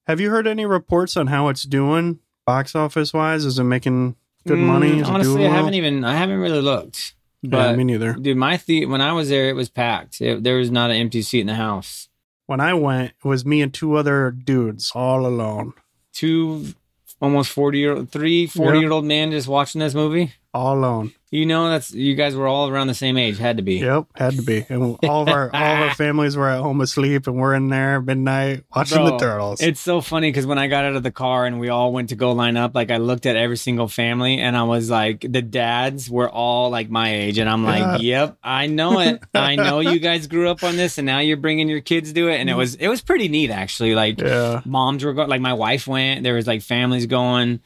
Have 0.08 0.20
you 0.20 0.30
heard 0.30 0.48
any 0.48 0.66
reports 0.66 1.16
on 1.18 1.28
how 1.28 1.50
it's 1.50 1.64
doing 1.64 2.20
box 2.46 2.74
office 2.76 3.14
wise? 3.14 3.46
Is 3.46 3.60
it 3.60 3.64
making 3.66 4.16
good 4.48 4.58
Mm, 4.58 4.66
money? 4.66 5.00
Is 5.02 5.08
honestly, 5.08 5.46
I 5.46 5.50
well? 5.50 5.58
haven't 5.58 5.74
even. 5.76 6.04
I 6.04 6.16
haven't 6.16 6.40
really 6.40 6.62
looked. 6.62 7.14
yeah, 7.44 7.76
me 7.76 7.84
neither. 7.84 8.14
dude, 8.14 8.38
my 8.38 8.58
the 8.66 8.86
when 8.86 9.02
I 9.02 9.12
was 9.14 9.30
there, 9.30 9.50
it 9.50 9.56
was 9.56 9.70
packed. 9.70 10.22
It, 10.22 10.44
there 10.44 10.56
was 10.58 10.72
not 10.72 10.90
an 10.90 10.96
empty 10.98 11.22
seat 11.22 11.42
in 11.42 11.48
the 11.48 11.56
house. 11.56 12.08
When 12.52 12.60
I 12.60 12.74
went, 12.74 13.14
it 13.24 13.26
was 13.26 13.46
me 13.46 13.62
and 13.62 13.74
two 13.74 13.96
other 13.96 14.30
dudes 14.30 14.92
all 14.94 15.26
alone. 15.26 15.72
Two 16.12 16.74
almost 17.22 17.50
forty 17.50 17.80
year 17.80 17.96
old, 17.96 18.12
three 18.12 18.46
40 18.46 18.78
year 18.78 18.92
old 18.92 19.06
men 19.06 19.32
just 19.32 19.48
watching 19.48 19.80
this 19.80 19.94
movie. 19.94 20.34
All 20.54 20.78
alone. 20.78 21.14
You 21.34 21.46
know, 21.46 21.70
that's 21.70 21.94
you 21.94 22.14
guys 22.16 22.36
were 22.36 22.46
all 22.46 22.68
around 22.68 22.88
the 22.88 22.94
same 22.94 23.16
age. 23.16 23.38
Had 23.38 23.56
to 23.56 23.64
be. 23.64 23.76
Yep, 23.76 24.08
had 24.16 24.34
to 24.34 24.42
be. 24.42 24.66
And 24.68 24.98
all 25.04 25.22
of 25.22 25.30
our 25.30 25.50
all 25.54 25.76
of 25.76 25.80
our 25.88 25.96
families 25.96 26.36
were 26.36 26.50
at 26.50 26.60
home 26.60 26.82
asleep, 26.82 27.26
and 27.28 27.38
we're 27.38 27.54
in 27.54 27.70
there 27.70 28.02
midnight 28.02 28.66
watching 28.76 28.98
Bro, 28.98 29.12
the 29.12 29.18
turtles. 29.18 29.62
It's 29.62 29.80
so 29.80 30.02
funny 30.02 30.28
because 30.28 30.46
when 30.46 30.58
I 30.58 30.68
got 30.68 30.84
out 30.84 30.98
of 30.98 31.04
the 31.04 31.12
car 31.12 31.46
and 31.46 31.58
we 31.62 31.70
all 31.70 31.94
went 31.94 32.10
to 32.10 32.18
go 32.18 32.34
line 32.34 32.58
up, 32.58 32.76
like 32.76 32.92
I 32.92 32.98
looked 32.98 33.26
at 33.26 33.38
every 33.38 33.56
single 33.56 33.88
family 33.88 34.40
and 34.40 34.58
I 34.58 34.64
was 34.64 34.90
like, 34.90 35.22
the 35.22 35.42
dads 35.42 36.10
were 36.10 36.30
all 36.30 36.70
like 36.70 36.90
my 36.90 37.14
age. 37.14 37.38
And 37.38 37.50
I'm 37.50 37.64
like, 37.64 38.02
yep, 38.02 38.38
I 38.44 38.68
know 38.68 39.00
it. 39.00 39.24
I 39.34 39.56
know 39.56 39.80
you 39.80 40.00
guys 40.02 40.28
grew 40.28 40.50
up 40.50 40.66
on 40.66 40.76
this 40.76 40.98
and 40.98 41.06
now 41.06 41.20
you're 41.20 41.38
bringing 41.38 41.70
your 41.70 41.80
kids 41.80 42.12
to 42.12 42.28
it. 42.28 42.42
And 42.42 42.50
it 42.50 42.56
was, 42.56 42.76
it 42.76 42.90
was 42.90 43.02
pretty 43.02 43.30
neat 43.30 43.52
actually. 43.52 43.96
Like 43.96 44.20
yeah, 44.20 44.60
moms 44.66 45.06
were 45.06 45.14
going, 45.14 45.30
like 45.30 45.40
my 45.40 45.54
wife 45.54 45.88
went, 45.88 46.24
there 46.24 46.36
was 46.36 46.46
like 46.46 46.62
families 46.62 47.06
going. 47.06 47.62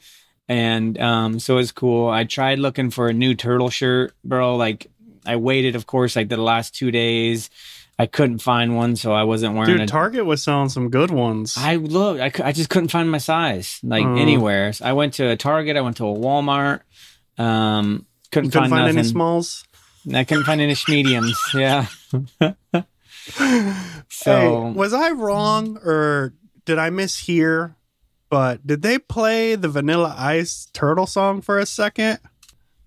And 0.48 0.98
um, 1.00 1.38
so 1.40 1.58
it's 1.58 1.72
cool. 1.72 2.08
I 2.08 2.24
tried 2.24 2.58
looking 2.60 2.90
for 2.90 3.08
a 3.08 3.12
new 3.12 3.34
turtle 3.34 3.70
shirt, 3.70 4.14
bro. 4.24 4.56
Like 4.56 4.86
I 5.24 5.36
waited, 5.36 5.74
of 5.74 5.86
course, 5.86 6.14
like 6.16 6.28
the 6.28 6.36
last 6.36 6.74
two 6.74 6.90
days. 6.90 7.50
I 7.98 8.04
couldn't 8.04 8.40
find 8.40 8.76
one, 8.76 8.94
so 8.96 9.12
I 9.12 9.24
wasn't 9.24 9.54
wearing 9.54 9.72
dude. 9.78 9.80
a 9.80 9.86
Target 9.86 10.26
was 10.26 10.42
selling 10.44 10.68
some 10.68 10.90
good 10.90 11.10
ones. 11.10 11.56
I 11.58 11.76
looked. 11.76 12.20
I, 12.20 12.48
I 12.48 12.52
just 12.52 12.68
couldn't 12.68 12.90
find 12.90 13.10
my 13.10 13.16
size 13.18 13.80
like 13.82 14.04
Oh. 14.04 14.16
anywhere. 14.16 14.72
So 14.74 14.84
I 14.84 14.92
went 14.92 15.14
to 15.14 15.26
a 15.30 15.36
Target. 15.36 15.76
I 15.78 15.80
went 15.80 15.96
to 15.96 16.06
a 16.06 16.14
Walmart. 16.14 16.80
Um, 17.38 18.04
couldn't, 18.30 18.50
couldn't 18.50 18.68
find, 18.68 18.70
find 18.70 18.98
any 18.98 19.02
smalls. 19.08 19.64
I 20.12 20.24
couldn't 20.24 20.44
find 20.44 20.60
any 20.60 20.76
mediums. 20.88 21.40
Yeah. 21.54 21.86
hey, 23.34 23.74
So 24.10 24.66
was 24.68 24.92
I 24.92 25.10
wrong 25.10 25.78
or 25.78 26.34
did 26.64 26.78
I 26.78 26.90
mishear? 26.90 27.74
But 28.28 28.66
did 28.66 28.82
they 28.82 28.98
play 28.98 29.54
the 29.54 29.68
Vanilla 29.68 30.14
Ice 30.18 30.68
turtle 30.72 31.06
song 31.06 31.40
for 31.40 31.58
a 31.58 31.66
second? 31.66 32.18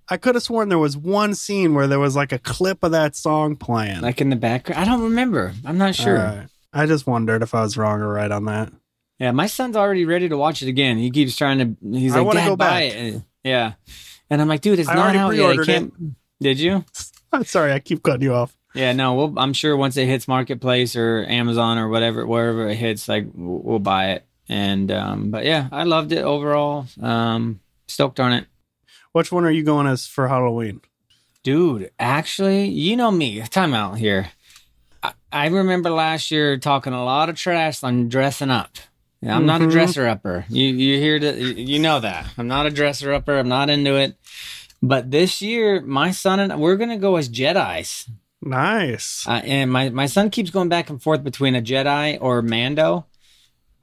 I 0.09 0.17
could 0.17 0.35
have 0.35 0.43
sworn 0.43 0.69
there 0.69 0.79
was 0.79 0.97
one 0.97 1.35
scene 1.35 1.75
where 1.75 1.87
there 1.87 1.99
was 1.99 2.15
like 2.15 2.31
a 2.31 2.39
clip 2.39 2.83
of 2.83 2.91
that 2.91 3.15
song 3.15 3.55
playing. 3.55 4.01
like 4.01 4.19
in 4.19 4.29
the 4.29 4.35
background, 4.35 4.81
I 4.81 4.85
don't 4.85 5.03
remember. 5.03 5.53
I'm 5.63 5.77
not 5.77 5.95
sure. 5.95 6.15
Right. 6.15 6.47
I 6.73 6.85
just 6.85 7.07
wondered 7.07 7.41
if 7.43 7.53
I 7.53 7.61
was 7.61 7.77
wrong 7.77 8.01
or 8.01 8.11
right 8.11 8.31
on 8.31 8.45
that. 8.45 8.71
Yeah, 9.19 9.31
my 9.31 9.47
son's 9.47 9.75
already 9.75 10.05
ready 10.05 10.29
to 10.29 10.37
watch 10.37 10.61
it 10.61 10.69
again. 10.69 10.97
He 10.97 11.11
keeps 11.11 11.35
trying 11.35 11.57
to. 11.59 11.97
He's 11.97 12.15
I 12.15 12.21
like, 12.21 12.37
Dad, 12.37 12.47
go 12.47 12.55
buy 12.55 12.65
back." 12.65 12.93
it. 12.93 13.21
Yeah, 13.43 13.73
and 14.29 14.41
I'm 14.41 14.47
like, 14.47 14.61
dude, 14.61 14.79
it's 14.79 14.89
I 14.89 14.95
not 14.95 15.15
out 15.15 15.35
yet. 15.35 15.59
I 15.59 15.65
can't. 15.65 15.93
Did 16.41 16.59
you? 16.59 16.85
Sorry, 17.43 17.73
I 17.73 17.79
keep 17.79 18.01
cutting 18.01 18.21
you 18.21 18.33
off. 18.33 18.55
Yeah, 18.73 18.93
no. 18.93 19.15
We'll, 19.15 19.39
I'm 19.39 19.53
sure 19.53 19.75
once 19.75 19.97
it 19.97 20.05
hits 20.05 20.27
Marketplace 20.27 20.95
or 20.95 21.25
Amazon 21.27 21.77
or 21.77 21.89
whatever, 21.89 22.25
wherever 22.25 22.69
it 22.69 22.75
hits, 22.75 23.09
like 23.09 23.27
we'll 23.33 23.79
buy 23.79 24.11
it. 24.11 24.25
And 24.49 24.91
um, 24.91 25.29
but 25.31 25.45
yeah, 25.45 25.69
I 25.71 25.83
loved 25.83 26.11
it 26.11 26.23
overall. 26.23 26.87
Um, 27.01 27.59
stoked 27.87 28.19
on 28.19 28.33
it, 28.33 28.47
Which 29.11 29.31
one 29.31 29.45
are 29.45 29.51
you 29.51 29.63
going 29.63 29.87
as 29.87 30.05
for 30.07 30.27
Halloween? 30.27 30.81
dude. 31.43 31.89
Actually, 31.99 32.67
you 32.67 32.97
know 32.97 33.11
me. 33.11 33.39
Time 33.43 33.73
out 33.73 33.97
here. 33.97 34.29
I, 35.01 35.13
I 35.31 35.47
remember 35.47 35.89
last 35.89 36.31
year 36.31 36.57
talking 36.57 36.91
a 36.93 37.03
lot 37.03 37.29
of 37.29 37.35
trash 37.37 37.81
on 37.83 38.09
dressing 38.09 38.49
up. 38.49 38.71
Yeah, 39.21 39.35
I'm 39.35 39.45
not 39.45 39.61
a 39.61 39.65
Mhm. 39.65 39.71
dresser 39.71 40.07
upper. 40.07 40.45
You 40.49 40.65
you 40.67 40.97
hear 40.97 41.19
that? 41.19 41.37
You 41.37 41.79
know 41.79 41.99
that 42.01 42.25
I'm 42.37 42.47
not 42.47 42.65
a 42.65 42.69
dresser 42.71 43.13
upper. 43.13 43.37
I'm 43.37 43.47
not 43.49 43.69
into 43.69 43.95
it. 43.95 44.15
But 44.81 45.11
this 45.11 45.41
year, 45.41 45.81
my 45.81 46.11
son 46.11 46.39
and 46.39 46.59
we're 46.59 46.75
gonna 46.77 46.97
go 46.97 47.15
as 47.17 47.29
Jedi's. 47.29 48.09
Nice. 48.41 49.25
Uh, 49.27 49.41
and 49.43 49.69
my, 49.71 49.89
my 49.89 50.05
son 50.05 50.29
keeps 50.29 50.49
going 50.49 50.69
back 50.69 50.89
and 50.89 51.01
forth 51.03 51.23
between 51.25 51.55
a 51.55 51.61
Jedi 51.61 52.17
or 52.21 52.41
Mando, 52.41 53.05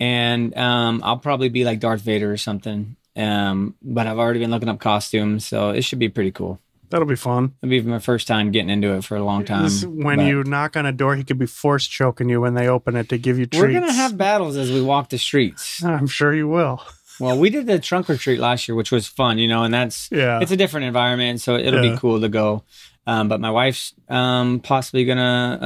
and 0.01 0.57
um, 0.57 1.01
I'll 1.05 1.19
probably 1.19 1.49
be 1.49 1.65
like 1.65 1.81
Darth 1.81 2.01
Vader 2.03 2.31
or 2.33 2.37
something. 2.37 2.97
Um, 3.17 3.75
but 3.83 4.07
I've 4.07 4.19
already 4.19 4.41
been 4.41 4.51
looking 4.51 4.69
up 4.69 4.79
costumes, 4.79 5.47
so 5.47 5.71
it 5.71 5.83
should 5.83 5.99
be 5.99 6.09
pretty 6.09 6.33
cool. 6.33 6.61
That'll 6.91 7.07
be 7.09 7.17
fun. 7.17 7.55
It'll 7.63 7.71
be 7.71 7.81
my 7.83 7.99
first 7.99 8.29
time 8.29 8.53
getting 8.53 8.71
into 8.71 8.93
it 8.93 9.05
for 9.05 9.17
a 9.17 9.23
long 9.25 9.45
time. 9.45 9.65
This- 9.65 9.85
when 9.85 10.19
but 10.19 10.27
you 10.27 10.45
knock 10.45 10.77
on 10.77 10.87
a 10.87 10.93
door, 10.93 11.17
he 11.17 11.25
could 11.25 11.39
be 11.39 11.47
force 11.47 11.87
choking 11.87 12.29
you 12.29 12.41
when 12.41 12.55
they 12.55 12.69
open 12.69 12.95
it 12.95 13.09
to 13.09 13.19
give 13.19 13.39
you 13.39 13.47
treats. 13.47 13.61
we're 13.63 13.73
gonna 13.73 13.93
have 13.93 14.17
battles 14.17 14.57
as 14.57 14.71
we 14.71 14.81
walk 14.83 15.09
the 15.09 15.19
streets. 15.19 15.83
I'm 15.85 16.07
sure 16.07 16.33
you 16.35 16.47
will. 16.47 16.83
Well, 17.19 17.39
we 17.39 17.49
did 17.49 17.67
the 17.67 17.79
trunk 17.79 18.09
retreat 18.11 18.39
last 18.39 18.69
year, 18.69 18.75
which 18.77 18.93
was 18.93 19.07
fun, 19.07 19.39
you 19.39 19.49
know, 19.49 19.65
and 19.65 19.73
that's 19.73 20.09
Yeah. 20.13 20.39
it's 20.41 20.53
a 20.53 20.57
different 20.57 20.87
environment, 20.87 21.41
so 21.41 21.57
it'll 21.57 21.83
Yeah. 21.83 21.93
be 21.95 21.99
cool 21.99 22.21
to 22.21 22.29
go. 22.29 22.63
Um, 23.09 23.29
but 23.29 23.41
my 23.41 23.51
wife's 23.51 23.95
um, 24.09 24.59
possibly 24.61 25.05
gonna 25.05 25.59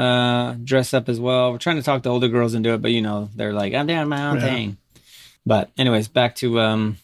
uh, 0.57 0.57
dress 0.63 0.93
up 0.93 1.09
as 1.09 1.19
well. 1.19 1.53
We're 1.53 1.59
trying 1.59 1.77
to 1.77 1.83
talk 1.83 2.03
the 2.03 2.11
older 2.11 2.29
girls 2.29 2.55
into 2.55 2.73
it, 2.75 2.83
but 2.83 2.91
you 2.91 3.01
know, 3.01 3.31
they're 3.35 3.53
like, 3.55 3.73
"I'm 3.75 3.87
doing 3.87 4.09
my 4.09 4.27
own 4.29 4.37
Yeah. 4.37 4.43
thing." 4.43 4.77
But 5.47 5.71
anyways, 5.79 6.09
back 6.09 6.35
to 6.37 6.61
um, 6.61 6.99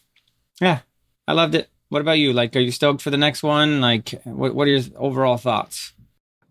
yeah, 0.60 0.80
I 1.26 1.32
loved 1.32 1.54
it. 1.54 1.70
What 1.88 2.02
about 2.02 2.18
you? 2.18 2.32
Like, 2.34 2.54
are 2.56 2.60
you 2.60 2.70
stoked 2.70 3.00
for 3.00 3.10
the 3.10 3.16
next 3.16 3.42
one? 3.42 3.80
Like, 3.80 4.10
what 4.24 4.54
what 4.54 4.68
are 4.68 4.72
your 4.72 4.82
overall 4.96 5.38
thoughts? 5.38 5.92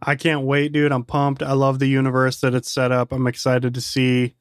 I 0.02 0.16
can't 0.16 0.42
wait, 0.42 0.72
dude. 0.72 0.92
I'm 0.92 1.04
pumped. 1.04 1.44
I 1.44 1.54
love 1.54 1.80
the 1.80 1.88
universe 1.88 2.40
that 2.42 2.54
it's 2.56 2.72
set 2.72 2.92
up. 2.92 3.12
I'm 3.12 3.28
excited 3.28 3.74
to 3.76 3.82
see 3.82 4.34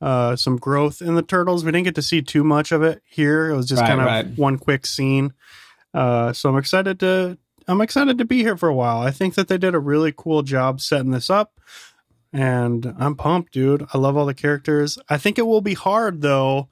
uh, 0.00 0.36
some 0.36 0.56
growth 0.56 1.00
in 1.00 1.14
the 1.14 1.22
turtles. 1.22 1.64
We 1.64 1.70
didn't 1.72 1.84
get 1.86 1.94
to 1.96 2.02
see 2.02 2.20
too 2.22 2.44
much 2.44 2.72
of 2.72 2.82
it 2.82 3.02
here. 3.04 3.50
It 3.50 3.56
was 3.56 3.66
just 3.66 3.80
Right, 3.82 3.88
kind 3.88 4.00
of 4.00 4.06
right. 4.06 4.26
one 4.38 4.58
quick 4.58 4.86
scene. 4.86 5.32
Uh, 5.94 6.32
so 6.32 6.48
I'm 6.50 6.56
excited 6.56 7.00
to 7.00 7.38
I'm 7.68 7.80
excited 7.80 8.18
to 8.18 8.24
be 8.24 8.38
here 8.38 8.56
for 8.56 8.68
a 8.68 8.74
while. 8.74 9.00
I 9.00 9.10
think 9.10 9.34
that 9.34 9.48
they 9.48 9.58
did 9.58 9.74
a 9.74 9.78
really 9.78 10.12
cool 10.16 10.42
job 10.42 10.80
setting 10.80 11.10
this 11.10 11.30
up. 11.30 11.60
And 12.32 12.94
I'm 12.98 13.14
pumped, 13.14 13.52
dude. 13.52 13.86
I 13.92 13.98
love 13.98 14.16
all 14.16 14.26
the 14.26 14.34
characters. 14.34 14.98
I 15.08 15.18
think 15.18 15.38
it 15.38 15.46
will 15.46 15.60
be 15.60 15.74
hard 15.74 16.20
though. 16.20 16.68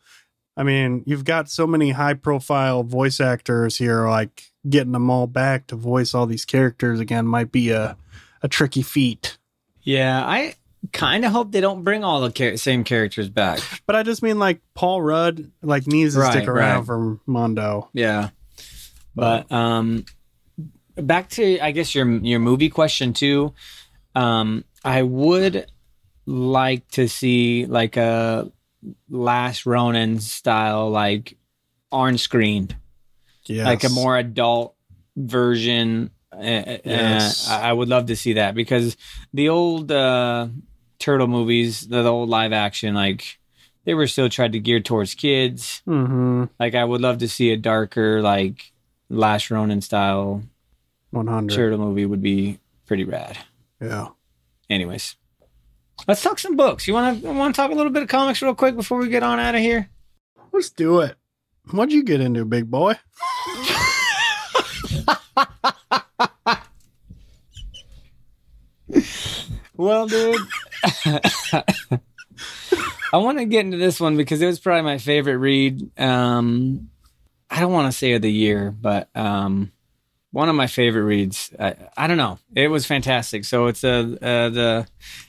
I 0.57 0.63
mean, 0.63 1.03
you've 1.07 1.25
got 1.25 1.51
so 1.51 1.67
many 1.67 1.91
high 1.91 2.15
profile 2.15 2.83
voice 2.83 3.21
actors 3.21 3.77
here, 3.77 4.09
like 4.09 4.51
getting 4.69 4.93
them 4.93 5.11
all 5.11 5.27
back 5.27 5.67
to 5.69 5.77
voice 5.77 6.15
all 6.15 6.27
these 6.27 6.47
characters 6.47 6.99
again 6.99 7.27
might 7.27 7.53
be 7.53 7.71
a, 7.71 7.97
a 8.43 8.49
tricky 8.49 8.83
feat. 8.83 9.37
Yeah, 9.83 10.25
I 10.27 10.55
kind 10.93 11.25
of 11.25 11.33
hope 11.33 11.53
they 11.53 11.61
don't 11.61 11.85
bring 11.85 12.05
all 12.05 12.21
the 12.21 12.31
char- 12.31 12.57
same 12.57 12.85
characters 12.85 13.29
back. 13.29 13.61
But 13.87 13.97
I 13.97 14.03
just 14.03 14.23
mean 14.23 14.39
like 14.39 14.61
Paul 14.75 15.03
Rudd 15.03 15.51
like 15.63 15.87
needs 15.87 16.15
to 16.15 16.25
stick 16.31 16.49
around 16.49 16.79
right. 16.79 16.87
for 16.87 17.21
Mondo. 17.27 17.91
Yeah. 17.93 18.31
But 19.15 19.51
um 19.53 20.05
back 20.97 21.29
to 21.31 21.59
I 21.61 21.71
guess 21.73 21.95
your 21.95 22.09
your 22.19 22.41
movie 22.41 22.71
question 22.71 23.13
too. 23.13 23.53
Um 24.15 24.65
I 24.85 25.03
would 25.03 25.67
like 26.27 26.89
to 26.93 27.09
see 27.09 27.67
like 27.67 27.97
a 27.97 28.51
Last 29.09 29.67
Ronin 29.67 30.21
style 30.21 30.91
like 30.91 31.37
on 31.91 32.19
screen, 32.19 32.69
Yeah. 33.47 33.65
like 33.65 33.85
a 33.85 33.89
more 33.89 34.17
adult 34.17 34.75
version. 35.17 36.11
Uh, 36.33 36.79
Yes. 36.85 37.49
uh, 37.49 37.55
I 37.55 37.71
I 37.71 37.73
would 37.73 37.89
love 37.89 38.07
to 38.07 38.17
see 38.17 38.35
that 38.35 38.55
because 38.55 38.97
the 39.33 39.49
old 39.49 39.91
uh, 39.91 40.49
turtle 40.99 41.27
movies, 41.29 41.87
the, 41.89 42.03
the 42.03 42.13
old 42.13 42.29
live 42.29 42.53
action, 42.53 42.95
like 42.95 43.39
they 43.85 43.95
were 43.95 44.07
still 44.07 44.29
tried 44.29 44.53
to 44.53 44.59
gear 44.61 44.81
towards 44.81 45.15
kids. 45.15 45.83
mm-hmm. 45.87 46.45
Like 46.61 46.75
I 46.75 46.85
would 46.85 47.01
love 47.01 47.19
to 47.19 47.29
see 47.29 47.51
a 47.53 47.57
darker, 47.57 48.21
like 48.23 48.73
Last 49.09 49.51
Ronin 49.51 49.81
style 49.81 50.43
100. 51.17 51.55
turtle 51.55 51.79
movie 51.79 52.07
would 52.07 52.23
be 52.23 52.59
pretty 52.87 53.05
rad. 53.05 53.39
Yeah. 53.81 54.09
Anyways, 54.71 55.17
let's 56.07 56.23
talk 56.23 56.39
some 56.39 56.57
books. 56.57 56.87
You 56.87 56.95
want 56.95 57.23
to 57.23 57.33
want 57.33 57.55
to 57.55 57.61
talk 57.61 57.71
a 57.71 57.75
little 57.75 57.93
bit 57.93 58.03
of 58.03 58.09
comics 58.09 58.43
real 58.43 58.55
quick 58.55 58.77
before 58.77 58.99
we 58.99 59.09
get 59.09 59.23
on 59.23 59.39
out 59.39 59.55
of 59.55 59.61
here? 59.61 59.91
Let's 60.53 60.71
do 60.71 61.01
it. 61.01 61.17
What'd 61.71 61.93
you 61.93 62.05
get 62.05 62.21
into, 62.21 62.45
big 62.45 62.71
boy? 62.71 62.95
Well, 69.77 70.07
dude, 70.07 70.41
I 73.13 73.19
want 73.19 73.39
to 73.39 73.45
get 73.45 73.67
into 73.67 73.77
this 73.77 74.01
one 74.01 74.17
because 74.17 74.41
it 74.41 74.47
was 74.47 74.59
probably 74.59 74.83
my 74.83 74.97
favorite 74.97 75.37
read. 75.37 75.91
Um, 76.01 76.89
I 77.51 77.61
don't 77.61 77.73
want 77.73 77.93
to 77.93 77.97
say 77.97 78.15
of 78.15 78.23
the 78.23 78.33
year, 78.33 78.71
but 78.71 79.11
um, 79.15 79.73
one 80.37 80.51
of 80.51 80.55
my 80.55 80.67
favorite 80.67 81.05
reads. 81.05 81.51
I, 81.59 81.75
I 81.97 82.07
don't 82.07 82.19
know. 82.19 82.39
It 82.55 82.69
was 82.69 82.85
fantastic. 82.85 83.47
So 83.47 83.69
it's 83.69 83.83
a 83.83 84.01
uh, 84.01 84.49
the 84.51 84.87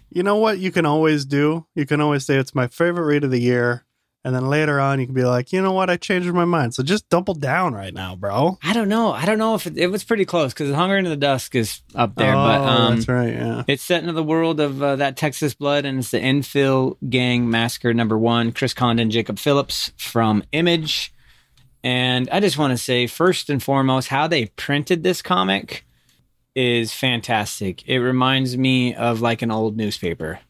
You 0.09 0.21
know 0.21 0.35
what 0.35 0.59
you 0.59 0.69
can 0.69 0.85
always 0.85 1.23
do? 1.23 1.65
You 1.75 1.85
can 1.85 2.01
always 2.01 2.25
say 2.25 2.35
it's 2.35 2.53
my 2.53 2.67
favorite 2.67 3.05
read 3.05 3.23
of 3.23 3.31
the 3.31 3.39
year. 3.39 3.85
And 4.25 4.35
then 4.35 4.47
later 4.49 4.81
on, 4.81 4.99
you 4.99 5.05
can 5.05 5.15
be 5.15 5.23
like, 5.23 5.53
you 5.53 5.61
know 5.61 5.71
what? 5.71 5.89
I 5.89 5.95
changed 5.95 6.27
my 6.33 6.43
mind. 6.43 6.73
So 6.73 6.83
just 6.83 7.07
double 7.07 7.33
down 7.33 7.73
right 7.73 7.93
now, 7.93 8.17
bro. 8.17 8.57
I 8.61 8.73
don't 8.73 8.89
know. 8.89 9.13
I 9.13 9.23
don't 9.23 9.37
know 9.37 9.55
if 9.55 9.65
it, 9.65 9.77
it 9.77 9.87
was 9.87 10.03
pretty 10.03 10.25
close 10.25 10.53
because 10.53 10.75
Hunger 10.75 10.97
and 10.97 11.07
the 11.07 11.15
Dusk 11.15 11.55
is 11.55 11.81
up 11.95 12.15
there, 12.15 12.33
oh, 12.33 12.43
but 12.43 12.61
um, 12.61 12.95
that's 12.95 13.07
right. 13.07 13.33
Yeah. 13.33 13.63
it's 13.65 13.83
set 13.83 14.01
into 14.01 14.11
the 14.11 14.23
world 14.23 14.59
of 14.59 14.83
uh, 14.83 14.97
that 14.97 15.15
Texas 15.15 15.53
blood, 15.53 15.85
and 15.85 15.99
it's 15.99 16.11
the 16.11 16.19
Enfield 16.19 16.97
Gang 17.09 17.49
Massacre 17.49 17.93
number 17.93 18.17
one. 18.17 18.51
Chris 18.51 18.73
Condon, 18.73 19.09
Jacob 19.09 19.39
Phillips 19.39 19.93
from 19.95 20.43
Image, 20.51 21.13
and 21.87 22.29
I 22.31 22.41
just 22.41 22.57
want 22.57 22.71
to 22.71 22.77
say 22.77 23.07
first 23.07 23.49
and 23.49 23.63
foremost, 23.63 24.09
how 24.09 24.27
they 24.27 24.47
printed 24.47 25.03
this 25.03 25.21
comic 25.21 25.85
is 26.53 26.93
fantastic. 26.93 27.87
It 27.87 27.99
reminds 27.99 28.57
me 28.57 28.93
of 28.93 29.21
like 29.21 29.41
an 29.41 29.51
old 29.51 29.77
newspaper. 29.77 30.41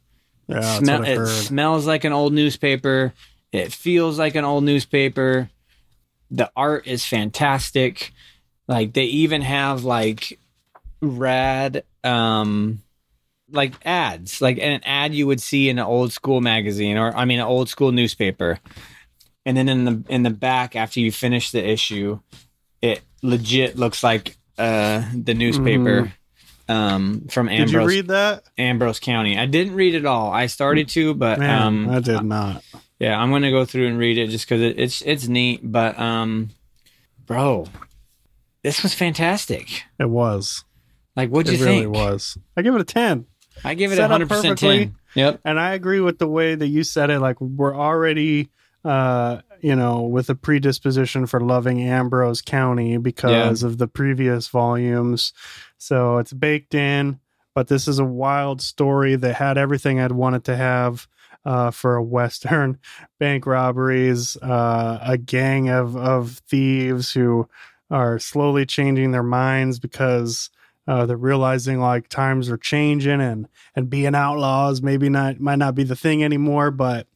Yeah, 0.47 0.57
It, 0.57 0.61
that's 0.61 0.77
smell- 0.79 0.99
what 0.99 1.07
I've 1.09 1.19
it 1.19 1.27
smells 1.27 1.85
like 1.85 2.05
an 2.05 2.11
old 2.13 2.33
newspaper. 2.33 3.13
It 3.51 3.71
feels 3.71 4.17
like 4.17 4.33
an 4.33 4.45
old 4.45 4.63
newspaper. 4.63 5.51
The 6.31 6.49
art 6.55 6.87
is 6.87 7.05
fantastic. 7.05 8.13
Like 8.67 8.93
they 8.93 9.05
even 9.05 9.43
have 9.43 9.83
like 9.83 10.39
rad 11.01 11.83
um 12.03 12.81
like 13.51 13.73
ads, 13.85 14.41
like 14.41 14.57
an 14.57 14.81
ad 14.85 15.13
you 15.13 15.27
would 15.27 15.39
see 15.39 15.69
in 15.69 15.77
an 15.77 15.85
old 15.85 16.11
school 16.13 16.41
magazine 16.41 16.97
or 16.97 17.15
I 17.15 17.25
mean 17.25 17.39
an 17.39 17.45
old 17.45 17.69
school 17.69 17.91
newspaper. 17.91 18.59
And 19.47 19.55
then 19.57 19.67
in 19.69 19.85
the 19.85 20.03
in 20.09 20.23
the 20.23 20.29
back 20.29 20.75
after 20.75 20.99
you 20.99 21.11
finish 21.11 21.51
the 21.51 21.65
issue, 21.65 22.19
it 22.81 23.01
legit 23.23 23.77
looks 23.77 24.03
like 24.03 24.37
uh 24.59 25.03
the 25.15 25.33
newspaper 25.33 26.11
um 26.69 27.27
from 27.29 27.47
Mm-hmm. 27.47 27.55
Did 27.57 27.69
Ambrose 27.69 27.73
you 27.93 27.97
read 28.01 28.07
that? 28.09 28.43
Ambrose 28.57 28.99
County. 28.99 29.37
I 29.39 29.45
didn't 29.45 29.75
read 29.75 29.95
it 29.95 30.05
all. 30.05 30.31
I 30.31 30.47
started 30.47 30.89
to, 30.89 31.13
but 31.13 31.39
Man, 31.39 31.61
um, 31.61 31.89
I 31.89 31.99
did 32.01 32.23
not. 32.23 32.61
yeah, 32.99 33.17
I'm 33.19 33.31
gonna 33.31 33.49
go 33.51 33.63
through 33.65 33.87
and 33.87 33.97
read 33.97 34.17
it 34.17 34.27
just 34.29 34.45
because 34.45 34.61
it, 34.61 34.77
it's 34.77 35.01
it's 35.01 35.27
neat. 35.27 35.61
But 35.63 35.97
um, 35.97 36.49
bro, 37.25 37.67
this 38.63 38.83
was 38.83 38.93
fantastic. 38.93 39.83
It 39.97 40.09
was. 40.09 40.65
Like, 41.15 41.29
what'd 41.29 41.51
it 41.51 41.57
you 41.57 41.65
really 41.65 41.77
think? 41.83 41.85
It 41.85 41.97
really 41.97 42.11
was. 42.11 42.37
I 42.55 42.61
give 42.61 42.75
it 42.75 42.81
a 42.81 42.83
10. 42.83 43.25
I 43.63 43.73
give 43.73 43.91
it 43.91 43.97
a 43.97 44.07
hundred 44.07 44.29
percent 44.29 44.59
ten. 44.59 44.95
Yep. 45.15 45.39
And 45.45 45.59
I 45.59 45.73
agree 45.73 45.99
with 45.99 46.19
the 46.19 46.27
way 46.27 46.53
that 46.53 46.67
you 46.67 46.83
said 46.83 47.09
it. 47.09 47.19
Like, 47.19 47.41
we're 47.41 47.75
already, 47.75 48.49
uh, 48.87 49.41
you 49.59 49.75
know, 49.75 50.03
with 50.03 50.29
a 50.29 50.35
predisposition 50.35 51.25
for 51.25 51.41
loving 51.41 51.81
Ambrose 51.81 52.41
County 52.41 52.97
because 52.97 53.61
of 53.63 53.77
the 53.77 53.87
previous 53.87 54.47
volumes. 54.47 55.33
So 55.77 56.19
it's 56.19 56.31
baked 56.31 56.73
in. 56.73 57.19
But 57.53 57.67
this 57.67 57.87
is 57.87 57.99
a 57.99 58.05
wild 58.05 58.61
story 58.61 59.15
that 59.15 59.33
had 59.33 59.57
everything 59.57 59.99
I'd 59.99 60.11
wanted 60.11 60.45
to 60.45 60.55
have. 60.55 61.07
Uh, 61.45 61.71
for 61.71 61.95
a 61.95 62.03
Western 62.03 62.77
bank 63.19 63.45
robberies, 63.45 64.35
uh, 64.37 64.99
a 65.01 65.17
gang 65.17 65.69
of, 65.69 65.95
of 65.95 66.41
thieves 66.49 67.13
who 67.13 67.47
are 67.89 68.19
slowly 68.19 68.65
changing 68.65 69.11
their 69.11 69.23
minds 69.23 69.79
because 69.79 70.49
uh, 70.87 71.05
they're 71.05 71.15
realizing 71.15 71.79
like 71.79 72.09
times 72.09 72.49
are 72.49 72.57
changing 72.57 73.21
and 73.21 73.47
and 73.77 73.89
being 73.89 74.13
outlaws 74.13 74.81
maybe 74.81 75.07
not 75.07 75.39
might 75.39 75.57
not 75.57 75.73
be 75.73 75.83
the 75.83 75.95
thing 75.95 76.21
anymore, 76.21 76.69
but 76.69 77.07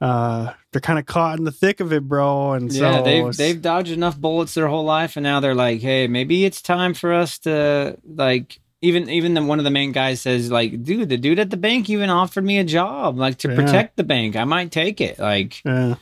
uh, 0.00 0.52
they're 0.72 0.80
kind 0.80 0.98
of 0.98 1.06
caught 1.06 1.38
in 1.38 1.44
the 1.44 1.50
thick 1.52 1.80
of 1.80 1.92
it, 1.92 2.06
bro. 2.06 2.52
And 2.52 2.72
so 2.72 2.80
yeah, 2.90 3.02
they've 3.02 3.36
they've 3.36 3.60
dodged 3.60 3.90
enough 3.90 4.16
bullets 4.18 4.54
their 4.54 4.68
whole 4.68 4.84
life, 4.84 5.16
and 5.16 5.24
now 5.24 5.40
they're 5.40 5.54
like, 5.54 5.80
hey, 5.80 6.06
maybe 6.06 6.44
it's 6.44 6.62
time 6.62 6.94
for 6.94 7.12
us 7.12 7.38
to 7.40 7.98
like. 8.06 8.60
Even 8.80 9.08
even 9.10 9.34
the, 9.34 9.42
one 9.42 9.58
of 9.58 9.64
the 9.64 9.72
main 9.72 9.90
guys 9.90 10.20
says 10.20 10.52
like, 10.52 10.84
dude, 10.84 11.08
the 11.08 11.16
dude 11.16 11.40
at 11.40 11.50
the 11.50 11.56
bank 11.56 11.90
even 11.90 12.10
offered 12.10 12.44
me 12.44 12.58
a 12.58 12.64
job 12.64 13.18
like 13.18 13.38
to 13.38 13.48
Yeah. 13.48 13.56
protect 13.56 13.96
the 13.96 14.04
bank. 14.04 14.36
I 14.36 14.44
might 14.44 14.70
take 14.70 15.00
it. 15.00 15.18
Like, 15.18 15.60
yeah. 15.64 15.96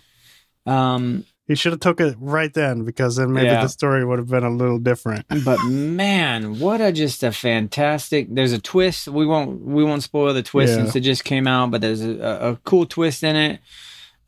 um, 0.67 1.25
He 1.47 1.55
should 1.55 1.73
have 1.73 1.81
took 1.81 2.03
it 2.03 2.17
right 2.21 2.53
then 2.53 2.85
because 2.85 3.17
then 3.17 3.33
maybe 3.33 3.47
Yeah. 3.47 3.63
the 3.63 3.69
story 3.69 4.05
would 4.05 4.19
have 4.19 4.29
been 4.29 4.45
a 4.45 4.51
little 4.51 4.79
different. 4.79 5.25
but 5.45 5.59
man, 5.65 6.59
what 6.59 6.83
a 6.83 6.93
just 6.93 7.23
a 7.23 7.33
fantastic. 7.33 8.27
There's 8.35 8.53
a 8.53 8.61
twist. 8.61 9.09
We 9.09 9.25
won't 9.25 9.63
we 9.63 9.83
won't 9.83 10.03
spoil 10.03 10.35
the 10.35 10.43
twist 10.43 10.73
Yeah. 10.73 10.83
since 10.85 10.97
it 10.97 11.01
just 11.01 11.25
came 11.25 11.47
out, 11.47 11.71
but 11.71 11.81
there's 11.81 12.03
a, 12.03 12.19
a 12.21 12.57
cool 12.65 12.85
twist 12.85 13.23
in 13.25 13.37
it. 13.37 13.61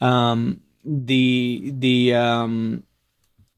Um, 0.01 0.61
the 0.85 1.73
the 1.77 2.15
um, 2.15 2.83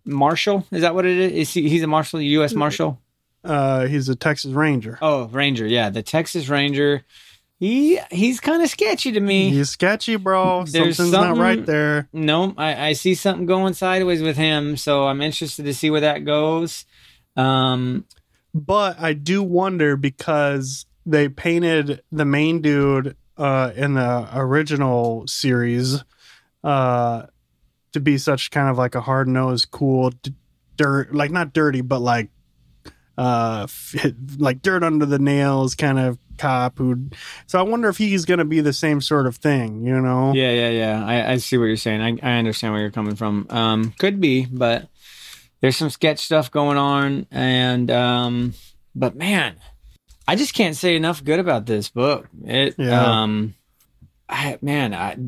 marshal 0.05 0.67
is 0.73 0.83
that 0.83 0.95
what 0.95 1.07
it 1.07 1.17
is? 1.17 1.33
Is 1.33 1.55
he, 1.55 1.69
he's 1.69 1.83
a 1.83 1.87
marshal, 1.87 2.21
U.S. 2.21 2.55
marshal? 2.55 3.01
Uh, 3.43 3.87
he's 3.87 4.09
a 4.09 4.17
Texas 4.17 4.53
Ranger. 4.53 4.99
Oh, 5.01 5.27
Ranger. 5.29 5.67
Yeah, 5.67 5.91
the 5.91 6.03
Texas 6.03 6.49
Ranger. 6.49 7.05
He 7.59 8.01
he's 8.11 8.41
kind 8.41 8.63
of 8.63 8.71
sketchy 8.71 9.13
to 9.13 9.21
me. 9.21 9.51
He's 9.51 9.71
sketchy, 9.71 10.17
bro. 10.17 10.65
There's 10.65 10.97
Something's 10.97 11.13
not 11.13 11.37
right 11.37 11.65
there. 11.65 12.09
No, 12.13 12.55
I, 12.57 12.89
I 12.89 12.93
see 12.95 13.15
something 13.15 13.45
going 13.45 13.75
sideways 13.75 14.23
with 14.23 14.37
him, 14.37 14.79
so 14.79 15.07
I'm 15.07 15.21
interested 15.21 15.65
to 15.65 15.75
see 15.75 15.91
where 15.91 16.01
that 16.01 16.25
goes. 16.25 16.87
Um, 17.37 18.07
but 18.55 18.99
I 18.99 19.13
do 19.13 19.43
wonder 19.43 19.97
because 19.97 20.87
they 21.05 21.29
painted 21.29 22.03
the 22.11 22.25
main 22.25 22.63
dude 22.63 23.15
uh, 23.37 23.73
in 23.77 23.95
the 23.95 24.29
original 24.33 25.27
series 25.27 26.03
uh, 26.65 27.23
to 27.93 28.01
be 28.01 28.19
such 28.19 28.51
kind 28.51 28.69
of 28.69 28.79
like 28.79 28.95
a 28.95 29.01
hard 29.01 29.29
nosed, 29.29 29.71
cool, 29.71 30.11
d- 30.11 30.35
dirt, 30.77 31.15
like 31.15 31.31
not 31.31 31.53
dirty, 31.53 31.81
but 31.81 32.01
like 32.01 32.31
uh, 33.19 33.63
f- 33.65 34.13
like 34.39 34.63
dirt 34.63 34.83
under 34.83 35.07
the 35.07 35.19
nails 35.19 35.75
kind 35.75 35.99
of 35.99 36.19
cop 36.39 36.79
who. 36.79 37.09
So 37.47 37.59
I 37.59 37.63
wonder 37.63 37.89
if 37.89 37.99
he's 37.99 38.25
going 38.25 38.39
to 38.39 38.45
be 38.45 38.61
the 38.61 38.73
same 38.73 39.01
sort 39.01 39.27
of 39.27 39.37
thing, 39.37 39.85
you 39.85 40.01
know? 40.01 40.33
Yeah, 40.35 40.53
yeah, 40.53 40.71
yeah. 40.71 41.05
I, 41.05 41.33
I 41.33 41.37
see 41.37 41.59
what 41.59 41.67
you're 41.67 41.77
saying. 41.77 42.01
I, 42.01 42.17
I 42.35 42.39
understand 42.39 42.73
where 42.73 42.81
you're 42.83 42.91
coming 42.91 43.17
from. 43.17 43.47
Um, 43.51 43.93
could 43.99 44.21
be, 44.21 44.47
but 44.47 44.89
there's 45.61 45.77
some 45.77 45.91
sketch 45.91 46.21
stuff 46.21 46.51
going 46.51 46.79
on, 46.79 47.27
and 47.31 47.91
um, 47.91 48.55
but 48.95 49.15
man, 49.17 49.57
I 50.27 50.37
just 50.37 50.55
can't 50.55 50.77
say 50.77 50.97
enough 50.97 51.23
good 51.23 51.41
about 51.41 51.67
this 51.67 51.91
book. 51.91 52.29
It, 52.45 52.77
Yeah. 52.79 53.23
um, 53.23 53.55
I 54.29 54.59
man, 54.63 54.95
I 54.95 55.19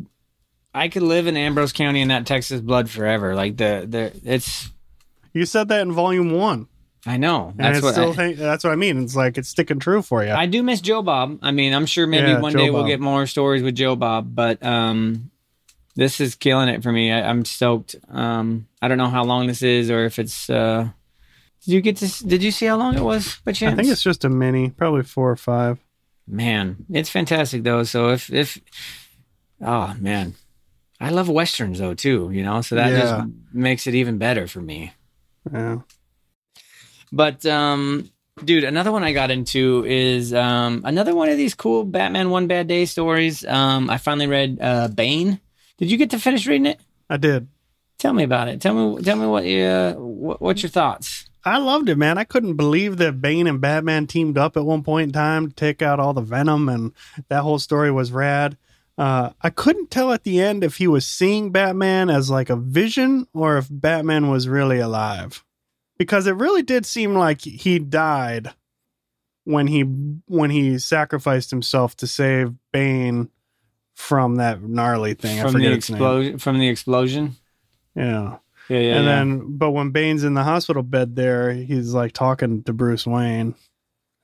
I 0.75 0.89
could 0.89 1.03
live 1.03 1.27
in 1.27 1.37
Ambrose 1.37 1.73
County 1.73 2.01
in 2.01 2.09
that 2.09 2.27
Texas 2.27 2.61
blood 2.61 2.89
forever. 2.91 3.35
Like 3.35 3.57
the 3.57 3.87
the 3.89 4.13
it's. 4.25 4.71
You 5.35 5.47
said 5.47 5.69
that 5.69 5.81
in 5.81 5.93
volume 5.93 6.33
one. 6.33 6.69
I 7.07 7.17
know. 7.17 7.53
That's 7.57 7.79
it's 7.79 7.85
what 7.85 7.93
still 7.95 8.21
I, 8.21 8.35
that's 8.35 8.63
what 8.65 8.73
I 8.73 8.77
mean. 8.77 9.03
It's 9.03 9.17
like 9.17 9.37
it's 9.37 9.49
sticking 9.49 9.81
true 9.81 10.03
for 10.03 10.25
you. 10.25 10.31
I 10.31 10.47
do 10.47 10.63
miss 10.63 10.81
Joe 10.81 11.03
Bob. 11.03 11.39
I 11.43 11.51
mean, 11.51 11.75
I'm 11.75 11.87
sure 11.87 12.07
maybe 12.07 12.29
Yeah, 12.29 12.41
one 12.41 12.53
Joe 12.53 12.59
day 12.59 12.71
we'll 12.71 12.83
Bob. 12.83 12.89
get 12.89 13.01
more 13.01 13.27
stories 13.27 13.63
with 13.63 13.75
Joe 13.75 13.97
Bob, 13.97 14.35
but 14.35 14.63
um, 14.63 15.31
this 15.97 16.21
is 16.21 16.37
killing 16.37 16.69
it 16.69 16.83
for 16.83 16.93
me. 16.93 17.11
I, 17.11 17.29
I'm 17.29 17.45
stoked. 17.45 17.97
Um, 18.09 18.69
I 18.81 18.87
don't 18.89 18.99
know 18.99 19.09
how 19.09 19.25
long 19.25 19.47
this 19.49 19.63
is 19.63 19.91
or 19.91 20.05
if 20.05 20.19
it's. 20.21 20.49
Uh, 20.49 20.91
did 21.65 21.73
you 21.75 21.81
get 21.81 21.97
to? 21.99 22.27
Did 22.27 22.43
you 22.43 22.51
see 22.53 22.67
how 22.67 22.77
long 22.77 22.97
it 22.97 23.03
was? 23.03 23.37
By 23.45 23.51
chance? 23.53 23.73
I 23.73 23.77
think 23.77 23.89
it's 23.91 24.03
just 24.03 24.25
a 24.25 24.29
mini, 24.29 24.71
probably 24.71 25.03
four 25.03 25.31
or 25.31 25.37
five. 25.37 25.79
man, 26.29 26.87
it's 26.91 27.11
fantastic 27.11 27.65
though. 27.65 27.83
So 27.83 28.11
if 28.11 28.33
if, 28.33 28.59
oh 29.61 29.95
man, 29.99 30.35
I 31.03 31.11
love 31.11 31.29
westerns 31.29 31.79
though 31.81 31.95
too. 31.95 32.31
You 32.33 32.45
know, 32.45 32.61
so 32.63 32.77
that 32.77 32.93
Yeah. 32.93 33.01
just 33.01 33.29
makes 33.53 33.87
it 33.87 33.95
even 33.95 34.19
better 34.19 34.47
for 34.47 34.61
me. 34.61 34.93
Yeah. 35.53 35.79
But 37.13 37.45
um 37.47 38.11
dude, 38.45 38.65
another 38.65 38.93
one 38.93 39.03
I 39.05 39.13
got 39.13 39.31
into 39.31 39.85
is 39.87 40.33
um 40.33 40.83
another 40.85 41.15
one 41.15 41.29
of 41.29 41.37
these 41.37 41.55
cool 41.55 41.85
Batman 41.85 42.31
One 42.31 42.47
Bad 42.47 42.69
Day 42.69 42.85
stories. 42.87 43.45
Um 43.45 43.91
I 43.91 43.99
finally 43.99 44.27
read 44.27 44.59
uh 44.61 44.89
Bane. 44.89 45.41
Did 45.79 45.91
you 45.91 45.97
get 45.99 46.11
to 46.11 46.19
finish 46.19 46.47
reading 46.47 46.67
it? 46.67 46.81
I 47.11 47.17
did. 47.17 47.49
Tell 47.99 48.13
me 48.13 48.23
about 48.25 48.49
it. 48.49 48.61
Tell 48.61 48.75
me 48.75 49.03
tell 49.03 49.17
me 49.17 49.27
what 49.27 49.45
you 49.45 49.65
uh, 49.65 49.93
what, 49.95 50.41
what's 50.41 50.63
your 50.63 50.71
thoughts? 50.71 51.29
I 51.45 51.59
loved 51.59 51.89
it, 51.89 51.99
man. 51.99 52.19
I 52.19 52.25
couldn't 52.25 52.55
believe 52.55 52.99
that 52.99 53.21
Bane 53.21 53.49
and 53.49 53.61
Batman 53.61 54.07
teamed 54.07 54.39
up 54.39 54.57
at 54.57 54.65
one 54.65 54.85
point 54.85 55.09
in 55.09 55.13
time 55.13 55.49
to 55.49 55.55
take 55.55 55.83
out 55.83 55.99
all 55.99 56.15
the 56.15 56.21
Venom, 56.21 56.69
and 56.69 56.93
that 57.29 57.43
whole 57.43 57.59
story 57.59 57.91
was 57.91 58.13
rad. 58.13 58.57
Uh, 59.03 59.33
I 59.43 59.51
couldn't 59.51 59.91
tell 59.91 60.13
at 60.13 60.23
the 60.23 60.41
end 60.41 60.63
if 60.63 60.77
he 60.77 60.87
was 60.87 61.05
seeing 61.05 61.51
Batman 61.51 62.09
as 62.09 62.31
like 62.31 62.51
a 62.51 62.55
vision 62.55 63.27
or 63.35 63.59
if 63.59 63.67
Batman 63.69 64.31
was 64.31 64.47
really 64.47 64.79
alive, 64.79 65.45
because 65.99 66.29
it 66.29 66.37
really 66.37 66.63
did 66.63 66.87
seem 66.87 67.17
like 67.17 67.41
he 67.41 67.81
died 67.81 68.55
when 69.43 69.67
he 69.67 69.81
when 69.81 70.51
he 70.51 70.79
sacrificed 70.79 71.51
himself 71.51 71.97
to 71.97 72.07
save 72.07 72.55
Bane 72.73 73.29
from 73.97 74.37
that 74.37 74.63
gnarly 74.63 75.15
thing. 75.15 75.43
From 75.43 75.61
the 75.61 75.73
explosion 75.73 76.39
from 76.39 76.61
the 76.61 76.69
explosion? 76.69 77.35
Yeah. 77.97 78.37
Yeah, 78.69 78.79
yeah. 78.79 78.95
and 78.95 79.05
yeah. 79.05 79.17
then, 79.17 79.57
but 79.57 79.73
when 79.73 79.91
Bane's 79.91 80.23
in 80.23 80.35
the 80.35 80.45
hospital 80.45 80.85
bed 80.85 81.17
there, 81.17 81.53
he's 81.53 81.93
like 81.93 82.13
talking 82.13 82.63
to 82.63 82.73
Bruce 82.73 83.05
Wayne. 83.05 83.57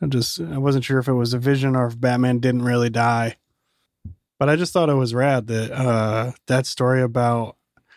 I 0.00 0.06
just, 0.06 0.40
I 0.40 0.58
wasn't 0.58 0.84
sure 0.84 1.00
if 1.00 1.08
it 1.08 1.14
was 1.14 1.34
a 1.34 1.38
vision 1.40 1.74
or 1.74 1.88
if 1.88 2.00
Batman 2.00 2.38
didn't 2.38 2.62
really 2.62 2.90
die. 2.90 3.38
But 4.38 4.48
I 4.48 4.56
just 4.56 4.72
thought 4.72 4.90
it 4.90 4.94
was 4.94 5.14
rad 5.14 5.46
that 5.48 5.72
uh, 5.72 6.32
that 6.46 6.66
story 6.66 7.02
about 7.02 7.56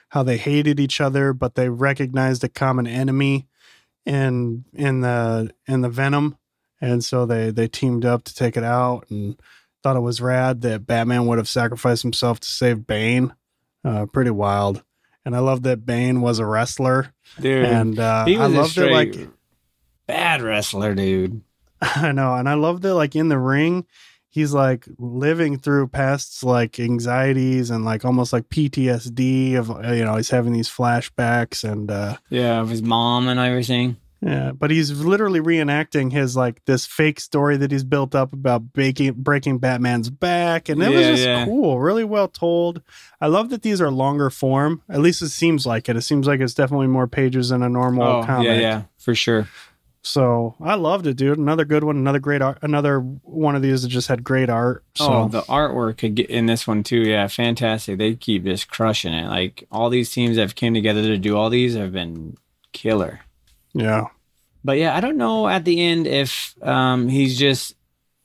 how 0.10 0.24
they 0.24 0.38
hated 0.38 0.80
each 0.80 1.00
other, 1.00 1.34
but 1.34 1.56
they 1.56 1.70
recognized 1.70 2.44
a 2.44 2.50
common 2.50 2.88
enemy 2.88 3.48
in 4.06 4.66
in 4.74 5.02
the 5.02 5.52
in 5.68 5.82
the 5.82 5.90
Venom, 5.90 6.38
and 6.80 7.04
so 7.04 7.26
they 7.26 7.52
they 7.52 7.68
teamed 7.68 8.06
up 8.06 8.24
to 8.24 8.34
take 8.34 8.58
it 8.58 8.64
out. 8.64 9.06
And 9.10 9.40
thought 9.84 9.96
it 9.96 10.02
was 10.02 10.22
rad 10.22 10.62
that 10.62 10.86
Batman 10.86 11.26
would 11.28 11.38
have 11.38 11.48
sacrificed 11.48 12.04
himself 12.04 12.40
to 12.40 12.48
save 12.48 12.86
Bane. 12.86 13.34
Uh, 13.84 14.06
pretty 14.06 14.30
wild. 14.32 14.84
And 15.26 15.36
I 15.36 15.40
love 15.40 15.64
that 15.64 15.86
Bane 15.86 16.22
was 16.22 16.40
a 16.40 16.46
wrestler, 16.46 17.14
dude. 17.40 17.66
and 17.66 18.00
uh, 18.00 18.26
he 18.26 18.38
I 18.38 18.48
was 18.48 18.54
a 18.54 18.62
love 18.62 18.76
that 18.76 18.92
like 18.92 19.30
bad 20.08 20.42
wrestler, 20.42 20.96
dude. 20.96 21.42
I 21.82 22.12
know, 22.12 22.34
and 22.36 22.50
I 22.50 22.56
love 22.56 22.82
that 22.82 22.96
like 22.96 23.16
in 23.16 23.28
the 23.30 23.38
ring, 23.38 23.86
he's 24.32 24.54
like 24.54 24.88
living 24.98 25.60
through 25.60 25.90
past 25.90 26.44
like 26.44 26.80
anxieties 26.80 27.70
and 27.70 27.86
like 27.86 28.04
almost 28.04 28.34
like 28.34 28.50
PTSD 28.50 29.56
of 29.56 29.70
uh, 29.70 29.92
you 29.92 30.04
know 30.04 30.16
he's 30.16 30.32
having 30.32 30.54
these 30.54 30.70
flashbacks 30.70 31.64
and 31.70 31.92
uh 31.92 32.18
Yeah, 32.30 32.60
of 32.62 32.70
his 32.70 32.82
mom 32.82 33.28
and 33.28 33.40
everything. 33.40 33.98
yeah, 34.22 34.52
but 34.52 34.72
he's 34.72 34.92
literally 34.92 35.40
reenacting 35.42 36.12
his 36.12 36.36
like 36.36 36.64
this 36.66 36.86
fake 36.86 37.20
story 37.20 37.58
that 37.58 37.72
he's 37.72 37.84
built 37.84 38.16
up 38.16 38.34
about 38.34 38.72
breaking 38.72 39.14
breaking 39.14 39.58
Batman's 39.60 40.10
back, 40.10 40.70
and 40.70 40.82
it 40.82 40.90
was 40.90 41.06
just 41.06 41.24
yeah. 41.24 41.46
cool, 41.46 41.80
really 41.80 42.04
well 42.04 42.28
told. 42.28 42.82
I 43.20 43.28
love 43.28 43.50
that 43.50 43.64
these 43.64 43.82
are 43.82 43.92
longer 43.92 44.30
form. 44.30 44.82
At 44.90 45.02
least 45.02 45.22
it 45.22 45.30
seems 45.30 45.66
like 45.66 45.90
it. 45.90 45.98
It 45.98 46.02
seems 46.02 46.26
like 46.26 46.40
it's 46.40 46.54
definitely 46.54 46.88
more 46.88 47.08
pages 47.08 47.50
than 47.50 47.64
a 47.64 47.70
normal 47.70 48.04
oh, 48.04 48.24
comic. 48.24 48.48
yeah, 48.48 48.60
yeah, 48.60 48.82
for 48.98 49.14
sure. 49.14 49.48
So 50.04 50.56
I 50.60 50.76
loved 50.76 51.06
it, 51.06 51.16
dude. 51.16 51.38
Another 51.38 51.64
good 51.66 51.84
one. 51.84 51.96
Another 51.96 52.20
great 52.20 52.42
art. 52.42 52.58
Another 52.64 53.00
one 53.00 53.56
of 53.56 53.62
these 53.62 53.84
that 53.84 53.90
just 53.90 54.08
had 54.08 54.24
great 54.24 54.50
art. 54.50 54.84
So 54.96 55.06
Oh, 55.14 55.28
the 55.28 55.42
artwork 55.44 56.04
in 56.28 56.48
this 56.48 56.66
one 56.66 56.82
too. 56.84 57.02
Yeah, 57.02 57.28
fantastic. 57.28 57.98
They 58.00 58.16
keep 58.16 58.44
just 58.44 58.68
crushing 58.70 59.14
it. 59.14 59.28
Like 59.28 59.68
all 59.72 59.90
these 59.92 60.12
teams 60.12 60.36
that 60.38 60.42
have 60.42 60.56
came 60.56 60.74
together 60.74 61.04
to 61.04 61.18
do 61.18 61.38
all 61.38 61.50
these 61.52 61.76
have 61.76 61.92
been 61.92 62.36
killer. 62.72 63.20
yeah, 63.74 64.06
But 64.64 64.78
yeah, 64.80 64.96
I 64.96 65.02
don't 65.02 65.18
know 65.18 65.48
at 65.48 65.66
the 65.66 65.80
end 65.82 66.08
if 66.08 66.56
um 66.64 67.08
he's 67.08 67.38
just 67.38 67.76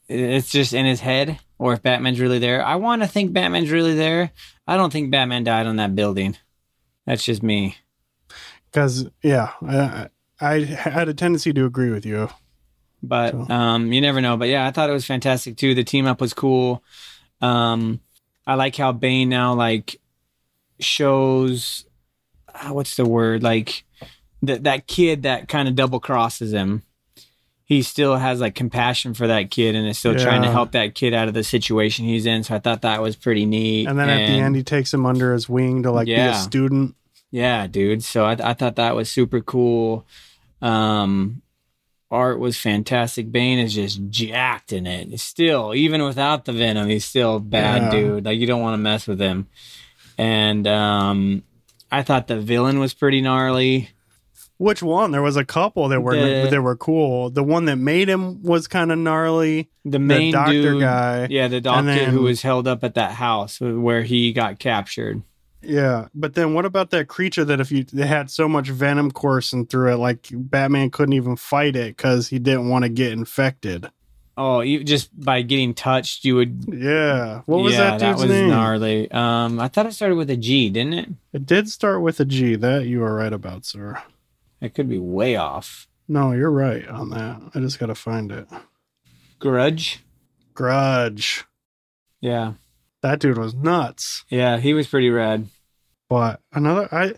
it's 0.08 0.50
just 0.50 0.72
in 0.72 0.86
his 0.86 1.00
head 1.00 1.38
or 1.58 1.74
if 1.74 1.82
Batman's 1.82 2.20
really 2.20 2.38
there. 2.38 2.64
I 2.64 2.76
want 2.76 3.02
to 3.02 3.08
think 3.08 3.32
Batman's 3.34 3.70
really 3.70 3.94
there. 3.94 4.30
I 4.66 4.76
don't 4.76 4.92
think 4.92 5.10
Batman 5.10 5.44
died 5.44 5.66
on 5.66 5.76
that 5.76 5.94
building. 5.94 6.36
That's 7.06 7.24
just 7.24 7.42
me. 7.42 7.76
because 8.70 9.06
yeah, 9.22 9.50
I, 9.62 10.08
I 10.40 10.60
had 10.64 11.08
a 11.08 11.14
tendency 11.14 11.52
to 11.52 11.64
agree 11.64 11.90
with 11.90 12.04
you. 12.06 12.28
but 13.02 13.32
So- 13.32 13.46
um, 13.54 13.92
you 13.92 14.00
never 14.00 14.20
know. 14.20 14.36
But 14.36 14.48
yeah, 14.48 14.66
I 14.66 14.70
thought 14.70 14.90
it 14.90 14.92
was 14.92 15.04
fantastic 15.06 15.56
too. 15.56 15.74
The 15.74 15.84
team 15.84 16.06
up 16.06 16.20
was 16.20 16.34
cool. 16.34 16.82
Um, 17.40 18.00
I 18.46 18.54
like 18.54 18.76
how 18.76 18.92
Bane 18.92 19.28
now 19.28 19.54
like 19.54 20.00
shows 20.80 21.84
ah, 22.54 22.72
what's 22.72 22.96
the 22.96 23.04
word 23.04 23.42
like 23.42 23.84
that 24.42 24.64
that 24.64 24.86
kid 24.86 25.22
that 25.24 25.48
kind 25.48 25.68
of 25.68 25.74
double 25.74 26.00
crosses 26.00 26.52
him. 26.52 26.82
He 27.64 27.82
still 27.82 28.14
has 28.16 28.40
like 28.40 28.54
compassion 28.54 29.12
for 29.14 29.26
that 29.26 29.50
kid 29.50 29.74
and 29.74 29.88
is 29.88 29.98
still 29.98 30.14
trying 30.22 30.42
to 30.42 30.48
help 30.52 30.72
that 30.72 30.94
kid 30.94 31.12
out 31.14 31.26
of 31.26 31.34
the 31.34 31.42
situation 31.42 32.04
he's 32.04 32.24
in. 32.24 32.44
So 32.44 32.54
I 32.54 32.60
thought 32.60 32.82
that 32.82 33.02
was 33.02 33.16
pretty 33.16 33.44
neat. 33.44 33.88
And 33.88 33.98
then 33.98 34.08
at 34.08 34.18
the 34.28 34.34
end, 34.38 34.54
he 34.54 34.62
takes 34.62 34.94
him 34.94 35.04
under 35.04 35.32
his 35.32 35.48
wing 35.48 35.82
to 35.82 35.90
like 35.90 36.06
be 36.06 36.12
a 36.30 36.34
student. 36.38 36.94
Yeah, 37.30 37.66
dude. 37.66 38.02
So 38.04 38.24
I, 38.24 38.36
I 38.50 38.54
thought 38.54 38.76
that 38.76 38.94
was 38.94 39.10
super 39.10 39.40
cool. 39.40 40.06
Um, 40.62 41.42
art 42.10 42.38
was 42.38 42.56
fantastic. 42.56 43.30
Bane 43.30 43.58
is 43.58 43.74
just 43.74 44.00
jacked 44.10 44.72
in 44.72 44.86
it. 44.86 45.18
Still, 45.20 45.74
even 45.74 46.02
without 46.04 46.44
the 46.44 46.52
venom, 46.52 46.88
he's 46.88 47.04
still 47.04 47.40
bad 47.40 47.82
Yeah. 47.82 47.90
dude. 48.00 48.24
Like 48.24 48.38
you 48.38 48.46
don't 48.46 48.62
want 48.62 48.74
to 48.74 48.78
mess 48.82 49.06
with 49.06 49.20
him. 49.20 49.48
And 50.16 50.66
um, 50.66 51.42
I 51.92 52.02
thought 52.02 52.26
the 52.28 52.40
villain 52.40 52.78
was 52.78 52.94
pretty 52.94 53.20
gnarly. 53.20 53.90
Which 54.58 54.82
one? 54.82 55.10
There 55.10 55.20
was 55.20 55.36
a 55.36 55.44
couple 55.44 55.88
that 55.88 56.00
were 56.00 56.16
The- 56.16 56.48
that 56.50 56.62
were 56.62 56.76
cool. 56.76 57.28
The 57.28 57.42
one 57.44 57.66
that 57.66 57.76
made 57.76 58.08
him 58.08 58.42
was 58.42 58.66
kind 58.66 58.90
of 58.90 58.98
gnarly. 58.98 59.68
The 59.84 59.98
main 59.98 60.32
doctor 60.32 60.52
dude, 60.52 60.80
guy. 60.80 61.26
yeah, 61.28 61.48
the 61.48 61.60
doctor 61.60 61.84
then- 61.94 62.10
who 62.10 62.22
was 62.22 62.40
held 62.40 62.66
up 62.66 62.82
at 62.82 62.94
that 62.94 63.12
house 63.12 63.60
where 63.60 64.02
he 64.02 64.32
got 64.32 64.58
captured. 64.58 65.20
Yeah, 65.68 66.08
but 66.14 66.34
then 66.34 66.54
what 66.54 66.64
about 66.64 66.90
that 66.90 67.08
creature 67.08 67.44
that 67.44 67.60
if 67.60 67.70
you 67.72 67.84
they 67.84 68.06
had 68.06 68.30
so 68.30 68.48
much 68.48 68.68
venom 68.68 69.10
coursing 69.10 69.66
through 69.66 69.92
it, 69.94 69.96
like 69.96 70.28
Batman 70.32 70.90
couldn't 70.90 71.14
even 71.14 71.36
fight 71.36 71.76
it 71.76 71.96
because 71.96 72.28
he 72.28 72.38
didn't 72.38 72.68
want 72.68 72.84
to 72.84 72.88
get 72.88 73.12
infected. 73.12 73.90
Oh, 74.38 74.60
you, 74.60 74.84
just 74.84 75.18
by 75.18 75.40
getting 75.42 75.72
touched, 75.72 76.24
you 76.26 76.36
would. 76.36 76.64
Yeah, 76.68 77.40
what 77.46 77.62
was 77.62 77.72
yeah, 77.74 77.96
that 77.96 78.00
dude's 78.00 78.22
was 78.22 78.30
name? 78.30 78.48
gnarly. 78.50 79.10
Um, 79.10 79.58
I 79.58 79.68
thought 79.68 79.86
it 79.86 79.92
started 79.94 80.16
with 80.16 80.28
a 80.30 80.36
G, 80.36 80.68
didn't 80.70 80.92
it? 80.92 81.08
It 81.32 81.46
did 81.46 81.68
start 81.70 82.02
with 82.02 82.20
a 82.20 82.24
G. 82.26 82.54
That 82.54 82.84
you 82.86 83.02
are 83.02 83.14
right 83.14 83.32
about, 83.32 83.64
sir. 83.64 84.00
It 84.60 84.74
could 84.74 84.88
be 84.88 84.98
way 84.98 85.36
off. 85.36 85.88
No, 86.06 86.32
you're 86.32 86.50
right 86.50 86.86
on 86.86 87.10
that. 87.10 87.40
I 87.54 87.60
just 87.60 87.78
got 87.78 87.86
to 87.86 87.94
find 87.94 88.30
it. 88.30 88.46
Grudge. 89.38 90.04
Grudge. 90.54 91.44
Yeah, 92.20 92.54
That 93.02 93.18
dude 93.20 93.38
was 93.38 93.54
nuts. 93.54 94.24
yeah, 94.28 94.58
he 94.58 94.72
was 94.74 94.86
pretty 94.86 95.10
rad. 95.10 95.46
But 96.08 96.40
another, 96.52 96.88
I 96.92 97.14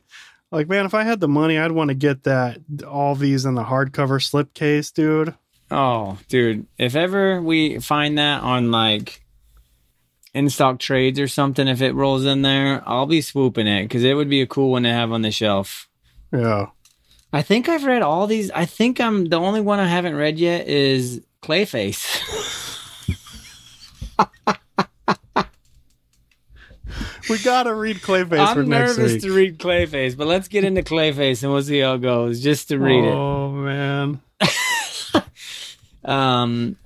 like, 0.51 0.69
man, 0.69 0.87
if 0.87 0.95
I 0.95 1.05
had 1.05 1.21
the 1.21 1.29
money, 1.29 1.59
I'd 1.59 1.73
want 1.73 1.89
to 1.89 1.95
get 1.95 2.25
that 2.25 2.59
all 2.87 3.15
these 3.15 3.45
in 3.45 3.55
the 3.55 3.65
hardcover 3.65 4.19
slipcase, 4.19 4.93
dude. 4.93 5.35
Oh, 5.71 6.19
dude, 6.29 6.67
if 6.79 6.97
ever 6.97 7.43
we 7.43 7.79
find 7.79 8.17
that 8.19 8.43
on 8.43 8.71
like 8.71 9.25
in 10.33 10.49
stock 10.49 10.79
trades 10.79 11.21
or 11.21 11.29
something, 11.29 11.69
if 11.69 11.83
it 11.83 11.95
rolls 11.95 12.25
in 12.25 12.43
there, 12.43 12.83
I'll 12.87 13.07
be 13.07 13.21
swooping 13.21 13.67
it 13.67 13.83
because 13.83 14.05
it 14.05 14.15
would 14.15 14.31
be 14.31 14.41
a 14.41 14.47
cool 14.47 14.71
one 14.71 14.85
to 14.85 14.91
have 14.91 15.13
on 15.13 15.23
the 15.23 15.31
shelf. 15.31 15.89
Yeah. 16.33 16.69
I 17.33 17.43
think 17.43 17.69
I've 17.69 17.85
read 17.85 18.01
all 18.01 18.27
these. 18.27 18.51
I 18.53 18.65
think 18.65 19.01
I'm 19.01 19.27
the 19.27 19.39
only 19.39 19.61
one 19.61 19.79
I 19.79 19.87
haven't 19.87 20.17
read 20.17 20.39
yet 20.39 20.67
is 20.67 21.21
Clayface. 21.43 22.25
We 27.29 27.39
gotta 27.39 27.75
read 27.75 27.97
Clayface 27.99 28.39
I'm 28.39 28.69
next 28.69 28.97
nervous 28.97 29.13
week. 29.15 29.23
to 29.23 29.33
read 29.33 29.59
Clayface, 29.59 30.17
but 30.17 30.27
let's 30.27 30.49
get 30.49 30.65
into 30.65 30.83
Clayface 30.83 31.43
and 31.43 31.53
we'll 31.53 31.63
see 31.63 31.81
how 31.81 31.95
it 31.95 32.03
goes. 32.03 32.43
Just 32.43 32.69
to 32.69 32.79
read 32.79 33.05
it. 33.05 33.13
oh 33.15 33.51
man. 33.53 34.21
Um, 36.05 36.77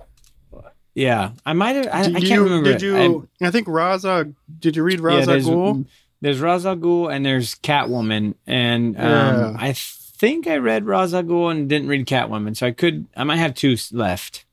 yeah, 0.95 1.31
I 1.45 1.53
might 1.53 1.75
have. 1.77 1.87
I, 1.87 2.01
I 2.01 2.03
can't 2.11 2.23
you- 2.23 2.43
remember. 2.43 2.73
Did 2.77 2.83
it. 2.83 2.95
I- 2.95 3.03
you? 3.05 3.29
I, 3.41 3.51
think 3.51 3.67
Raza. 3.67 4.33
Did 4.59 4.75
you 4.75 4.83
read 4.83 4.99
yeah, 4.99 5.05
Raza 5.05 5.25
there's, 5.27 5.47
Ghul? 5.47 5.85
there's 6.19 6.41
Ra's 6.41 6.65
al 6.65 6.75
Ghul 6.75 7.13
and 7.13 7.25
there's 7.25 7.55
Catwoman, 7.55 8.35
and 8.45 8.97
um, 8.97 9.03
Yeah. 9.03 9.55
I 9.57 9.71
think 9.73 10.45
I 10.45 10.57
read 10.57 10.85
Ra's 10.85 11.13
al 11.13 11.23
Ghul 11.23 11.51
and 11.51 11.69
didn't 11.69 11.87
read 11.87 12.05
Catwoman, 12.05 12.57
so 12.57 12.67
I 12.67 12.71
could. 12.71 13.07
I 13.15 13.23
might 13.23 13.37
have 13.37 13.53
two 13.55 13.77
left, 13.93 14.43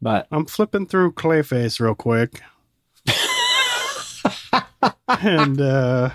but 0.00 0.26
I'm 0.32 0.46
flipping 0.46 0.86
through 0.86 1.12
Clayface 1.12 1.78
real 1.78 1.94
quick. 1.94 2.40
and 5.08 5.60
uh 5.60 6.10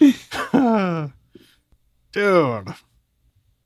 dude. 2.12 2.68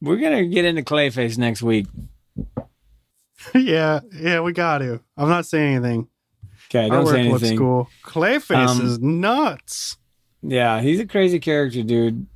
we're 0.01 0.17
gonna 0.17 0.47
get 0.47 0.65
into 0.65 0.83
Clayface 0.83 1.39
next 1.39 1.63
week. 1.63 1.87
Yeah, 3.55 4.01
yeah, 4.13 4.41
we 4.41 4.53
got 4.53 4.79
to. 4.79 5.01
I'm 5.17 5.29
not 5.29 5.47
saying 5.47 5.77
anything. 5.77 6.09
Okay, 6.71 6.89
don't 6.89 7.07
say 7.07 7.29
looks 7.31 7.43
anything. 7.43 7.59
cool. 7.59 7.89
Clayface 8.05 8.69
Um, 8.69 8.85
is 8.87 8.99
nuts. 8.99 9.97
Yeah, 10.43 10.81
he's 10.81 11.01
a 11.01 11.07
crazy 11.07 11.39
character, 11.41 11.83
dude. 11.83 12.27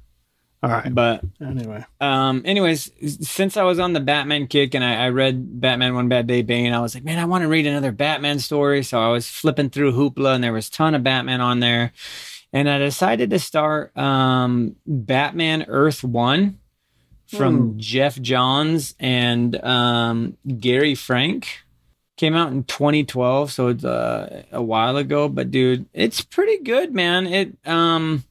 All 0.62 0.70
right. 0.70 0.94
But 0.94 1.22
Anyway. 1.40 1.84
um, 2.00 2.42
anyways, 2.44 2.90
since 3.28 3.56
I 3.56 3.64
was 3.64 3.80
on 3.80 3.94
the 3.94 4.00
Batman 4.00 4.46
kick 4.46 4.74
and 4.74 4.84
I, 4.84 5.06
I 5.06 5.08
read 5.08 5.60
Batman 5.60 5.94
One 5.94 6.08
Bad 6.08 6.28
Day 6.28 6.42
Bane, 6.42 6.72
I 6.72 6.80
was 6.80 6.94
like, 6.94 7.02
man, 7.04 7.18
I 7.18 7.24
want 7.24 7.42
to 7.42 7.48
read 7.48 7.66
another 7.66 7.90
Batman 7.90 8.38
story. 8.38 8.84
So 8.84 9.00
I 9.00 9.08
was 9.08 9.28
flipping 9.28 9.70
through 9.70 9.92
Hoopla 9.92 10.34
and 10.36 10.44
there 10.44 10.52
was 10.52 10.68
a 10.68 10.70
ton 10.70 10.94
of 10.94 11.02
Batman 11.02 11.40
on 11.40 11.58
there. 11.60 11.92
And 12.52 12.68
I 12.68 12.78
decided 12.78 13.30
to 13.30 13.38
start 13.40 13.96
um, 13.96 14.76
Batman 14.86 15.64
Earth 15.68 16.04
One 16.04 16.58
from 17.26 17.78
Geoff 17.78 18.20
Johns 18.20 18.94
and 19.00 19.56
um, 19.64 20.36
Gary 20.58 20.94
Frank. 20.94 21.60
Came 22.18 22.34
out 22.34 22.52
in 22.52 22.62
2012, 22.64 23.50
so 23.50 23.68
it's 23.68 23.84
uh, 23.84 24.42
a 24.52 24.62
while 24.62 24.98
ago. 24.98 25.28
But 25.28 25.50
dude, 25.50 25.86
it's 25.94 26.20
pretty 26.20 26.62
good, 26.62 26.94
man. 26.94 27.26
It 27.26 27.56
um, 27.64 28.22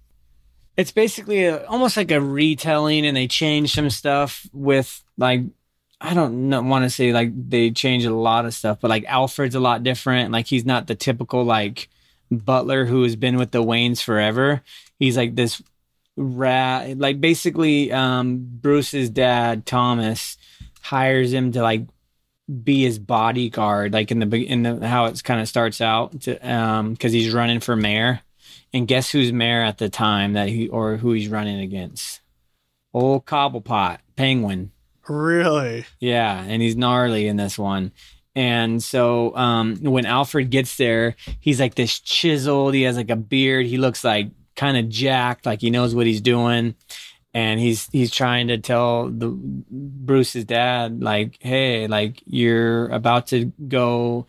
it's 0.82 0.92
basically 0.92 1.46
a, 1.46 1.64
almost 1.68 1.96
like 1.96 2.12
a 2.12 2.20
retelling, 2.20 3.06
and 3.06 3.16
they 3.16 3.28
change 3.28 3.74
some 3.74 3.92
stuff 3.92 4.48
with 4.52 5.04
like 5.16 5.44
I 6.02 6.16
don't 6.16 6.50
want 6.68 6.84
to 6.84 6.90
say 6.90 7.14
like 7.14 7.32
they 7.50 7.70
change 7.70 8.06
a 8.06 8.14
lot 8.14 8.46
of 8.46 8.56
stuff, 8.56 8.80
but 8.82 8.90
like 8.90 9.06
Alfred's 9.06 9.54
a 9.54 9.60
lot 9.60 9.84
different. 9.84 10.32
Like 10.32 10.48
he's 10.48 10.66
not 10.66 10.88
the 10.88 10.96
typical 10.96 11.44
like 11.44 11.88
butler 12.32 12.86
who 12.86 13.04
has 13.04 13.16
been 13.16 13.38
with 13.38 13.52
the 13.52 13.64
Waynes 13.64 14.02
forever. 14.02 14.64
He's 14.98 15.16
like 15.16 15.36
this 15.36 15.62
rat, 16.18 16.98
like 16.98 17.22
basically 17.22 17.92
um, 17.92 18.40
Bruce's 18.40 19.12
dad 19.12 19.68
Thomas 19.68 20.38
hires 20.82 21.32
him 21.32 21.52
to 21.52 21.62
like 21.62 21.86
be 22.64 22.82
his 22.82 22.98
bodyguard, 22.98 23.94
like 23.94 24.10
in 24.10 24.18
the 24.18 24.36
in 24.36 24.64
the 24.64 24.88
how 24.88 25.06
it's 25.06 25.22
kind 25.22 25.40
of 25.40 25.48
starts 25.48 25.82
out 25.82 26.22
to 26.22 26.40
um 26.40 26.94
because 26.94 27.14
he's 27.14 27.32
running 27.32 27.60
for 27.60 27.76
mayor. 27.76 28.22
And 28.74 28.88
guess 28.88 29.12
who's 29.12 29.34
mayor 29.34 29.62
at 29.62 29.78
the 29.78 29.90
time 29.90 30.34
that 30.34 30.50
he 30.50 30.68
or 30.70 30.98
who 30.98 31.12
he's 31.14 31.28
running 31.28 31.60
against? 31.60 32.22
Old 32.94 33.26
Cobblepot, 33.26 34.00
Penguin. 34.16 34.72
Really? 35.08 35.86
Yeah, 36.00 36.42
and 36.42 36.62
he's 36.62 36.76
gnarly 36.76 37.28
in 37.28 37.38
this 37.38 37.58
one. 37.58 37.92
And 38.36 38.82
so 38.82 39.36
um, 39.36 39.78
when 39.78 40.06
Alfred 40.06 40.50
gets 40.50 40.78
there, 40.78 41.16
he's 41.40 41.60
like 41.60 41.76
this 41.76 42.00
chiseled. 42.00 42.74
He 42.74 42.84
has 42.84 42.96
like 42.96 43.10
a 43.10 43.16
beard. 43.16 43.66
He 43.66 43.78
looks 43.78 44.04
like 44.04 44.30
kind 44.56 44.78
of 44.78 44.90
jacked, 44.90 45.46
like 45.46 45.62
he 45.62 45.70
knows 45.70 45.94
what 45.94 46.08
he's 46.08 46.22
doing. 46.22 46.76
And 47.34 47.60
he's 47.60 47.88
he's 47.92 48.12
trying 48.12 48.50
to 48.50 48.58
tell 48.58 49.10
the 49.10 49.30
Bruce's 49.30 50.46
dad, 50.46 51.02
like, 51.02 51.38
hey, 51.40 51.88
like 51.88 52.22
you're 52.26 52.88
about 52.90 53.28
to 53.28 53.54
go 53.68 54.28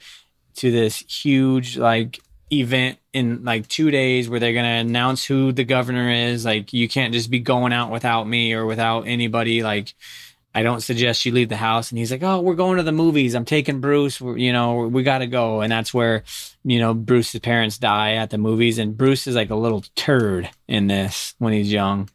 to 0.56 0.70
this 0.70 0.98
huge 0.98 1.76
like 1.76 2.20
event 2.52 2.98
in 3.12 3.44
like 3.44 3.68
two 3.68 3.90
days 3.90 4.28
where 4.28 4.40
they're 4.40 4.52
gonna 4.52 4.68
announce 4.68 5.24
who 5.24 5.52
the 5.52 5.64
governor 5.64 6.10
is. 6.10 6.44
Like 6.44 6.72
you 6.72 6.88
can't 6.88 7.12
just 7.12 7.30
be 7.30 7.40
going 7.40 7.72
out 7.72 7.90
without 7.90 8.28
me 8.28 8.52
or 8.52 8.66
without 8.66 9.06
anybody. 9.06 9.62
Like 9.62 9.94
I 10.54 10.62
don't 10.62 10.82
suggest 10.82 11.24
you 11.24 11.32
leave 11.32 11.48
the 11.48 11.56
house. 11.56 11.90
And 11.90 11.98
he's 11.98 12.10
like, 12.10 12.22
Oh, 12.22 12.40
we're 12.40 12.54
going 12.54 12.76
to 12.76 12.82
the 12.82 12.92
movies. 12.92 13.34
I'm 13.34 13.44
taking 13.44 13.80
Bruce. 13.80 14.20
We're, 14.20 14.36
you 14.36 14.52
know, 14.52 14.86
we 14.86 15.02
got 15.02 15.18
to 15.18 15.26
go. 15.26 15.62
And 15.62 15.72
that's 15.72 15.94
where, 15.94 16.24
you 16.62 16.78
know, 16.78 16.92
Bruce's 16.92 17.40
parents 17.40 17.78
die 17.78 18.14
at 18.14 18.30
the 18.30 18.38
movies. 18.38 18.78
And 18.78 18.96
Bruce 18.96 19.26
is 19.26 19.34
like 19.34 19.50
a 19.50 19.56
little 19.56 19.82
turd 19.96 20.50
in 20.68 20.88
this 20.88 21.34
when 21.38 21.52
he's 21.52 21.72
young. 21.72 22.10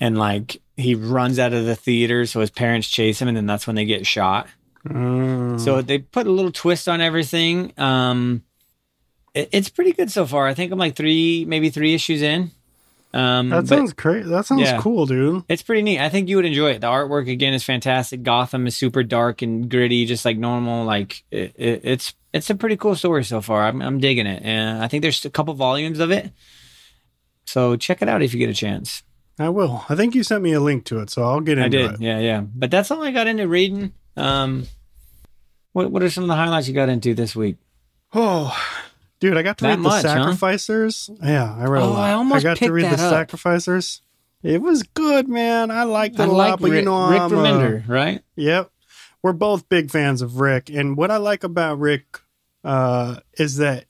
And 0.00 0.18
like 0.18 0.60
he 0.76 0.94
runs 0.94 1.38
out 1.38 1.54
of 1.54 1.64
the 1.64 1.76
theater. 1.76 2.26
So 2.26 2.40
his 2.40 2.50
parents 2.50 2.88
chase 2.88 3.22
him. 3.22 3.28
And 3.28 3.36
then 3.36 3.46
that's 3.46 3.66
when 3.66 3.76
they 3.76 3.86
get 3.86 4.06
shot. 4.06 4.48
Mm. 4.86 5.58
So 5.58 5.80
they 5.80 5.98
put 5.98 6.26
a 6.26 6.32
little 6.32 6.52
twist 6.52 6.88
on 6.88 7.00
everything. 7.00 7.72
Um, 7.78 8.42
it's 9.52 9.68
pretty 9.68 9.92
good 9.92 10.10
so 10.10 10.26
far. 10.26 10.46
I 10.46 10.54
think 10.54 10.72
I'm 10.72 10.78
like 10.78 10.96
three, 10.96 11.44
maybe 11.46 11.70
three 11.70 11.94
issues 11.94 12.22
in. 12.22 12.50
Um, 13.14 13.48
that 13.50 13.66
sounds 13.68 13.92
great. 13.94 14.26
That 14.26 14.44
sounds 14.46 14.60
Yeah. 14.62 14.78
cool, 14.80 15.06
dude. 15.06 15.44
it's 15.48 15.62
pretty 15.62 15.80
neat. 15.82 16.00
I 16.00 16.08
think 16.10 16.28
you 16.28 16.36
would 16.36 16.44
enjoy 16.44 16.72
it. 16.72 16.80
The 16.82 16.88
artwork 16.88 17.30
again 17.30 17.54
is 17.54 17.64
fantastic. 17.64 18.22
Gotham 18.22 18.66
is 18.66 18.76
super 18.76 19.02
dark 19.02 19.40
and 19.42 19.70
gritty, 19.70 20.04
just 20.06 20.24
like 20.24 20.36
normal. 20.36 20.84
Like 20.84 21.22
it, 21.30 21.54
it, 21.56 21.80
it's 21.84 22.14
it's 22.34 22.50
a 22.50 22.54
pretty 22.54 22.76
cool 22.76 22.94
story 22.94 23.24
so 23.24 23.40
far. 23.40 23.62
I'm 23.64 23.80
I'm 23.80 24.00
digging 24.00 24.26
it, 24.26 24.42
and 24.42 24.82
I 24.82 24.88
think 24.88 25.00
there's 25.02 25.24
a 25.24 25.30
couple 25.30 25.54
volumes 25.54 25.98
of 26.00 26.10
it. 26.10 26.30
So 27.46 27.76
check 27.76 28.02
it 28.02 28.08
out 28.08 28.22
if 28.22 28.34
you 28.34 28.38
get 28.40 28.50
a 28.50 28.54
chance. 28.54 29.02
I 29.38 29.48
will. 29.50 29.84
I 29.88 29.94
think 29.94 30.14
you 30.14 30.22
sent 30.22 30.42
me 30.42 30.52
a 30.52 30.60
link 30.60 30.84
to 30.86 30.98
it, 31.00 31.08
so 31.10 31.22
I'll 31.22 31.40
get 31.40 31.58
into 31.58 31.66
I 31.66 31.68
did, 31.68 31.94
it. 31.94 32.00
yeah, 32.00 32.18
yeah. 32.18 32.40
But 32.40 32.70
that's 32.70 32.90
all 32.90 33.02
I 33.02 33.12
got 33.12 33.26
into 33.28 33.46
reading. 33.48 33.92
Um, 34.16 34.66
what 35.72 35.90
what 35.90 36.02
are 36.02 36.10
some 36.10 36.24
of 36.24 36.28
the 36.28 36.34
highlights 36.36 36.68
you 36.68 36.74
got 36.74 36.88
into 36.88 37.14
this 37.14 37.34
week? 37.36 37.56
Oh, 38.12 38.54
dude, 39.20 39.36
I 39.36 39.42
got 39.42 39.58
to 39.58 39.64
That 39.64 39.70
read 39.70 39.78
much, 39.80 40.02
the 40.02 40.08
huh? 40.08 40.14
Sacrificers. 40.24 41.10
Yeah, 41.22 41.54
I 41.58 41.64
read 41.66 41.82
a 41.82 41.84
Oh, 41.86 41.90
lot. 41.90 42.10
I 42.10 42.12
almost 42.12 42.44
I 42.44 42.48
got 42.48 42.56
to 42.58 42.72
read 42.72 42.84
the 42.86 42.90
up. 42.92 42.98
Sacrificers. 42.98 44.02
It 44.42 44.62
was 44.62 44.82
good, 44.82 45.28
man. 45.28 45.70
I 45.70 45.84
liked 45.84 46.16
it 46.16 46.20
I 46.20 46.24
a 46.24 46.28
like 46.28 46.50
lot, 46.50 46.60
but 46.60 46.70
Rick, 46.70 46.78
you 46.80 46.84
know, 46.84 47.08
Rick 47.10 47.20
I'm, 47.20 47.32
uh, 47.32 47.36
Remender, 47.36 47.88
right? 47.88 48.22
Yep. 48.36 48.70
We're 49.22 49.32
both 49.32 49.68
big 49.68 49.90
fans 49.90 50.22
of 50.22 50.40
Rick. 50.40 50.70
And 50.70 50.96
what 50.96 51.10
I 51.10 51.16
like 51.16 51.42
about 51.42 51.80
Rick 51.80 52.20
uh, 52.62 53.16
is 53.38 53.56
that 53.56 53.86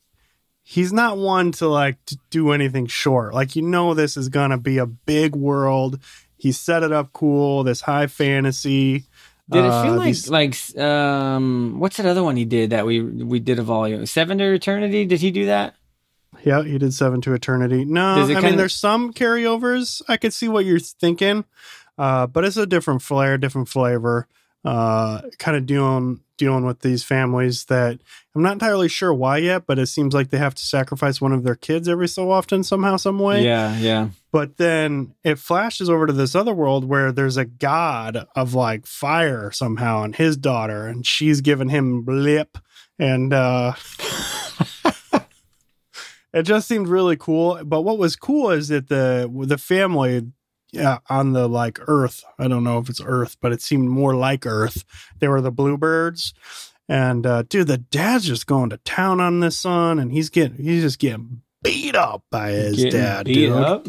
he's 0.63 0.93
not 0.93 1.19
one 1.19 1.53
to 1.53 1.69
like 1.69 2.03
to 2.07 2.19
do 2.31 2.53
anything 2.53 2.87
short. 2.87 3.35
Like, 3.35 3.55
you 3.55 3.63
know, 3.63 3.93
this 3.93 4.17
is 4.17 4.29
going 4.29 4.51
to 4.51 4.57
be 4.57 4.79
a 4.79 4.87
big 4.87 5.37
world. 5.37 6.01
He 6.39 6.53
set 6.53 6.83
it 6.83 6.93
up 6.93 7.13
cool, 7.13 7.65
this 7.65 7.83
high 7.83 8.07
fantasy. 8.07 9.05
Did 9.51 9.65
it 9.65 9.71
Uh, 9.71 9.83
feel 9.85 9.95
like 9.95 10.07
these- 10.07 10.29
like 10.31 10.79
um 10.79 11.79
what's 11.79 11.97
that 11.99 12.07
other 12.07 12.23
one 12.25 12.37
he 12.37 12.45
did 12.45 12.71
that 12.71 12.85
we 12.87 13.01
we 13.01 13.39
did 13.39 13.59
a 13.59 13.63
volume 13.63 14.05
Seven 14.07 14.39
to 14.39 14.45
Eternity? 14.53 15.05
Did 15.07 15.21
he 15.21 15.31
do 15.31 15.47
that? 15.47 15.75
Yeah, 16.45 16.63
he 16.65 16.79
did 16.79 16.93
Seven 16.93 17.21
to 17.23 17.33
Eternity. 17.33 17.85
No, 17.85 18.03
I 18.15 18.27
mean, 18.27 18.37
kinda- 18.41 18.57
there's 18.57 18.75
some 18.75 19.13
carryovers. 19.13 20.03
I 20.09 20.17
could 20.17 20.33
see 20.35 20.49
what 20.49 20.65
you're 20.65 20.79
thinking, 20.81 21.45
uh, 21.97 22.27
but 22.27 22.45
it's 22.45 22.57
a 22.57 22.67
different 22.67 23.03
flair, 23.03 23.39
different 23.39 23.69
flavor. 23.69 24.27
Uh, 24.65 25.21
kind 25.39 25.57
of 25.57 25.65
dealing 25.65 26.21
dealing 26.39 26.65
with 26.67 26.81
these 26.81 27.03
families 27.05 27.65
that 27.67 27.99
I'm 28.35 28.43
not 28.43 28.53
entirely 28.55 28.89
sure 28.89 29.15
why 29.15 29.39
yet, 29.39 29.63
but 29.67 29.79
it 29.79 29.87
seems 29.87 30.13
like 30.13 30.29
they 30.31 30.39
have 30.39 30.55
to 30.57 30.63
sacrifice 30.67 31.21
one 31.21 31.33
of 31.33 31.45
their 31.45 31.55
kids 31.55 31.89
every 31.89 32.09
so 32.09 32.31
often, 32.31 32.63
somehow, 32.65 32.97
some 32.97 33.19
way. 33.21 33.43
Yeah, 33.45 33.79
yeah. 33.79 34.09
But 34.37 34.59
then 34.59 35.15
it 35.25 35.39
flashes 35.39 35.89
over 35.89 36.07
to 36.07 36.13
this 36.13 36.35
other 36.35 36.53
world 36.53 36.85
where 36.85 37.11
there's 37.11 37.39
a 37.39 37.47
god 37.47 38.27
of 38.37 38.53
like 38.53 38.85
fire 38.85 39.51
somehow, 39.51 40.03
and 40.03 40.15
his 40.15 40.37
daughter, 40.37 40.87
and 40.87 41.07
she's 41.07 41.41
giving 41.41 41.71
him 41.71 42.03
blip. 42.03 42.59
and 42.99 43.33
uh, 43.33 43.73
it 46.35 46.43
just 46.43 46.69
seemed 46.69 46.87
really 46.87 47.17
cool. 47.17 47.61
But 47.65 47.81
what 47.81 47.97
was 47.97 48.15
cool 48.15 48.51
is 48.51 48.69
that 48.69 48.89
the 48.89 49.31
the 49.47 49.57
family. 49.57 50.31
Yeah, 50.71 50.99
on 51.09 51.33
the 51.33 51.49
like 51.49 51.79
Earth. 51.89 52.23
I 52.39 52.47
don't 52.47 52.63
know 52.65 52.77
if 52.79 52.91
it's 52.91 53.01
Earth, 53.03 53.39
but 53.41 53.53
it 53.53 53.63
seemed 53.63 53.89
more 53.89 54.15
like 54.15 54.45
Earth. 54.45 54.85
They 55.19 55.29
were 55.29 55.41
the 55.41 55.51
bluebirds, 55.53 56.35
and 56.91 57.25
uh, 57.25 57.45
dude, 57.45 57.69
the 57.69 57.79
dad's 57.79 58.27
just 58.27 58.47
going 58.47 58.69
to 58.69 58.77
town 58.79 59.19
on 59.19 59.41
this 59.41 59.57
son, 59.57 59.99
and 59.99 60.13
he's 60.13 60.29
getting 60.29 60.63
he's 60.63 60.83
just 60.83 60.99
getting 60.99 61.41
beat 61.63 61.95
up 61.95 62.25
by 62.31 62.51
his 62.51 62.77
Getting 62.77 63.01
dad, 63.01 63.25
beat 63.25 63.35
dude. 63.35 63.53
up. 63.53 63.87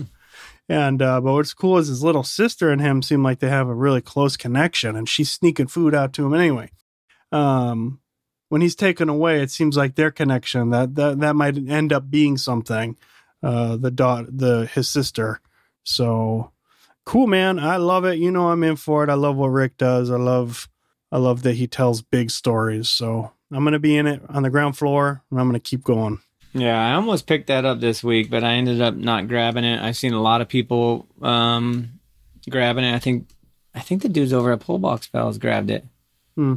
And 0.70 1.01
uh, 1.01 1.22
but 1.22 1.34
what's 1.34 1.53
cool 1.53 1.78
is 1.78 1.88
his 1.88 2.03
little 2.03 2.24
sister 2.24 2.72
and 2.72 2.82
him 2.82 3.01
seem 3.01 3.24
like 3.24 3.39
they 3.39 3.49
have 3.49 3.70
a 3.70 3.76
really 3.76 4.01
close 4.01 4.36
connection, 4.38 4.95
and 4.95 5.07
she's 5.07 5.32
sneaking 5.32 5.68
food 5.68 5.95
out 5.95 6.13
to 6.13 6.26
him 6.26 6.34
anyway. 6.34 6.72
um, 7.32 7.99
when 8.49 8.61
he's 8.61 8.76
taken 8.76 9.09
away, 9.09 9.41
it 9.41 9.51
seems 9.51 9.76
like 9.76 9.95
their 9.95 10.11
connection 10.11 10.70
that 10.70 10.95
that 10.95 11.20
that 11.20 11.36
might 11.36 11.57
end 11.70 11.91
up 11.93 12.09
being 12.09 12.38
something. 12.38 12.97
Uh, 13.43 13.78
the 13.78 13.91
dot 13.91 14.26
the 14.38 14.65
his 14.74 14.88
sister. 14.88 15.41
So 15.84 16.51
cool, 17.05 17.28
man. 17.28 17.59
I 17.59 17.78
love 17.78 18.05
it. 18.05 18.20
You 18.20 18.32
know, 18.32 18.49
I'm 18.49 18.63
in 18.63 18.76
for 18.78 19.03
it. 19.03 19.09
I 19.09 19.15
love 19.15 19.36
what 19.38 19.49
Rick 19.49 19.78
does. 19.78 20.09
I 20.09 20.18
love 20.18 20.68
I 21.11 21.18
love 21.18 21.43
that 21.43 21.55
he 21.55 21.68
tells 21.68 22.01
big 22.01 22.32
stories. 22.32 22.89
So 22.89 23.32
I'm 23.51 23.63
gonna 23.63 23.80
be 23.80 23.97
in 23.97 24.07
it 24.07 24.22
on 24.30 24.43
the 24.43 24.49
ground 24.49 24.78
floor, 24.78 25.24
and 25.30 25.39
I'm 25.39 25.47
gonna 25.47 25.59
keep 25.59 25.84
going. 25.84 26.20
Yeah, 26.60 26.80
I 26.80 26.93
almost 26.95 27.28
picked 27.28 27.47
that 27.47 27.66
up 27.66 27.80
this 27.80 28.03
week, 28.03 28.30
but 28.30 28.43
I 28.43 28.53
ended 28.53 28.82
up 28.82 28.95
not 28.95 29.28
grabbing 29.28 29.64
it. 29.64 29.82
I've 29.82 29.97
seen 29.97 30.14
a 30.14 30.22
lot 30.22 30.41
of 30.41 30.47
people 30.47 31.08
um, 31.22 31.99
grabbing 32.49 32.84
it. 32.84 32.95
I 32.95 32.99
think 32.99 33.28
I 33.76 33.80
think 33.80 34.01
the 34.01 34.10
dudes 34.10 34.34
over 34.34 34.51
at 34.51 34.60
Pullbox 34.60 35.12
Pals 35.12 35.38
grabbed 35.38 35.70
it. 35.70 35.86
Hmm. 36.36 36.55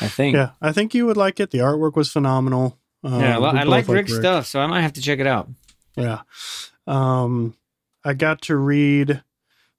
I 0.00 0.08
think. 0.08 0.36
Yeah, 0.36 0.50
I 0.60 0.72
think 0.72 0.94
you 0.94 1.06
would 1.06 1.16
like 1.16 1.40
it. 1.40 1.50
The 1.50 1.58
artwork 1.58 1.96
was 1.96 2.10
phenomenal. 2.12 2.78
Um, 3.02 3.20
Yeah, 3.20 3.38
well, 3.38 3.56
I 3.56 3.62
like 3.62 3.88
Rick's 3.88 4.12
Rick. 4.12 4.20
stuff, 4.20 4.46
so 4.46 4.60
I 4.60 4.66
might 4.66 4.82
have 4.82 4.92
to 4.94 5.00
check 5.00 5.18
it 5.18 5.26
out. 5.26 5.48
Yeah. 5.96 6.20
Um, 6.86 7.56
I 8.04 8.12
got 8.14 8.42
to 8.42 8.56
read 8.56 9.22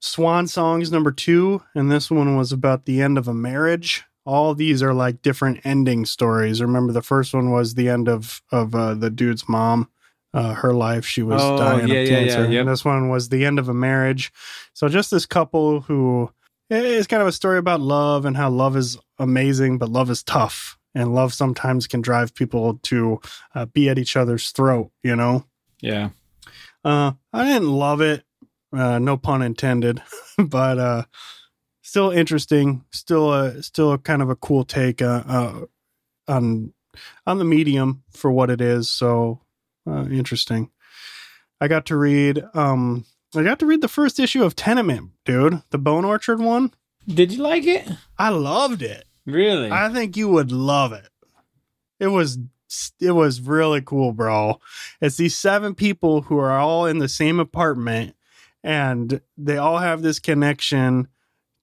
Swan 0.00 0.48
Songs 0.48 0.90
number 0.90 1.12
two, 1.12 1.62
and 1.74 1.90
this 1.90 2.10
one 2.10 2.36
was 2.36 2.52
about 2.52 2.84
the 2.84 3.00
end 3.00 3.16
of 3.16 3.28
a 3.28 3.34
marriage. 3.34 4.04
All 4.24 4.54
these 4.54 4.82
are 4.82 4.94
like 4.94 5.22
different 5.22 5.60
ending 5.64 6.04
stories. 6.06 6.60
Remember, 6.62 6.92
the 6.92 7.02
first 7.02 7.34
one 7.34 7.50
was 7.50 7.74
the 7.74 7.88
end 7.88 8.08
of 8.08 8.40
of 8.52 8.74
uh, 8.74 8.94
the 8.94 9.10
dude's 9.10 9.48
mom, 9.48 9.88
uh, 10.32 10.54
her 10.54 10.72
life. 10.72 11.04
She 11.04 11.22
was 11.22 11.42
Oh, 11.42 11.58
dying 11.58 11.88
yeah, 11.88 11.94
of 11.94 12.08
yeah, 12.08 12.18
yeah, 12.18 12.26
cancer. 12.26 12.50
yep. 12.52 12.60
And 12.60 12.68
this 12.70 12.84
one 12.84 13.08
was 13.08 13.28
the 13.30 13.44
end 13.44 13.58
of 13.58 13.68
a 13.68 13.74
marriage. 13.74 14.32
So 14.74 14.88
just 14.88 15.10
this 15.10 15.26
couple 15.26 15.80
who 15.82 16.30
it's 16.70 17.06
kind 17.06 17.20
of 17.20 17.28
a 17.28 17.32
story 17.32 17.58
about 17.58 17.80
love 17.80 18.24
and 18.24 18.36
how 18.36 18.48
love 18.48 18.76
is 18.76 18.96
amazing, 19.18 19.76
but 19.78 19.90
love 19.90 20.08
is 20.10 20.22
tough, 20.22 20.78
and 20.94 21.14
love 21.14 21.34
sometimes 21.34 21.86
can 21.86 22.00
drive 22.00 22.34
people 22.34 22.78
to 22.84 23.20
uh, 23.54 23.66
be 23.66 23.88
at 23.90 23.98
each 23.98 24.16
other's 24.16 24.50
throat. 24.52 24.90
You 25.02 25.16
know. 25.16 25.44
Yeah. 25.80 26.10
Uh, 26.84 27.12
I 27.32 27.44
didn't 27.44 27.70
love 27.72 28.00
it. 28.00 28.24
Uh, 28.72 28.98
no 28.98 29.16
pun 29.18 29.42
intended, 29.42 30.00
but 30.38 30.78
uh, 30.78 31.04
still 31.92 32.10
interesting. 32.10 32.82
Still 32.90 33.34
a 33.34 33.62
still 33.62 33.92
a 33.92 33.98
kind 33.98 34.22
of 34.22 34.30
a 34.30 34.36
cool 34.36 34.64
take 34.64 35.02
uh, 35.02 35.22
uh, 35.28 35.60
on 36.26 36.72
on 37.26 37.38
the 37.38 37.44
medium 37.44 38.02
for 38.10 38.32
what 38.32 38.48
it 38.48 38.62
is. 38.62 38.88
So 38.88 39.40
uh, 39.86 40.06
interesting. 40.06 40.70
I 41.60 41.68
got 41.68 41.84
to 41.86 41.96
read. 41.96 42.42
Um, 42.54 43.04
I 43.36 43.42
got 43.42 43.58
to 43.58 43.66
read 43.66 43.82
the 43.82 43.88
first 43.88 44.18
issue 44.18 44.42
of 44.42 44.56
Tenement, 44.56 45.10
dude, 45.26 45.62
the 45.68 45.76
Bone 45.76 46.06
Orchard 46.06 46.40
one. 46.40 46.72
Did 47.06 47.30
you 47.30 47.42
like 47.42 47.66
it? 47.66 47.86
I 48.18 48.30
loved 48.30 48.80
it. 48.80 49.04
Really? 49.26 49.70
I 49.70 49.90
think 49.90 50.16
you 50.16 50.28
would 50.28 50.50
love 50.50 50.94
it. 50.94 51.08
It 52.00 52.08
was 52.08 52.38
it 53.00 53.12
was 53.12 53.42
really 53.42 53.82
cool, 53.82 54.12
bro. 54.12 54.60
It's 55.02 55.18
these 55.18 55.36
seven 55.36 55.74
people 55.74 56.22
who 56.22 56.38
are 56.38 56.58
all 56.58 56.86
in 56.86 57.00
the 57.00 57.08
same 57.08 57.38
apartment 57.38 58.16
and 58.64 59.20
they 59.36 59.58
all 59.58 59.76
have 59.76 60.00
this 60.00 60.18
connection, 60.18 61.08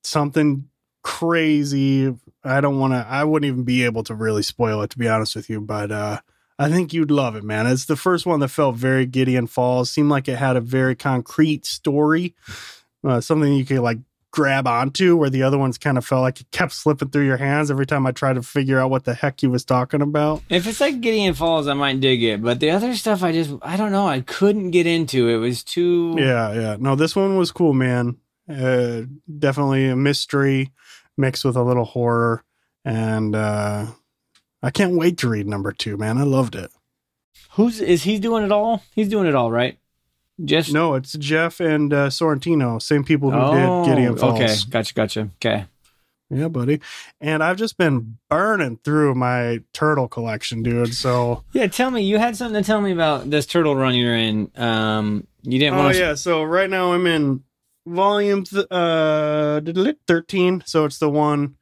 something 0.04 0.70
crazy. 1.04 2.14
I 2.44 2.62
don't 2.62 2.80
want 2.80 2.94
to 2.94 3.06
I 3.08 3.24
wouldn't 3.24 3.48
even 3.48 3.64
be 3.64 3.84
able 3.86 4.04
to 4.04 4.16
really 4.16 4.44
spoil 4.44 4.82
it 4.82 4.90
to 4.92 4.98
be 4.98 5.08
honest 5.08 5.36
with 5.36 5.50
you, 5.50 5.62
but 5.62 5.92
uh 5.92 6.20
I 6.58 6.70
think 6.70 6.92
you'd 6.92 7.10
love 7.10 7.38
it, 7.38 7.44
man. 7.46 7.68
It's 7.68 7.86
the 7.86 7.96
first 7.96 8.26
one 8.26 8.42
that 8.42 8.50
felt 8.50 8.76
very 8.76 9.06
Gideon 9.06 9.48
Falls. 9.48 9.90
Seemed 9.90 10.10
like 10.10 10.28
it 10.28 10.38
had 10.38 10.58
a 10.58 10.62
very 10.62 10.94
concrete 10.94 11.66
story, 11.66 12.36
uh, 13.02 13.22
something 13.22 13.54
you 13.54 13.66
could 13.66 13.80
like 13.80 14.00
grab 14.32 14.68
onto 14.68 15.16
where 15.16 15.30
the 15.30 15.42
other 15.42 15.58
ones 15.58 15.78
kind 15.78 15.98
of 15.98 16.06
felt 16.06 16.22
like 16.22 16.42
it 16.42 16.52
kept 16.52 16.72
slipping 16.72 17.10
through 17.10 17.26
your 17.26 17.38
hands 17.38 17.72
every 17.72 17.86
time 17.86 18.06
I 18.06 18.12
tried 18.12 18.34
to 18.34 18.44
figure 18.44 18.80
out 18.80 18.92
what 18.92 19.06
the 19.06 19.14
heck 19.14 19.42
he 19.42 19.48
was 19.48 19.66
talking 19.66 20.02
about. 20.02 20.44
if 20.50 20.68
it's 20.68 20.82
like 20.82 21.02
Gideon 21.02 21.34
Falls, 21.34 21.68
I 21.68 21.74
might 21.74 22.00
dig 22.00 22.22
it, 22.24 22.42
but 22.42 22.60
the 22.60 22.72
other 22.72 22.94
stuff, 22.94 23.24
I 23.24 23.32
just, 23.32 23.52
I 23.62 23.76
don't 23.78 23.92
know. 23.92 24.08
I 24.08 24.22
couldn't 24.22 24.72
get 24.72 24.86
into. 24.86 25.30
It 25.30 25.38
was 25.38 25.64
too. 25.64 26.16
Yeah, 26.18 26.54
yeah. 26.54 26.78
No, 26.80 26.96
this 26.96 27.16
one 27.16 27.38
was 27.38 27.52
cool, 27.52 27.74
man. 27.74 28.18
Uh, 28.50 29.04
definitely 29.38 29.88
a 29.88 29.96
mystery 29.96 30.72
mixed 31.18 31.46
with 31.46 31.56
a 31.56 31.64
little 31.64 31.86
horror. 31.86 32.44
And 32.84 33.36
uh, 33.36 33.88
I 34.64 34.72
can't 34.72 34.94
wait 34.94 35.18
to 35.20 35.30
read 35.30 35.48
number 35.48 35.72
two, 35.72 35.98
man. 35.98 36.18
I 36.18 36.24
loved 36.24 36.56
it. 36.56 36.72
Who's 37.52 37.82
is 37.82 38.04
he 38.04 38.20
doing 38.20 38.44
it 38.44 38.52
all? 38.52 38.84
He's 38.96 39.10
doing 39.10 39.28
it 39.28 39.36
all, 39.36 39.52
right? 39.52 39.78
Just 40.44 40.72
No, 40.72 40.96
it's 40.96 41.14
Jeff 41.14 41.60
and 41.60 41.94
uh, 41.94 42.08
Sorrentino, 42.08 42.82
same 42.82 43.04
people 43.04 43.30
who 43.32 43.38
oh, 43.38 43.84
did 43.86 43.90
Gideon 43.90 44.16
Falls. 44.18 44.40
Okay, 44.40 44.56
gotcha, 44.70 44.94
gotcha. 44.94 45.30
Okay. 45.36 45.66
Yeah, 46.30 46.48
buddy. 46.48 46.80
And 47.20 47.44
I've 47.44 47.58
just 47.58 47.78
been 47.78 48.18
burning 48.30 48.78
through 48.84 49.16
my 49.16 49.62
turtle 49.74 50.08
collection, 50.08 50.62
dude. 50.64 50.94
So 50.94 51.44
Yeah, 51.54 51.68
tell 51.68 51.92
me. 51.92 52.04
You 52.04 52.20
had 52.20 52.38
something 52.38 52.62
to 52.62 52.66
tell 52.66 52.80
me 52.82 52.92
about 52.92 53.30
this 53.30 53.46
turtle 53.46 53.76
run 53.76 53.96
you're 53.96 54.16
in. 54.16 54.52
Um, 54.56 55.28
you 55.42 55.60
didn't 55.60 55.76
Oh 55.76 55.80
want 55.80 55.96
to. 55.96 56.00
yeah, 56.00 56.16
so 56.16 56.44
right 56.44 56.70
now 56.70 56.94
I'm 56.94 57.08
in 57.08 57.44
volume 57.90 58.44
th- 58.44 58.68
uh 58.72 59.62
13, 60.08 60.64
so 60.66 60.86
it's 60.86 61.00
the 61.00 61.10
one 61.10 61.56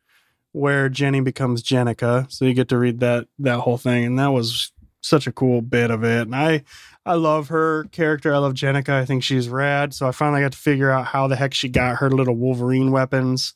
where 0.51 0.89
Jenny 0.89 1.21
becomes 1.21 1.61
Jennika. 1.63 2.32
So 2.32 2.45
you 2.45 2.53
get 2.53 2.69
to 2.69 2.78
read 2.78 2.99
that 2.99 3.28
that 3.39 3.59
whole 3.59 3.78
thing 3.78 4.05
and 4.05 4.19
that 4.19 4.32
was 4.32 4.71
such 5.01 5.28
a 5.28 5.32
cool 5.32 5.61
bit 5.61 5.91
of 5.91 6.03
it. 6.03 6.21
And 6.23 6.36
I 6.36 6.63
I 7.05 7.13
love 7.13 7.47
her 7.49 7.86
character. 7.86 8.34
I 8.34 8.38
love 8.39 8.53
Jennika. 8.53 8.89
I 8.89 9.05
think 9.05 9.23
she's 9.23 9.47
rad. 9.49 9.93
So 9.93 10.07
I 10.07 10.11
finally 10.11 10.41
got 10.41 10.51
to 10.51 10.57
figure 10.57 10.91
out 10.91 11.05
how 11.07 11.28
the 11.28 11.36
heck 11.38 11.53
she 11.53 11.69
got 11.69 11.97
her 11.97 12.09
little 12.09 12.36
Wolverine 12.36 12.91
weapons. 12.91 13.53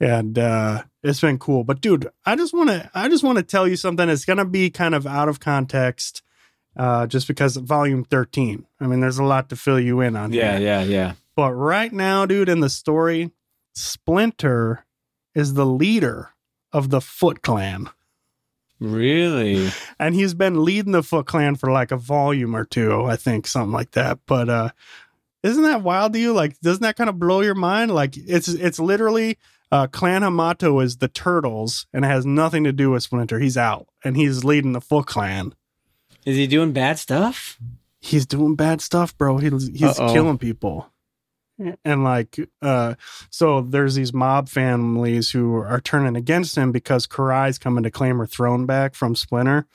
And 0.00 0.38
uh 0.38 0.82
it's 1.02 1.20
been 1.20 1.38
cool. 1.38 1.64
But 1.64 1.80
dude, 1.80 2.08
I 2.26 2.36
just 2.36 2.52
want 2.52 2.70
to 2.70 2.90
I 2.94 3.08
just 3.08 3.24
want 3.24 3.38
to 3.38 3.44
tell 3.44 3.66
you 3.68 3.76
something 3.76 4.08
it's 4.08 4.24
going 4.24 4.36
to 4.38 4.44
be 4.44 4.68
kind 4.70 4.94
of 4.94 5.06
out 5.06 5.28
of 5.28 5.40
context 5.40 6.22
uh 6.76 7.06
just 7.06 7.28
because 7.28 7.56
volume 7.56 8.04
13. 8.04 8.66
I 8.80 8.86
mean, 8.86 9.00
there's 9.00 9.18
a 9.18 9.24
lot 9.24 9.48
to 9.50 9.56
fill 9.56 9.78
you 9.80 10.00
in 10.00 10.16
on 10.16 10.32
Yeah, 10.32 10.58
here. 10.58 10.66
yeah, 10.66 10.82
yeah. 10.82 11.12
But 11.36 11.52
right 11.54 11.92
now, 11.92 12.26
dude, 12.26 12.48
in 12.48 12.60
the 12.60 12.68
story, 12.70 13.30
Splinter 13.74 14.84
is 15.34 15.54
the 15.54 15.66
leader 15.66 16.30
of 16.72 16.90
the 16.90 17.00
Foot 17.00 17.42
Clan. 17.42 17.88
Really? 18.80 19.70
And 19.98 20.14
he's 20.16 20.34
been 20.34 20.64
leading 20.64 20.90
the 20.92 21.02
Foot 21.04 21.26
Clan 21.26 21.54
for 21.54 21.70
like 21.70 21.92
a 21.92 21.96
volume 21.96 22.56
or 22.56 22.64
two, 22.64 23.04
I 23.04 23.14
think, 23.14 23.46
something 23.46 23.70
like 23.72 23.92
that. 23.92 24.18
But 24.26 24.48
uh 24.48 24.70
isn't 25.44 25.62
that 25.62 25.82
wild 25.82 26.12
to 26.12 26.18
you? 26.18 26.32
Like, 26.32 26.58
doesn't 26.60 26.82
that 26.82 26.96
kind 26.96 27.08
of 27.10 27.18
blow 27.18 27.40
your 27.40 27.54
mind? 27.54 27.92
Like 27.92 28.16
it's 28.16 28.48
it's 28.48 28.80
literally 28.80 29.38
uh 29.70 29.86
Clan 29.86 30.22
Hamato 30.22 30.82
is 30.82 30.96
the 30.96 31.06
turtles 31.08 31.86
and 31.92 32.04
it 32.04 32.08
has 32.08 32.26
nothing 32.26 32.64
to 32.64 32.72
do 32.72 32.90
with 32.90 33.04
Splinter. 33.04 33.38
He's 33.38 33.56
out 33.56 33.86
and 34.04 34.16
he's 34.16 34.44
leading 34.44 34.72
the 34.72 34.80
Foot 34.80 35.06
Clan. 35.06 35.54
Is 36.26 36.36
he 36.36 36.46
doing 36.48 36.72
bad 36.72 36.98
stuff? 36.98 37.58
he's 38.04 38.26
doing 38.26 38.56
bad 38.56 38.80
stuff, 38.80 39.16
bro. 39.16 39.38
He's 39.38 39.68
he's 39.68 39.98
Uh-oh. 40.00 40.12
killing 40.12 40.38
people. 40.38 40.91
And 41.84 42.04
like 42.04 42.38
uh 42.60 42.94
so 43.30 43.60
there's 43.60 43.94
these 43.94 44.12
mob 44.12 44.48
families 44.48 45.30
who 45.30 45.54
are 45.56 45.80
turning 45.80 46.16
against 46.16 46.56
him 46.56 46.72
because 46.72 47.06
Karai's 47.06 47.58
coming 47.58 47.82
to 47.84 47.90
claim 47.90 48.18
her 48.18 48.26
throne 48.26 48.66
back 48.66 48.94
from 48.94 49.14
Splinter. 49.14 49.66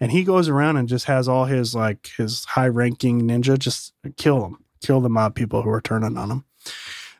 And 0.00 0.12
he 0.12 0.24
goes 0.24 0.48
around 0.48 0.76
and 0.76 0.88
just 0.88 1.06
has 1.06 1.28
all 1.28 1.44
his 1.46 1.74
like 1.74 2.10
his 2.16 2.44
high 2.44 2.68
ranking 2.68 3.22
ninja 3.22 3.58
just 3.58 3.92
kill 4.16 4.40
them. 4.40 4.64
Kill 4.82 5.00
the 5.00 5.08
mob 5.08 5.34
people 5.34 5.62
who 5.62 5.70
are 5.70 5.80
turning 5.80 6.16
on 6.16 6.30
him. 6.30 6.44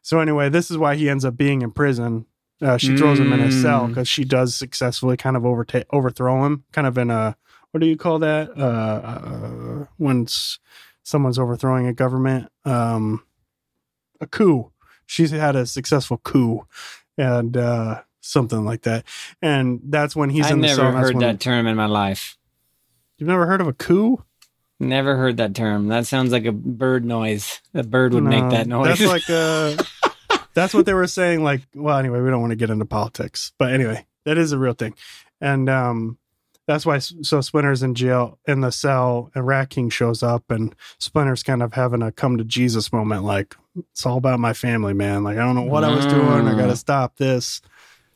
So 0.03 0.21
anyway, 0.21 0.49
this 0.49 0.71
is 0.71 0.79
why 0.79 0.95
he 0.97 1.09
ends 1.11 1.25
up 1.25 1.37
being 1.37 1.63
in 1.63 1.71
prison. 1.73 2.27
Uh, 2.63 2.77
she 2.79 2.97
throws 2.97 3.19
him 3.19 3.33
in 3.33 3.41
a 3.41 3.53
cell 3.53 3.83
Mm. 3.83 3.89
because 3.89 4.09
she 4.09 4.25
does 4.25 4.55
successfully 4.55 5.17
kind 5.17 5.37
of 5.37 5.45
overtake 5.45 5.85
overthrow 5.93 6.45
him, 6.47 6.65
kind 6.73 6.87
of 6.87 6.97
in 6.97 7.11
a 7.11 7.37
what 7.71 7.81
do 7.81 7.87
you 7.87 7.97
call 7.97 8.19
that? 8.21 8.51
Uh, 8.57 8.63
uh 8.63 9.87
when 9.99 10.27
someone's 11.03 11.39
overthrowing 11.39 11.87
a 11.87 11.93
government, 11.93 12.51
um, 12.65 13.23
a 14.21 14.27
coup. 14.27 14.73
She's 15.07 15.31
had 15.31 15.57
a 15.57 15.67
successful 15.67 16.19
coup, 16.19 16.67
and 17.17 17.57
uh, 17.57 18.03
something 18.21 18.65
like 18.65 18.83
that. 18.83 19.05
And 19.41 19.81
that's 19.85 20.17
when 20.17 20.31
he's 20.31 20.47
I've 20.47 20.53
in 20.53 20.61
the 20.61 20.69
never 20.69 20.83
that's 20.93 20.97
heard 20.97 21.21
that 21.21 21.41
term 21.41 21.67
in 21.67 21.77
my 21.77 21.87
life. 21.87 22.37
You've 23.19 23.29
never 23.29 23.47
heard 23.47 23.61
of 23.61 23.69
a 23.69 23.73
coup? 23.73 24.23
Never 24.79 25.17
heard 25.17 25.39
that 25.39 25.55
term. 25.55 25.89
That 25.89 26.07
sounds 26.07 26.33
like 26.33 26.45
a 26.45 26.53
bird 26.53 27.05
noise. 27.05 27.63
A 27.73 27.83
bird 27.83 28.13
would 28.13 28.25
make 28.25 28.51
that 28.51 28.67
noise. 28.67 28.99
That's 28.99 29.11
like 29.11 29.31
uh 29.31 29.83
that's 30.55 30.75
what 30.75 30.87
they 30.87 30.93
were 30.95 31.07
saying. 31.07 31.43
Like, 31.43 31.63
well, 31.75 31.97
anyway, 31.97 32.21
we 32.21 32.29
don't 32.29 32.41
want 32.41 32.51
to 32.51 32.57
get 32.57 32.71
into 32.71 32.85
politics, 32.85 33.53
but 33.59 33.73
anyway, 33.73 34.05
that 34.25 34.37
is 34.37 34.53
a 34.53 34.59
real 34.59 34.75
thing, 34.75 34.95
and 35.41 35.71
um, 35.71 36.19
that's 36.67 36.85
why. 36.87 36.99
So 36.99 37.41
Splinter's 37.41 37.83
in 37.83 37.95
jail 37.95 38.39
in 38.47 38.61
the 38.61 38.71
cell, 38.73 39.31
and 39.35 39.47
Rat 39.47 39.71
King 39.71 39.89
shows 39.91 40.23
up, 40.23 40.51
and 40.51 40.75
Splinter's 40.99 41.43
kind 41.43 41.63
of 41.63 41.75
having 41.75 42.03
a 42.03 42.13
come 42.13 42.37
to 42.39 42.45
Jesus 42.45 42.93
moment. 42.93 43.25
Like, 43.25 43.55
it's 43.93 44.05
all 44.07 44.19
about 44.19 44.41
my 44.41 44.53
family, 44.53 44.93
man. 44.95 45.23
Like, 45.25 45.37
I 45.39 45.41
don't 45.43 45.55
know 45.55 45.63
what 45.63 45.85
I 45.85 45.95
was 45.95 46.07
doing. 46.07 46.47
I 46.49 46.53
got 46.53 46.67
to 46.67 46.73
Mm. 46.73 46.79
stop 46.79 47.17
this. 47.17 47.61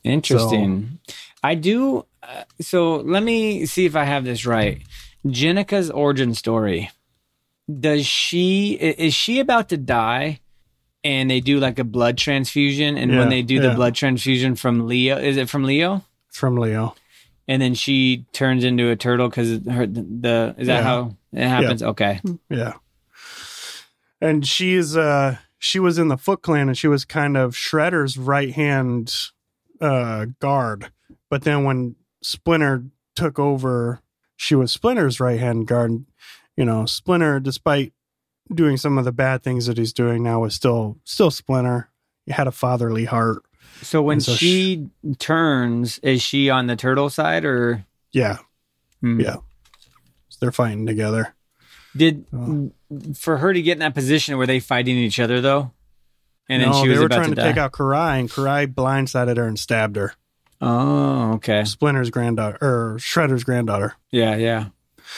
Interesting. 0.03 0.99
I 1.43 1.55
do. 1.55 2.05
Uh, 2.23 2.43
so 2.59 2.97
let 2.97 3.23
me 3.23 3.65
see 3.65 3.85
if 3.85 3.95
I 3.95 4.03
have 4.03 4.23
this 4.23 4.45
right. 4.45 4.81
Jennika's 5.25 5.89
origin 5.91 6.33
story. 6.33 6.89
Does 7.79 8.05
she 8.05 8.73
is 8.73 9.13
she 9.13 9.39
about 9.39 9.69
to 9.69 9.77
die? 9.77 10.39
And 11.03 11.31
they 11.31 11.39
do 11.39 11.59
like 11.59 11.79
a 11.79 11.83
blood 11.83 12.17
transfusion, 12.17 12.95
and 12.95 13.11
Yeah, 13.11 13.19
when 13.19 13.29
they 13.29 13.41
do 13.41 13.59
the 13.59 13.71
blood 13.73 13.95
transfusion 13.95 14.55
from 14.55 14.85
Leo, 14.87 15.17
is 15.17 15.35
it 15.35 15.49
from 15.49 15.63
Leo? 15.63 16.03
It's 16.29 16.37
from 16.37 16.57
Leo. 16.57 16.93
And 17.51 17.61
then 17.61 17.73
she 17.73 18.25
turns 18.31 18.63
into 18.63 18.89
a 18.89 18.95
turtle 18.95 19.27
because 19.27 19.59
her 19.65 19.85
the 19.85 20.55
is 20.57 20.67
that 20.67 20.77
Yeah. 20.77 20.81
how 20.83 21.17
it 21.33 21.47
happens? 21.47 21.83
Okay, 21.83 22.21
Yeah. 22.49 22.73
And 24.21 24.45
she's 24.47 24.95
uh 24.95 25.37
she 25.59 25.79
was 25.79 25.97
in 25.97 26.07
the 26.07 26.17
Foot 26.17 26.41
Clan 26.41 26.69
and 26.69 26.77
she 26.77 26.87
was 26.87 27.05
kind 27.05 27.35
of 27.37 27.53
Shredder's 27.55 28.17
right 28.17 28.51
hand 28.53 29.13
uh 29.79 30.27
guard. 30.39 30.91
But 31.29 31.43
then 31.43 31.63
when 31.63 31.95
Splinter 32.23 32.85
took 33.15 33.37
over, 33.39 34.01
she 34.35 34.55
was 34.55 34.71
Splinter's 34.71 35.19
right 35.19 35.39
hand 35.39 35.67
guard. 35.67 36.05
You 36.55 36.65
know, 36.65 36.85
Splinter, 36.85 37.39
despite 37.39 37.93
doing 38.53 38.77
some 38.77 38.97
of 38.97 39.05
the 39.05 39.11
bad 39.11 39.43
things 39.43 39.65
that 39.65 39.77
he's 39.77 39.93
doing 39.93 40.23
now, 40.23 40.41
was 40.41 40.53
still 40.55 40.97
still 41.03 41.31
Splinter. 41.31 41.89
He 42.25 42.31
had 42.31 42.47
a 42.47 42.51
fatherly 42.51 43.05
heart. 43.05 43.43
So 43.81 44.01
when 44.01 44.19
so 44.19 44.33
she 44.33 44.87
turns, 45.19 45.99
is 45.99 46.21
she 46.21 46.49
on 46.49 46.67
the 46.67 46.75
turtle 46.75 47.09
side 47.09 47.45
or? 47.45 47.85
Yeah. 48.11 48.37
Hmm. 49.01 49.19
Yeah. 49.19 49.37
They're 50.39 50.51
fighting 50.51 50.87
together. 50.87 51.35
Did 51.95 52.25
Oh. 52.33 52.71
for 53.15 53.37
her 53.37 53.53
to 53.53 53.61
get 53.61 53.73
in 53.73 53.79
that 53.79 53.93
position, 53.93 54.37
were 54.37 54.47
they 54.47 54.59
fighting 54.59 54.97
each 54.97 55.19
other 55.19 55.39
though? 55.39 55.71
And 56.49 56.61
then 56.61 56.71
no, 56.71 56.81
she 56.81 56.89
was 56.89 56.97
they 56.97 56.99
were 56.99 57.05
about 57.05 57.15
trying 57.17 57.29
to, 57.29 57.35
to, 57.35 57.43
take 57.43 57.57
out 57.57 57.71
Karai, 57.71 58.19
and 58.19 58.29
Karai 58.29 58.67
blindsided 58.67 59.37
her 59.37 59.47
and 59.47 59.57
stabbed 59.57 59.95
her. 59.95 60.13
Oh, 60.59 61.33
okay. 61.33 61.63
Splinter's 61.63 62.09
granddaughter 62.09 62.57
or 62.61 62.97
Shredder's 62.99 63.43
granddaughter. 63.43 63.95
Yeah, 64.11 64.35
yeah. 64.35 64.67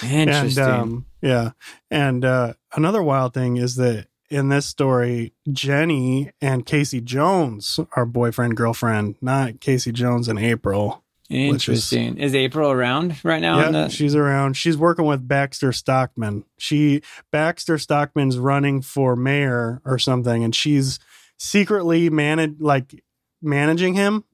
Interesting. 0.04 0.64
And 0.64 0.72
um, 0.74 1.06
yeah, 1.22 1.52
and 1.90 2.24
uh, 2.26 2.54
another 2.76 3.02
wild 3.02 3.34
thing 3.34 3.58
is 3.58 3.76
that 3.76 4.08
in 4.34 4.50
this 4.50 4.66
story, 4.66 5.34
Jenny 5.52 6.32
and 6.42 6.66
Casey 6.66 7.00
Jones 7.02 7.80
are 7.96 8.06
boyfriend 8.06 8.58
girlfriend, 8.58 9.16
not 9.22 9.60
Casey 9.60 9.92
Jones 9.92 10.28
and 10.28 10.40
April. 10.40 11.04
which 11.30 11.70
is- 11.70 11.92
Interesting. 11.94 12.18
Is, 12.18 12.36
April 12.36 12.70
around 12.70 13.16
right 13.24 13.42
now? 13.42 13.58
yeah, 13.60 13.72
the- 13.72 13.90
she's 13.90 14.14
around. 14.14 14.56
She's 14.58 14.78
working 14.78 15.06
with 15.06 15.28
Baxter 15.28 15.72
Stockman. 15.72 16.44
She 16.58 17.02
Baxter 17.32 17.78
Stockman's 17.78 18.38
running 18.38 18.82
for 18.82 19.16
mayor 19.16 19.82
or 19.86 19.98
something, 19.98 20.44
and 20.44 20.54
she's 20.54 21.00
secretly 21.38 22.10
managed 22.10 22.62
like 22.62 23.04
managing 23.42 23.94
him 23.96 24.26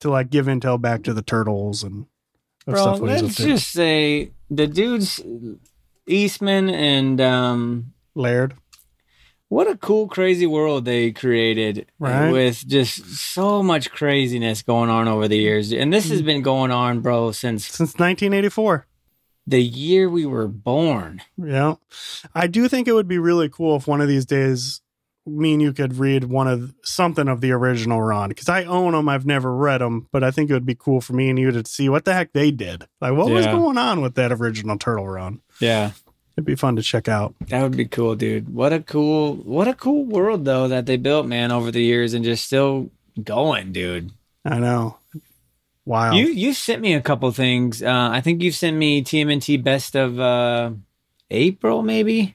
to 0.00 0.08
like 0.10 0.30
give 0.30 0.46
intel 0.46 0.80
back 0.80 1.02
to 1.02 1.12
the 1.12 1.20
turtles 1.22 1.82
and 1.82 2.06
Bro, 2.64 2.76
stuff 2.80 3.00
what 3.00 3.10
he's 3.10 3.18
up 3.20 3.24
let's 3.24 3.36
just 3.36 3.70
say 3.72 4.30
the 4.48 4.66
dudes, 4.66 5.20
Eastman 6.06 6.68
and 6.70 7.20
um, 7.20 7.92
Laird. 8.14 8.54
What 9.48 9.68
a 9.68 9.76
cool, 9.76 10.08
crazy 10.08 10.46
world 10.46 10.84
they 10.84 11.12
created 11.12 11.86
Right. 11.98 12.30
with 12.30 12.66
just 12.66 13.04
so 13.34 13.62
much 13.62 13.90
craziness 13.90 14.62
going 14.62 14.90
on 14.90 15.08
over 15.08 15.28
the 15.28 15.38
years. 15.38 15.72
And 15.72 15.92
this 15.92 16.06
Mm. 16.06 16.10
has 16.10 16.22
been 16.22 16.42
going 16.42 16.70
on, 16.70 17.00
bro, 17.00 17.32
since 17.32 17.66
Since 17.66 17.98
1984. 17.98 18.86
the 19.46 19.62
year 19.62 20.08
we 20.10 20.26
were 20.26 20.48
born. 20.48 21.22
Yeah. 21.36 21.74
I 22.34 22.46
do 22.48 22.66
think 22.68 22.88
it 22.88 22.92
would 22.94 23.06
be 23.08 23.18
really 23.18 23.48
cool 23.48 23.76
if 23.76 23.86
one 23.86 24.00
of 24.00 24.08
these 24.08 24.26
days 24.26 24.80
me 25.28 25.54
and 25.54 25.60
you 25.62 25.72
could 25.72 25.96
read 25.98 26.22
one 26.24 26.46
of 26.46 26.72
something 26.84 27.26
of 27.26 27.40
the 27.40 27.50
original 27.50 28.00
run 28.00 28.28
because 28.28 28.48
I 28.48 28.62
own 28.62 28.92
them. 28.92 29.08
I've 29.08 29.26
never 29.26 29.52
read 29.52 29.80
them, 29.80 30.06
but 30.12 30.22
I 30.22 30.30
think 30.30 30.48
it 30.50 30.52
would 30.52 30.64
be 30.66 30.76
cool 30.76 31.00
for 31.00 31.14
me 31.14 31.28
and 31.28 31.36
you 31.36 31.50
to 31.50 31.64
see 31.68 31.88
what 31.88 32.04
the 32.04 32.14
heck 32.14 32.32
they 32.32 32.52
did. 32.52 32.86
Like, 33.00 33.12
what 33.14 33.28
was 33.30 33.44
going 33.46 33.76
on 33.76 34.00
with 34.02 34.14
that 34.14 34.30
original 34.30 34.78
Turtle 34.78 35.08
Run? 35.08 35.40
Yeah. 35.60 35.90
It'd 36.36 36.44
be 36.44 36.54
fun 36.54 36.76
to 36.76 36.82
check 36.82 37.08
out. 37.08 37.34
That 37.48 37.62
would 37.62 37.76
be 37.76 37.86
cool, 37.86 38.14
dude. 38.14 38.52
What 38.52 38.72
a 38.72 38.80
cool, 38.80 39.36
what 39.36 39.68
a 39.68 39.74
cool 39.74 40.04
world 40.04 40.44
though 40.44 40.68
that 40.68 40.84
they 40.86 40.96
built, 40.98 41.26
man, 41.26 41.50
over 41.50 41.70
the 41.70 41.82
years 41.82 42.12
and 42.12 42.24
just 42.24 42.44
still 42.44 42.90
going, 43.22 43.72
dude. 43.72 44.10
I 44.44 44.58
know. 44.58 44.98
Wow. 45.86 46.12
You 46.12 46.26
you 46.26 46.52
sent 46.52 46.82
me 46.82 46.94
a 46.94 47.00
couple 47.00 47.30
things. 47.30 47.82
Uh, 47.82 48.08
I 48.12 48.20
think 48.20 48.42
you've 48.42 48.54
sent 48.54 48.76
me 48.76 49.02
TMNT 49.02 49.62
best 49.62 49.94
of 49.96 50.18
uh, 50.20 50.72
April, 51.30 51.82
maybe. 51.82 52.34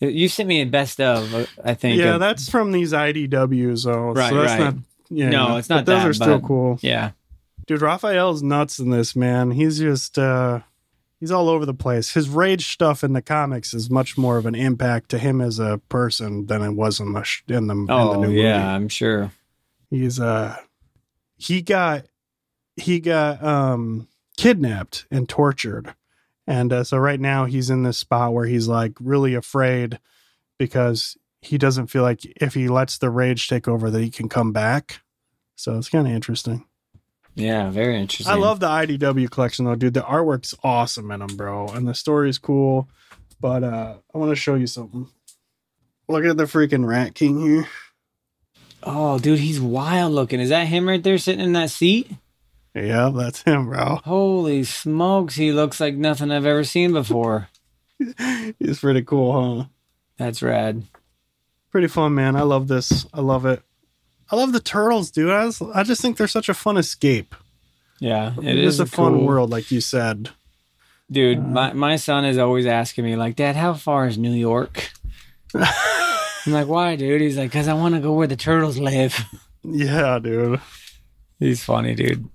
You 0.00 0.28
sent 0.28 0.48
me 0.48 0.62
a 0.62 0.64
best 0.66 0.98
of. 1.00 1.34
uh, 1.34 1.46
I 1.62 1.74
think. 1.74 1.98
yeah, 2.00 2.14
of- 2.14 2.20
that's 2.20 2.48
from 2.48 2.72
these 2.72 2.92
IDWs, 2.94 3.84
though. 3.84 4.12
Right, 4.12 4.30
so 4.30 4.36
that's 4.36 4.52
right. 4.52 4.74
not. 4.74 4.74
Yeah, 5.10 5.28
No, 5.28 5.56
it's 5.56 5.68
not 5.68 5.84
But 5.84 5.92
those 5.92 6.02
that, 6.02 6.08
are 6.08 6.14
still 6.14 6.40
cool, 6.40 6.78
yeah. 6.80 7.10
dude. 7.66 7.82
Raphael's 7.82 8.42
nuts 8.42 8.78
in 8.78 8.90
this 8.90 9.14
man. 9.16 9.50
He's 9.50 9.78
just 9.78 10.18
uh 10.18 10.60
he's 11.20 11.30
all 11.30 11.48
over 11.48 11.64
the 11.66 11.74
place. 11.74 12.14
His 12.14 12.28
rage 12.28 12.66
stuff 12.72 13.04
in 13.04 13.12
the 13.12 13.22
comics 13.22 13.72
is 13.74 13.90
much 13.90 14.18
more 14.18 14.38
of 14.38 14.46
an 14.46 14.54
impact 14.56 15.10
to 15.10 15.18
him 15.18 15.40
as 15.40 15.58
a 15.58 15.78
person 15.88 16.46
than 16.46 16.62
it 16.62 16.72
was 16.72 16.98
in 16.98 17.12
the 17.12 17.22
sh- 17.22 17.42
in 17.46 17.66
the, 17.68 17.74
in 17.74 17.86
the 17.86 17.92
Oh 17.92 18.20
new 18.22 18.30
yeah, 18.30 18.54
movie. 18.58 18.64
I'm 18.64 18.88
sure. 18.88 19.30
He's 19.90 20.18
uh 20.18 20.56
he 21.36 21.62
got 21.62 22.06
he 22.76 22.98
got 23.00 23.42
um 23.44 24.08
kidnapped 24.36 25.06
and 25.10 25.28
tortured. 25.28 25.94
And 26.46 26.72
uh, 26.72 26.82
so 26.84 26.96
right 26.96 27.20
now 27.20 27.44
he's 27.44 27.70
in 27.70 27.82
this 27.84 27.98
spot 27.98 28.32
where 28.32 28.46
he's 28.46 28.66
like 28.66 28.94
really 28.98 29.34
afraid 29.34 30.00
because 30.58 31.16
he 31.42 31.58
doesn't 31.58 31.86
feel 31.86 32.02
like 32.02 32.20
if 32.40 32.54
he 32.54 32.68
lets 32.68 32.98
the 32.98 33.10
rage 33.10 33.46
take 33.46 33.68
over 33.68 33.88
that 33.90 34.02
he 34.02 34.10
can 34.10 34.28
come 34.28 34.52
back. 34.52 35.00
So 35.54 35.76
it's 35.78 35.88
kind 35.88 36.08
of 36.08 36.12
interesting. 36.12 36.64
Yeah, 37.34 37.70
very 37.70 37.98
interesting. 37.98 38.32
I 38.32 38.36
love 38.36 38.60
the 38.60 38.66
IDW 38.68 39.30
collection 39.30 39.64
though, 39.64 39.74
dude. 39.76 39.94
The 39.94 40.02
artwork's 40.02 40.54
awesome 40.62 41.10
in 41.10 41.20
them, 41.20 41.36
bro, 41.36 41.68
and 41.68 41.86
the 41.86 41.94
story's 41.94 42.38
cool. 42.38 42.88
But 43.40 43.64
uh 43.64 43.94
I 44.14 44.18
want 44.18 44.30
to 44.30 44.36
show 44.36 44.54
you 44.54 44.66
something. 44.66 45.08
Look 46.08 46.24
at 46.24 46.36
the 46.36 46.44
freaking 46.44 46.86
Rat 46.86 47.14
King 47.14 47.40
here. 47.40 47.68
Oh, 48.82 49.18
dude, 49.18 49.38
he's 49.38 49.60
wild 49.60 50.12
looking. 50.12 50.40
Is 50.40 50.48
that 50.48 50.66
him 50.66 50.88
right 50.88 51.02
there 51.02 51.18
sitting 51.18 51.44
in 51.44 51.52
that 51.52 51.70
seat? 51.70 52.10
Yeah, 52.74 53.10
that's 53.14 53.42
him, 53.42 53.66
bro. 53.66 54.00
Holy 54.04 54.64
smokes, 54.64 55.34
he 55.34 55.52
looks 55.52 55.80
like 55.80 55.94
nothing 55.94 56.30
I've 56.30 56.46
ever 56.46 56.64
seen 56.64 56.92
before. 56.92 57.48
He's 58.58 58.78
pretty 58.80 59.02
cool, 59.02 59.58
huh? 59.58 59.64
That's 60.16 60.42
rad. 60.42 60.84
pretty 61.70 61.88
fun, 61.88 62.14
man. 62.14 62.36
I 62.36 62.42
love 62.42 62.68
this. 62.68 63.06
I 63.12 63.20
love 63.20 63.44
it. 63.44 63.62
I 64.32 64.36
love 64.36 64.52
the 64.52 64.60
turtles, 64.60 65.10
dude. 65.10 65.30
I, 65.30 65.46
just, 65.46 65.62
I 65.74 65.82
just 65.82 66.00
think 66.00 66.16
they're 66.16 66.28
such 66.28 66.48
a 66.48 66.54
fun 66.54 66.76
escape. 66.76 67.34
Yeah, 67.98 68.32
it 68.42 68.56
It's 68.58 68.78
a 68.78 68.86
fun 68.86 69.14
cool- 69.14 69.26
world, 69.26 69.50
like 69.50 69.70
you 69.70 69.80
said. 69.80 70.30
Dude, 71.10 71.38
Uh, 71.38 71.42
my, 71.42 71.72
my 71.72 71.96
son 71.96 72.24
is 72.24 72.38
always 72.38 72.66
asking 72.66 73.04
me, 73.04 73.16
like, 73.16 73.34
Dad, 73.36 73.56
how 73.56 73.74
far 73.74 74.06
is 74.06 74.16
New 74.16 74.32
York? 74.32 74.90
I'm 75.54 76.52
like, 76.52 76.68
why, 76.68 76.96
dude? 76.96 77.20
He's 77.20 77.36
like, 77.36 77.50
because 77.50 77.68
I 77.68 77.74
want 77.74 77.94
to 77.96 78.00
go 78.00 78.12
where 78.14 78.26
the 78.28 78.36
turtles 78.36 78.78
live. 78.78 79.18
yeah, 79.64 80.18
dude. 80.18 80.60
He's 81.38 81.62
funny, 81.64 81.94
dude. 81.94 82.28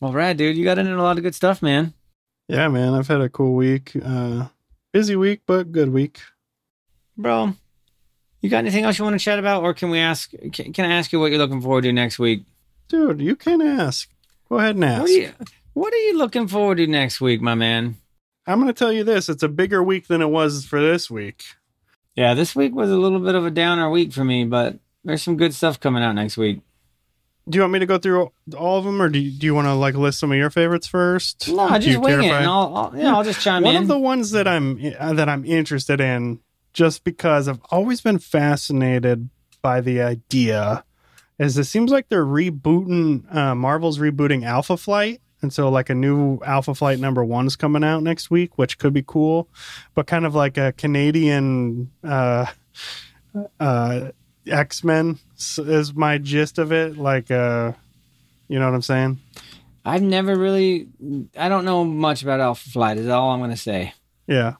Well, 0.00 0.12
rad, 0.12 0.36
dude. 0.36 0.56
You 0.56 0.64
got 0.64 0.78
into 0.78 0.94
a 0.94 1.02
lot 1.02 1.16
of 1.18 1.22
good 1.24 1.34
stuff, 1.34 1.60
man. 1.62 1.92
Yeah, 2.48 2.68
man. 2.68 2.94
I've 2.94 3.08
had 3.08 3.20
a 3.20 3.28
cool 3.28 3.54
week. 3.54 3.92
Uh, 4.02 4.46
busy 4.92 5.16
week, 5.16 5.40
but 5.46 5.72
good 5.72 5.88
week. 5.92 6.20
Bro, 7.16 7.54
you 8.46 8.50
got 8.50 8.58
anything 8.58 8.84
else 8.84 8.98
you 8.98 9.04
want 9.04 9.18
to 9.18 9.24
chat 9.24 9.38
about? 9.38 9.62
Or 9.62 9.74
can 9.74 9.90
we 9.90 9.98
ask, 9.98 10.30
can, 10.52 10.72
can 10.72 10.84
I 10.84 10.94
ask 10.94 11.12
you 11.12 11.20
what 11.20 11.30
you're 11.30 11.38
looking 11.38 11.60
forward 11.60 11.82
to 11.82 11.92
next 11.92 12.18
week? 12.18 12.44
Dude, 12.88 13.20
you 13.20 13.36
can 13.36 13.60
ask. 13.60 14.08
Go 14.48 14.58
ahead 14.58 14.76
and 14.76 14.84
ask. 14.84 15.00
What 15.02 15.10
are 15.10 15.12
you, 15.12 15.32
what 15.74 15.92
are 15.92 15.96
you 15.98 16.16
looking 16.18 16.46
forward 16.48 16.76
to 16.78 16.86
next 16.86 17.20
week, 17.20 17.40
my 17.40 17.54
man? 17.54 17.96
I'm 18.46 18.60
going 18.60 18.72
to 18.72 18.78
tell 18.78 18.92
you 18.92 19.02
this. 19.04 19.28
It's 19.28 19.42
a 19.42 19.48
bigger 19.48 19.82
week 19.82 20.06
than 20.06 20.22
it 20.22 20.28
was 20.30 20.64
for 20.64 20.80
this 20.80 21.10
week. 21.10 21.42
Yeah, 22.14 22.34
this 22.34 22.54
week 22.54 22.74
was 22.74 22.90
a 22.90 22.96
little 22.96 23.18
bit 23.20 23.34
of 23.34 23.44
a 23.44 23.50
downer 23.50 23.90
week 23.90 24.12
for 24.12 24.24
me, 24.24 24.44
but 24.44 24.78
there's 25.04 25.22
some 25.22 25.36
good 25.36 25.52
stuff 25.52 25.80
coming 25.80 26.02
out 26.02 26.14
next 26.14 26.36
week. 26.36 26.60
Do 27.48 27.56
you 27.58 27.62
want 27.62 27.74
me 27.74 27.78
to 27.80 27.86
go 27.86 27.98
through 27.98 28.32
all 28.56 28.78
of 28.78 28.84
them, 28.84 29.00
or 29.00 29.08
do 29.08 29.18
you, 29.20 29.30
do 29.38 29.46
you 29.46 29.54
want 29.54 29.66
to 29.68 29.74
like 29.74 29.94
list 29.94 30.18
some 30.18 30.32
of 30.32 30.38
your 30.38 30.50
favorites 30.50 30.86
first? 30.88 31.48
No, 31.48 31.68
Do 31.68 31.74
just 31.74 31.86
you 31.88 32.00
wing 32.00 32.22
it, 32.24 32.32
I- 32.32 32.38
and 32.38 32.46
I'll, 32.46 32.76
I'll 32.76 32.92
yeah, 32.96 33.14
I'll 33.14 33.22
just 33.22 33.40
chime 33.40 33.62
one 33.62 33.70
in. 33.70 33.74
One 33.74 33.82
of 33.82 33.88
the 33.88 33.98
ones 33.98 34.30
that 34.32 34.48
I'm 34.48 34.80
uh, 34.98 35.12
that 35.12 35.28
I'm 35.28 35.44
interested 35.44 36.00
in, 36.00 36.40
just 36.76 37.04
because 37.04 37.48
I've 37.48 37.62
always 37.70 38.02
been 38.02 38.18
fascinated 38.18 39.30
by 39.62 39.80
the 39.80 40.02
idea, 40.02 40.84
is 41.38 41.56
it 41.56 41.64
seems 41.64 41.90
like 41.90 42.10
they're 42.10 42.24
rebooting 42.24 43.34
uh, 43.34 43.54
Marvel's 43.54 43.98
rebooting 43.98 44.44
Alpha 44.44 44.76
Flight, 44.76 45.22
and 45.40 45.50
so 45.50 45.70
like 45.70 45.88
a 45.88 45.94
new 45.94 46.38
Alpha 46.44 46.74
Flight 46.74 46.98
number 46.98 47.24
one 47.24 47.46
is 47.46 47.56
coming 47.56 47.82
out 47.82 48.02
next 48.02 48.30
week, 48.30 48.58
which 48.58 48.76
could 48.76 48.92
be 48.92 49.02
cool, 49.02 49.48
but 49.94 50.06
kind 50.06 50.26
of 50.26 50.34
like 50.34 50.58
a 50.58 50.72
Canadian 50.72 51.90
uh, 52.04 52.44
uh, 53.58 54.10
X 54.46 54.84
Men 54.84 55.18
is 55.56 55.94
my 55.94 56.18
gist 56.18 56.58
of 56.58 56.72
it, 56.72 56.98
like 56.98 57.30
uh, 57.30 57.72
you 58.48 58.58
know 58.58 58.66
what 58.66 58.74
I'm 58.74 58.82
saying? 58.82 59.18
I've 59.82 60.02
never 60.02 60.36
really, 60.36 60.88
I 61.38 61.48
don't 61.48 61.64
know 61.64 61.84
much 61.84 62.22
about 62.22 62.40
Alpha 62.40 62.68
Flight. 62.68 62.98
Is 62.98 63.08
all 63.08 63.30
I'm 63.30 63.40
going 63.40 63.50
to 63.50 63.56
say. 63.56 63.94
Yeah. 64.26 64.56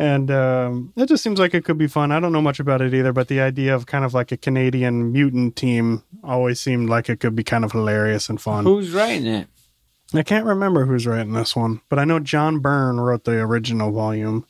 And 0.00 0.30
um, 0.30 0.92
it 0.96 1.06
just 1.06 1.24
seems 1.24 1.40
like 1.40 1.54
it 1.54 1.64
could 1.64 1.76
be 1.76 1.88
fun. 1.88 2.12
I 2.12 2.20
don't 2.20 2.32
know 2.32 2.40
much 2.40 2.60
about 2.60 2.80
it 2.80 2.94
either, 2.94 3.12
but 3.12 3.26
the 3.26 3.40
idea 3.40 3.74
of 3.74 3.86
kind 3.86 4.04
of 4.04 4.14
like 4.14 4.30
a 4.30 4.36
Canadian 4.36 5.10
mutant 5.10 5.56
team 5.56 6.04
always 6.22 6.60
seemed 6.60 6.88
like 6.88 7.08
it 7.08 7.18
could 7.18 7.34
be 7.34 7.42
kind 7.42 7.64
of 7.64 7.72
hilarious 7.72 8.28
and 8.28 8.40
fun. 8.40 8.64
Who's 8.64 8.92
writing 8.92 9.26
it? 9.26 9.48
I 10.14 10.22
can't 10.22 10.46
remember 10.46 10.86
who's 10.86 11.06
writing 11.06 11.32
this 11.32 11.56
one, 11.56 11.80
but 11.88 11.98
I 11.98 12.04
know 12.04 12.20
John 12.20 12.60
Byrne 12.60 13.00
wrote 13.00 13.24
the 13.24 13.40
original 13.40 13.90
volume. 13.90 14.46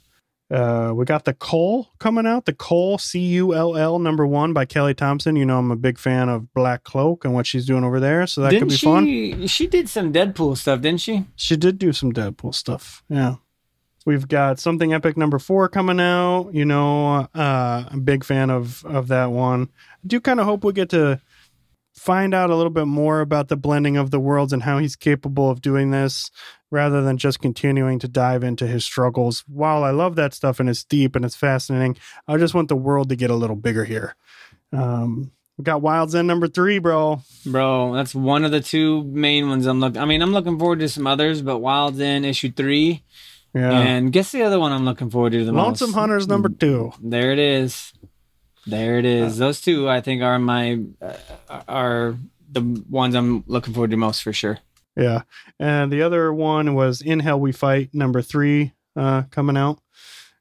Uh, 0.50 0.92
we 0.94 1.04
got 1.04 1.24
the 1.24 1.34
Cull 1.34 1.90
coming 1.98 2.26
out. 2.26 2.44
The 2.44 2.54
Cull 2.54 2.96
C 2.98 3.18
U 3.18 3.54
L 3.54 3.76
L 3.76 3.98
number 3.98 4.26
one 4.26 4.52
by 4.52 4.66
Kelly 4.66 4.94
Thompson. 4.94 5.34
You 5.34 5.44
know 5.44 5.58
I'm 5.58 5.70
a 5.70 5.76
big 5.76 5.98
fan 5.98 6.28
of 6.28 6.52
Black 6.54 6.84
Cloak 6.84 7.24
and 7.24 7.34
what 7.34 7.46
she's 7.46 7.66
doing 7.66 7.84
over 7.84 8.00
there, 8.00 8.26
so 8.26 8.42
that 8.42 8.50
didn't 8.50 8.68
could 8.68 8.70
be 8.70 8.76
she, 8.76 8.86
fun. 8.86 9.46
She 9.46 9.66
did 9.66 9.88
some 9.88 10.12
Deadpool 10.12 10.56
stuff, 10.56 10.80
didn't 10.80 11.00
she? 11.00 11.24
She 11.36 11.56
did 11.56 11.78
do 11.78 11.92
some 11.92 12.12
Deadpool 12.12 12.54
stuff. 12.54 13.02
Yeah. 13.08 13.36
We've 14.08 14.26
got 14.26 14.58
something 14.58 14.94
epic 14.94 15.18
number 15.18 15.38
four 15.38 15.68
coming 15.68 16.00
out. 16.00 16.48
You 16.54 16.64
know, 16.64 17.28
uh, 17.34 17.84
I'm 17.90 17.98
a 17.98 18.00
big 18.00 18.24
fan 18.24 18.48
of 18.48 18.82
of 18.86 19.08
that 19.08 19.32
one. 19.32 19.68
I 20.02 20.06
do 20.06 20.18
kind 20.18 20.40
of 20.40 20.46
hope 20.46 20.64
we 20.64 20.72
get 20.72 20.88
to 20.88 21.20
find 21.92 22.32
out 22.32 22.48
a 22.48 22.56
little 22.56 22.70
bit 22.70 22.86
more 22.86 23.20
about 23.20 23.48
the 23.48 23.56
blending 23.56 23.98
of 23.98 24.10
the 24.10 24.18
worlds 24.18 24.54
and 24.54 24.62
how 24.62 24.78
he's 24.78 24.96
capable 24.96 25.50
of 25.50 25.60
doing 25.60 25.90
this 25.90 26.30
rather 26.70 27.02
than 27.02 27.18
just 27.18 27.40
continuing 27.40 27.98
to 27.98 28.08
dive 28.08 28.42
into 28.42 28.66
his 28.66 28.82
struggles. 28.82 29.44
While 29.46 29.84
I 29.84 29.90
love 29.90 30.16
that 30.16 30.32
stuff 30.32 30.58
and 30.58 30.70
it's 30.70 30.84
deep 30.84 31.14
and 31.14 31.22
it's 31.22 31.36
fascinating, 31.36 31.98
I 32.26 32.38
just 32.38 32.54
want 32.54 32.68
the 32.68 32.76
world 32.76 33.10
to 33.10 33.16
get 33.16 33.28
a 33.28 33.34
little 33.34 33.56
bigger 33.56 33.84
here. 33.84 34.16
Um, 34.72 35.32
we 35.58 35.64
got 35.64 35.82
Wild's 35.82 36.14
End 36.14 36.26
number 36.26 36.48
three, 36.48 36.78
bro. 36.78 37.20
Bro, 37.44 37.92
that's 37.92 38.14
one 38.14 38.46
of 38.46 38.52
the 38.52 38.60
two 38.60 39.04
main 39.04 39.50
ones 39.50 39.66
I'm 39.66 39.80
looking. 39.80 40.00
I 40.00 40.06
mean, 40.06 40.22
I'm 40.22 40.32
looking 40.32 40.58
forward 40.58 40.78
to 40.78 40.88
some 40.88 41.06
others, 41.06 41.42
but 41.42 41.58
Wild's 41.58 42.00
End 42.00 42.24
issue 42.24 42.50
three, 42.50 43.02
Yeah. 43.54 43.70
and 43.72 44.12
guess 44.12 44.30
the 44.30 44.42
other 44.42 44.60
one 44.60 44.72
I'm 44.72 44.84
looking 44.84 45.10
forward 45.10 45.32
to 45.32 45.44
the 45.44 45.52
Lonesome 45.52 45.90
most. 45.90 45.94
Hunters 45.96 46.28
number 46.28 46.48
two. 46.48 46.92
There 47.02 47.32
it 47.32 47.38
is. 47.38 47.92
There 48.66 48.98
it 48.98 49.04
is. 49.06 49.38
Those 49.38 49.60
two, 49.60 49.88
I 49.88 50.00
think, 50.02 50.22
are 50.22 50.38
my 50.38 50.80
uh, 51.00 51.62
are 51.66 52.16
the 52.50 52.82
ones 52.88 53.14
I'm 53.14 53.44
looking 53.46 53.72
forward 53.72 53.90
to 53.90 53.96
most 53.96 54.22
for 54.22 54.32
sure. 54.32 54.58
Yeah. 54.96 55.22
And 55.58 55.90
the 55.92 56.02
other 56.02 56.32
one 56.32 56.74
was 56.74 57.00
In 57.00 57.20
Hell 57.20 57.40
We 57.40 57.52
Fight, 57.52 57.90
number 57.94 58.20
three, 58.20 58.72
uh, 58.96 59.22
coming 59.30 59.56
out. 59.56 59.80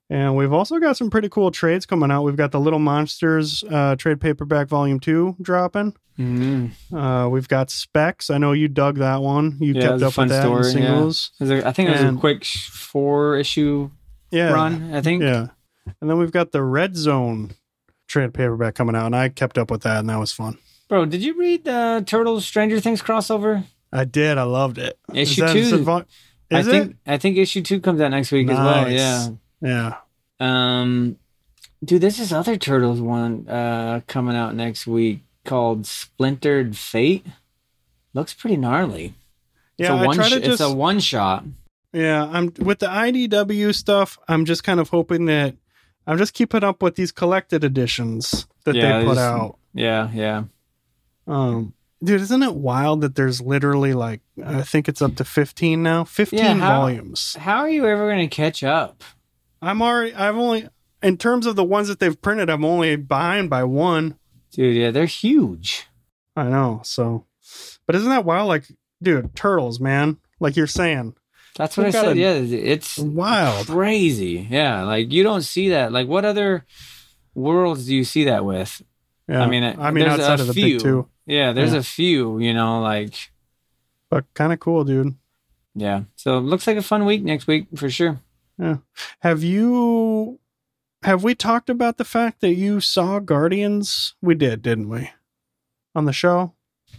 And 0.10 0.36
we've 0.38 0.54
also 0.54 0.80
got 0.80 0.96
some 0.96 1.10
pretty 1.10 1.28
cool 1.28 1.52
trades 1.52 1.86
coming 1.86 2.12
out. 2.12 2.24
We've 2.24 2.38
got 2.38 2.52
the 2.52 2.60
Little 2.60 2.80
Monsters 2.80 3.64
uh, 3.70 3.96
trade 3.98 4.22
paperback 4.22 4.68
volume 4.70 5.00
two 5.02 5.36
dropping. 5.42 5.96
Mm. 6.18 6.72
Uh, 6.94 7.30
we've 7.30 7.48
got 7.48 7.70
Specs. 7.70 8.30
I 8.30 8.38
know 8.38 8.54
you 8.54 8.68
dug 8.70 8.98
that 9.00 9.22
one. 9.22 9.58
You 9.60 9.74
Yeah, 9.74 9.82
kept 9.82 10.04
up 10.04 10.18
with 10.18 10.30
that 10.30 10.42
story, 10.44 10.64
yeah. 10.66 10.72
singles. 10.72 11.32
Is 11.42 11.50
there- 11.50 11.68
I 11.68 11.72
think 11.74 11.90
it 11.90 11.92
was 11.94 12.02
And- 12.02 12.18
a 12.18 12.20
quick 12.20 12.46
four 12.46 13.38
issue 13.38 13.92
Yeah. 14.32 14.52
run. 14.52 14.94
I 14.94 15.02
think. 15.02 15.22
Yeah. 15.24 15.48
And 16.02 16.10
then 16.10 16.18
we've 16.18 16.32
got 16.32 16.52
the 16.54 16.64
Red 16.64 16.96
Zone 16.96 17.52
trade 18.08 18.34
paperback 18.34 18.76
coming 18.76 18.96
out. 18.96 19.08
And 19.08 19.16
I 19.16 19.30
kept 19.30 19.58
up 19.58 19.70
with 19.70 19.82
that, 19.82 20.00
and 20.00 20.10
that 20.10 20.20
was 20.20 20.32
fun. 20.32 20.58
Bro, 20.88 21.08
did 21.08 21.22
you 21.22 21.38
read 21.38 21.66
the 21.66 22.02
Turtles 22.08 22.46
Stranger 22.46 22.80
Things 22.80 23.02
crossover? 23.02 23.66
I 23.92 24.06
did. 24.06 24.38
I 24.38 24.44
loved 24.44 24.78
it. 24.78 24.98
Issue 25.14 25.42
that- 25.42 25.52
two. 25.54 25.60
is 25.60 25.74
it 25.74 25.88
I 26.50 26.60
Is 26.60 26.66
think 26.68 26.92
it? 26.92 26.98
I 27.06 27.18
think 27.18 27.38
issue 27.38 27.62
two 27.62 27.82
comes 27.82 28.00
out 28.00 28.12
next 28.12 28.32
week 28.32 28.50
as 28.50 28.58
well. 28.58 28.90
Yeah. 28.90 29.28
Yeah. 29.62 29.96
Um, 30.40 31.18
dude, 31.84 32.02
this 32.02 32.20
is 32.20 32.32
other 32.34 32.58
Turtles 32.58 33.02
one 33.02 33.48
uh 33.50 34.02
coming 34.08 34.36
out 34.36 34.56
next 34.56 34.86
week 34.88 35.22
called 35.46 35.86
Splintered 35.86 36.76
Fate. 36.78 37.26
Looks 38.14 38.34
pretty 38.34 38.58
gnarly. 38.58 39.14
It's 39.78 39.90
Yeah. 39.90 39.94
a 39.96 39.98
I 39.98 40.06
one 40.06 40.16
try 40.16 40.28
sh- 40.28 40.34
to 40.34 40.40
just. 40.40 40.52
it's 40.52 40.62
a 40.62 40.74
one 40.76 41.00
shot. 41.00 41.44
Yeah, 41.94 42.26
I'm 42.26 42.54
with 42.60 42.80
the 42.80 42.88
IDW 42.88 43.74
stuff. 43.74 44.20
I'm 44.28 44.46
just 44.46 44.64
kind 44.64 44.80
of 44.80 44.90
hoping 44.90 45.26
that 45.26 45.56
I'm 46.06 46.18
just 46.18 46.34
keeping 46.34 46.64
up 46.64 46.82
with 46.84 46.96
these 46.96 47.12
collected 47.12 47.64
editions 47.64 48.46
that 48.66 48.76
Yeah, 48.76 49.00
they 49.00 49.06
put 49.06 49.18
out. 49.18 49.58
Yeah, 49.74 50.10
yeah. 50.14 50.44
Um, 51.28 51.74
dude, 52.04 52.22
isn't 52.22 52.44
it 52.44 52.56
wild 52.56 53.02
that 53.02 53.16
there's 53.16 53.42
literally 53.42 53.94
like 53.94 54.22
I 54.44 54.62
think 54.62 54.88
it's 54.88 55.02
up 55.02 55.16
to 55.16 55.26
15 55.26 55.82
now, 55.84 56.04
15 56.04 56.40
Yeah, 56.40 56.54
how- 56.56 56.80
volumes. 56.82 57.36
How 57.40 57.58
are 57.60 57.70
you 57.70 57.86
ever 57.86 58.10
gonna 58.10 58.28
catch 58.28 58.64
up? 58.64 59.04
I'm 59.62 59.82
already. 59.82 60.14
I've 60.14 60.36
only 60.38 60.68
in 61.02 61.18
terms 61.18 61.46
of 61.46 61.56
the 61.56 61.64
ones 61.64 61.88
that 61.88 62.00
they've 62.00 62.20
printed, 62.22 62.50
I'm 62.50 62.66
only 62.66 62.96
behind 62.96 63.50
by 63.50 63.64
one. 63.64 64.18
Dude, 64.52 64.76
yeah, 64.76 64.92
they're 64.92 65.06
huge. 65.06 65.86
I 66.36 66.44
know. 66.46 66.82
So, 66.84 67.26
but 67.86 67.96
isn't 67.96 68.10
that 68.10 68.26
wild? 68.26 68.48
Like, 68.48 68.66
dude, 69.02 69.36
turtles, 69.36 69.80
man. 69.80 70.18
Like 70.40 70.56
you're 70.56 70.68
saying, 70.68 71.16
That's 71.56 71.76
what 71.78 71.88
I 71.88 71.90
said. 71.92 72.16
a- 72.18 72.20
yeah, 72.20 72.34
it's 72.34 72.98
wild. 73.00 73.68
crazy. 73.68 74.48
Yeah, 74.50 74.84
like 74.84 75.12
you 75.12 75.24
don't 75.24 75.42
see 75.44 75.70
that. 75.70 75.92
Like 75.92 76.08
what 76.08 76.26
other 76.26 76.66
worlds 77.36 77.86
do 77.88 77.96
you 77.96 78.04
see 78.04 78.26
that 78.26 78.46
with? 78.46 78.82
Yeah. 79.28 79.42
I 79.44 79.48
mean, 79.48 79.64
I 79.64 79.92
mean, 79.92 80.06
there's 80.08 80.20
outside 80.20 80.40
a 80.40 80.42
of 80.44 80.48
the 80.48 80.54
few. 80.54 80.76
big 80.76 80.80
two, 80.82 81.08
Yeah, 81.26 81.52
there's 81.54 81.74
Yeah. 81.74 81.80
a 81.80 81.84
few, 81.84 82.40
you 82.40 82.54
know, 82.54 82.82
like 82.82 83.32
but 84.10 84.26
kind 84.34 84.54
of 84.54 84.60
cool, 84.60 84.84
dude. 84.86 85.16
yeah. 85.76 86.04
So 86.16 86.38
it 86.38 86.42
looks 86.42 86.66
like 86.66 86.78
a 86.78 86.82
fun 86.82 87.06
week 87.06 87.24
next 87.24 87.46
week 87.48 87.68
for 87.76 87.90
sure. 87.90 88.22
Have 89.20 89.44
you 89.44 90.40
have 91.04 91.24
we 91.24 91.36
talked 91.36 91.70
about 91.70 91.98
the 91.98 92.04
fact 92.06 92.42
that 92.42 92.56
you 92.56 92.80
saw 92.82 93.20
Guardians? 93.20 94.16
We 94.22 94.36
did, 94.36 94.62
didn't 94.62 94.90
we? 94.90 95.12
On 95.96 96.06
the 96.06 96.14
show? 96.14 96.54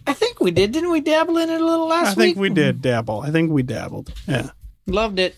I 0.07 0.13
think 0.13 0.41
we 0.41 0.51
did, 0.51 0.73
didn't 0.73 0.91
we? 0.91 1.01
Dabble 1.01 1.37
in 1.39 1.51
it 1.51 1.61
a 1.61 1.65
little 1.65 1.87
last 1.89 2.17
week? 2.17 2.23
I 2.23 2.27
think 2.27 2.37
week. 2.37 2.51
we 2.51 2.55
did 2.55 2.81
dabble. 2.83 3.21
I 3.21 3.31
think 3.31 3.51
we 3.51 3.63
dabbled. 3.63 4.13
Yeah. 4.27 4.51
Loved 4.87 5.19
it. 5.19 5.37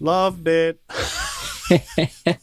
Loved 0.00 0.46
it. 0.48 0.80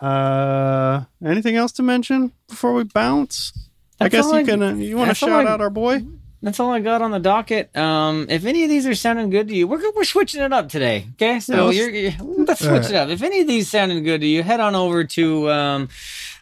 uh 0.00 1.04
anything 1.24 1.56
else 1.56 1.72
to 1.72 1.82
mention 1.82 2.32
before 2.48 2.72
we 2.74 2.84
bounce? 2.84 3.52
I 4.00 4.08
That's 4.08 4.26
guess 4.30 4.40
you 4.40 4.44
can 4.46 4.62
uh, 4.62 4.74
you 4.74 4.96
want 4.96 5.08
to 5.10 5.14
shout 5.14 5.46
I- 5.46 5.50
out 5.50 5.60
our 5.60 5.70
boy? 5.70 6.04
That's 6.40 6.60
all 6.60 6.70
I 6.70 6.78
got 6.80 7.02
on 7.02 7.10
the 7.10 7.18
docket. 7.18 7.76
Um, 7.76 8.26
if 8.28 8.44
any 8.44 8.62
of 8.62 8.68
these 8.70 8.86
are 8.86 8.94
sounding 8.94 9.28
good 9.30 9.48
to 9.48 9.54
you, 9.56 9.66
we're 9.66 9.80
we're 9.96 10.04
switching 10.04 10.40
it 10.42 10.52
up 10.52 10.68
today. 10.68 11.06
Okay, 11.14 11.40
so 11.40 11.66
let's- 11.66 11.76
you're, 11.76 11.90
you're 11.90 12.12
let's 12.22 12.60
switch 12.60 12.70
All 12.84 12.90
it 12.90 12.94
up. 12.94 13.08
If 13.08 13.22
any 13.22 13.40
of 13.40 13.48
these 13.48 13.68
sounding 13.68 14.04
good 14.04 14.20
to 14.20 14.26
you, 14.26 14.42
head 14.44 14.60
on 14.60 14.74
over 14.76 15.02
to 15.04 15.50
um 15.50 15.88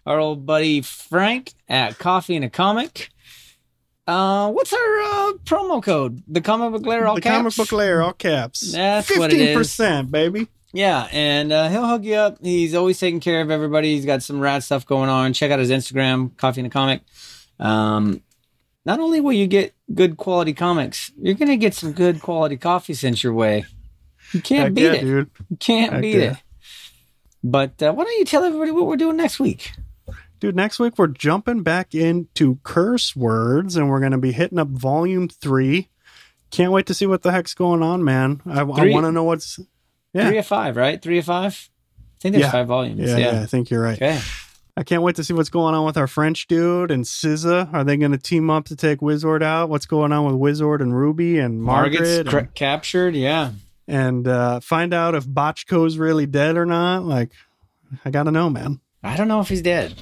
our 0.05 0.19
old 0.19 0.45
buddy 0.47 0.83
Frank 0.83 1.53
at 1.69 1.99
Coffee 1.99 2.37
and 2.37 2.45
a 2.45 2.51
Comic. 2.51 3.09
Uh, 4.07 4.51
what's 4.53 4.73
our 4.73 4.79
uh, 5.03 5.33
promo 5.45 5.83
code? 5.83 6.23
The 6.29 6.41
comic 6.41 6.71
book 6.73 6.87
Lair 6.87 7.07
all 7.09 7.17
the 7.17 7.21
caps. 7.21 7.37
comic 7.39 7.57
book 7.57 7.73
Lair, 7.73 8.03
all 8.03 8.13
caps. 8.13 8.73
That's 8.73 9.17
what 9.19 9.33
it 9.33 9.41
is. 9.41 9.57
percent, 9.57 10.13
baby. 10.13 10.47
Yeah, 10.73 11.09
and 11.11 11.51
uh, 11.53 11.69
he'll 11.71 11.89
hook 11.89 12.05
you 12.05 12.15
up. 12.15 12.37
He's 12.41 12.75
always 12.75 13.01
taking 13.01 13.19
care 13.19 13.41
of 13.41 13.51
everybody. 13.51 13.95
He's 13.97 14.05
got 14.05 14.23
some 14.23 14.39
rad 14.39 14.63
stuff 14.63 14.87
going 14.87 15.09
on. 15.09 15.33
Check 15.33 15.51
out 15.51 15.59
his 15.59 15.71
Instagram, 15.71 16.37
Coffee 16.37 16.61
and 16.61 16.67
a 16.69 16.71
Comic. 16.71 17.01
Um, 17.59 18.23
not 18.87 19.01
only 19.01 19.21
will 19.21 19.33
you 19.35 19.47
get 19.47 19.75
good 19.93 20.17
quality 20.17 20.55
comics, 20.55 21.13
you're 21.21 21.35
gonna 21.35 21.57
get 21.59 21.75
some 21.75 21.93
good 21.93 22.23
quality 22.23 22.57
coffee 22.57 22.95
sent 22.95 23.23
your 23.23 23.35
way. 23.35 23.67
You 24.33 24.41
can't 24.41 24.65
Heck 24.65 24.75
beat 24.75 24.83
yeah, 24.85 24.93
it. 24.93 25.01
dude. 25.03 25.31
You 25.51 25.57
can't 25.59 25.93
Heck 25.93 26.03
beat 26.03 26.17
yeah. 26.17 26.31
it. 26.33 26.37
But 27.45 27.83
uh, 27.83 27.93
why 27.93 28.05
don't 28.05 28.19
you 28.19 28.25
tell 28.25 28.45
everybody 28.45 28.71
what 28.71 28.87
we're 28.87 28.97
doing 28.97 29.17
next 29.17 29.39
week? 29.39 29.73
Dude, 30.41 30.57
next 30.57 30.79
week 30.79 30.99
we're 30.99 31.07
jumping 31.07 31.63
back 31.63 31.95
into 31.95 32.59
curse 32.63 33.15
words 33.15 33.77
and 33.77 33.89
we're 33.89 34.01
going 34.01 34.13
to 34.13 34.19
be 34.19 34.33
hitting 34.33 34.59
up 34.59 34.69
volume 34.69 35.29
three. 35.29 35.89
Can't 36.51 36.73
wait 36.73 36.87
to 36.87 36.95
see 36.95 37.07
what 37.07 37.23
the 37.23 37.33
heck's 37.33 37.55
going 37.55 37.83
on, 37.83 38.05
man. 38.05 38.43
I, 38.47 38.61
I 38.61 38.63
want 38.65 39.07
to 39.07 39.13
know 39.13 39.25
what's. 39.25 39.59
Yeah. 40.13 40.29
Three 40.29 40.39
of 40.39 40.47
five, 40.47 40.77
right? 40.77 41.01
Three 41.01 41.19
of 41.19 41.25
five. 41.25 41.69
I 41.99 42.03
think 42.21 42.33
there's 42.35 42.45
Yeah. 42.47 42.51
five 42.51 42.67
volumes. 42.67 43.01
Yeah, 43.01 43.17
Yeah. 43.17 43.33
yeah, 43.35 43.43
I 43.43 43.47
think 43.47 43.71
you're 43.71 43.83
right. 43.83 43.97
Okay. 43.97 44.21
I 44.79 44.83
can't 44.83 45.03
wait 45.03 45.17
to 45.17 45.25
see 45.25 45.33
what's 45.33 45.49
going 45.49 45.75
on 45.75 45.87
with 45.87 45.97
our 45.97 46.07
French 46.07 46.47
dude 46.49 46.91
and 46.91 47.05
SZA. 47.05 47.73
Are 47.73 47.83
they 47.83 47.97
going 47.97 48.13
to 48.13 48.19
team 48.19 48.51
up 48.51 48.67
to 48.67 48.77
take 48.77 49.01
Wizord 49.01 49.43
out? 49.43 49.71
What's 49.71 49.87
going 49.87 50.13
on 50.13 50.27
with 50.27 50.35
Wizord 50.35 50.81
and 50.83 50.95
Ruby 50.95 51.39
and 51.39 51.63
Margaret? 51.63 52.27
Cra- 52.29 52.41
and 52.41 52.55
captured. 52.55 53.15
Yeah. 53.17 53.53
and 53.89 54.29
uh, 54.29 54.61
find 54.61 54.93
out 54.93 55.15
if 55.15 55.25
Botchko's 55.27 55.97
really 55.97 56.27
dead 56.27 56.57
or 56.59 56.67
not. 56.67 57.05
Like, 57.05 57.31
I 58.05 58.11
got 58.11 58.25
to 58.25 58.31
know, 58.31 58.51
man. 58.51 58.81
I 59.03 59.17
don't 59.17 59.29
know 59.29 59.41
if 59.41 59.49
he's 59.49 59.63
dead. 59.63 59.95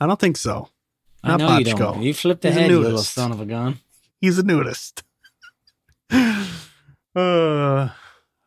I 0.00 0.06
don't 0.06 0.18
think 0.18 0.36
so. 0.38 0.68
I 1.22 1.28
Not 1.36 1.40
know 1.40 1.58
you 1.58 1.64
Botchko. 1.66 1.78
don't. 1.78 2.02
You 2.02 2.14
flipped 2.14 2.44
He's 2.44 2.56
a 2.56 2.68
you 2.68 2.80
little 2.80 2.98
son 3.00 3.32
of 3.32 3.40
a 3.40 3.44
gun. 3.46 3.80
He's 4.20 4.38
a 4.38 4.42
nudist. 4.44 5.02
uh, 6.10 6.46
all 7.14 7.90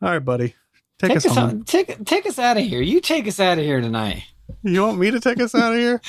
right, 0.02 0.20
buddy. 0.20 0.56
Take, 0.98 1.10
Take 1.10 1.18
us, 1.18 1.26
us, 1.28 1.36
home. 1.38 1.64
take 1.64 2.04
take 2.06 2.26
us 2.26 2.40
out 2.40 2.58
of 2.58 2.64
here. 2.64 2.82
You 2.82 3.00
take 3.02 3.28
us 3.28 3.40
out 3.40 3.58
of 3.58 3.64
here 3.64 3.80
tonight. 3.82 4.24
You 4.64 4.82
want 4.84 5.00
me 5.00 5.12
to 5.12 5.20
take 5.20 5.40
us 5.40 5.56
out 5.56 5.74
of 5.74 5.80
here? 5.80 6.02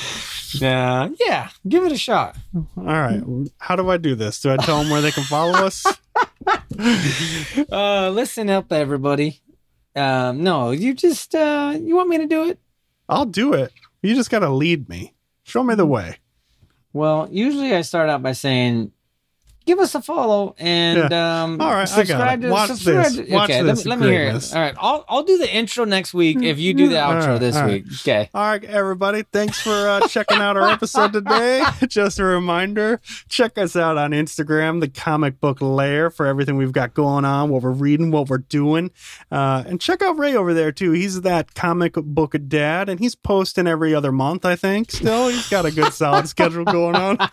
Yeah, 0.55 1.09
yeah. 1.21 1.51
Give 1.69 1.85
it 1.85 1.93
a 1.93 1.97
shot. 1.99 2.37
All 2.55 2.85
right. 2.85 3.23
How 3.59 3.77
do 3.77 3.89
I 3.91 3.97
do 3.97 4.15
this? 4.15 4.41
Do 4.41 4.51
I 4.51 4.57
tell 4.57 4.81
them 4.81 4.91
where 4.91 5.01
they 5.01 5.11
can 5.13 5.25
follow 5.25 5.53
us? 5.65 5.85
Uh, 7.71 8.11
listen 8.11 8.49
up, 8.49 8.73
everybody. 8.73 9.41
Um, 9.95 10.43
no, 10.43 10.71
you 10.71 10.95
just 10.95 11.35
uh, 11.35 11.77
you 11.79 11.95
want 11.95 12.09
me 12.09 12.19
to 12.19 12.27
do 12.27 12.49
it? 12.49 12.59
I'll 13.09 13.27
do 13.27 13.53
it. 13.53 13.73
You 14.03 14.15
just 14.15 14.31
got 14.31 14.39
to 14.41 14.49
lead 14.49 14.89
me. 14.89 15.15
Show 15.45 15.63
me 15.63 15.75
the 15.75 15.85
way. 15.87 16.17
Well, 16.93 17.29
usually 17.31 17.75
I 17.75 17.83
start 17.83 18.09
out 18.09 18.23
by 18.23 18.33
saying, 18.33 18.93
give 19.71 19.79
us 19.79 19.95
a 19.95 20.03
follow 20.03 20.53
and 20.59 21.13
um, 21.13 21.61
All 21.61 21.71
right, 21.71 21.83
I 21.93 21.97
got 22.03 22.07
subscribe 22.07 22.41
it. 22.43 22.47
to 22.47 22.53
Watch 22.53 22.69
subscribe. 22.71 23.05
this. 23.05 23.17
to- 23.29 23.33
Watch 23.33 23.51
okay, 23.51 23.63
this 23.63 23.87
let, 23.87 24.01
me- 24.01 24.07
let 24.07 24.11
me 24.11 24.17
hear 24.17 24.25
it. 24.37 24.53
All 24.53 24.61
right, 24.61 24.75
I'll 24.79 25.05
I'll 25.09 25.23
do 25.23 25.39
the 25.39 25.49
intro 25.55 25.85
next 25.85 26.13
week 26.13 26.43
if 26.43 26.59
you 26.59 26.75
do 26.75 26.89
the 26.89 26.97
outro 26.97 27.27
right, 27.29 27.39
this 27.41 27.55
all 27.55 27.63
right. 27.63 27.85
week. 27.85 27.93
Okay. 28.03 28.29
All 28.35 28.43
right, 28.43 28.65
everybody. 28.65 29.23
Thanks 29.33 29.61
for 29.61 29.71
uh, 29.71 30.09
checking 30.09 30.39
out 30.39 30.57
our 30.57 30.69
episode 30.69 31.13
today. 31.13 31.63
Just 31.89 32.19
a 32.19 32.25
reminder 32.25 33.01
check 33.29 33.57
us 33.59 33.77
out 33.77 33.97
on 33.97 34.11
Instagram, 34.11 34.81
the 34.81 34.89
comic 34.89 35.39
book 35.41 35.61
Lair, 35.61 36.11
for 36.11 36.27
everything 36.27 36.57
we've 36.57 36.73
got 36.73 36.93
going 36.93 37.25
on, 37.25 37.49
what 37.51 37.63
we're 37.63 37.71
reading, 37.71 38.11
what 38.11 38.29
we're 38.29 38.39
doing. 38.39 38.91
Uh, 39.31 39.63
and 39.67 39.81
check 39.81 40.03
out 40.03 40.19
Ray 40.19 40.35
over 40.35 40.53
there, 40.53 40.73
too. 40.73 40.91
He's 40.93 41.21
that 41.21 41.55
comic 41.55 41.93
book 41.95 42.35
dad, 42.49 42.89
and 42.89 42.99
he's 42.99 43.15
posting 43.15 43.69
every 43.69 43.95
other 43.95 44.11
month, 44.11 44.45
I 44.45 44.57
think. 44.57 44.91
Still, 44.91 45.29
he's 45.29 45.49
got 45.49 45.65
a 45.65 45.71
good 45.71 45.93
solid 45.93 46.27
schedule 46.29 46.65
going 46.65 46.97
on. 46.97 47.17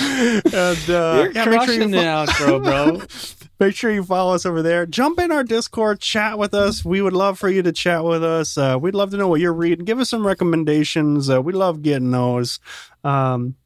and 0.44 0.90
uh, 0.90 1.22
You're 1.22 1.32
yeah, 1.32 1.44
make 1.46 1.62
sure 1.62 1.74
you 1.74 1.86
outro, 1.86 2.62
bro. 2.62 3.02
Make 3.60 3.76
sure 3.76 3.90
you 3.90 4.02
follow 4.02 4.34
us 4.34 4.46
over 4.46 4.62
there. 4.62 4.86
Jump 4.86 5.20
in 5.20 5.30
our 5.30 5.44
Discord, 5.44 6.00
chat 6.00 6.38
with 6.38 6.54
us. 6.54 6.82
We 6.82 7.02
would 7.02 7.12
love 7.12 7.38
for 7.38 7.50
you 7.50 7.62
to 7.62 7.72
chat 7.72 8.02
with 8.04 8.24
us. 8.24 8.56
Uh, 8.56 8.78
we'd 8.80 8.94
love 8.94 9.10
to 9.10 9.18
know 9.18 9.28
what 9.28 9.38
you're 9.38 9.52
reading. 9.52 9.84
Give 9.84 10.00
us 10.00 10.08
some 10.08 10.26
recommendations. 10.26 11.28
Uh, 11.28 11.42
we 11.42 11.52
love 11.52 11.82
getting 11.82 12.10
those. 12.10 12.58
Um, 13.04 13.56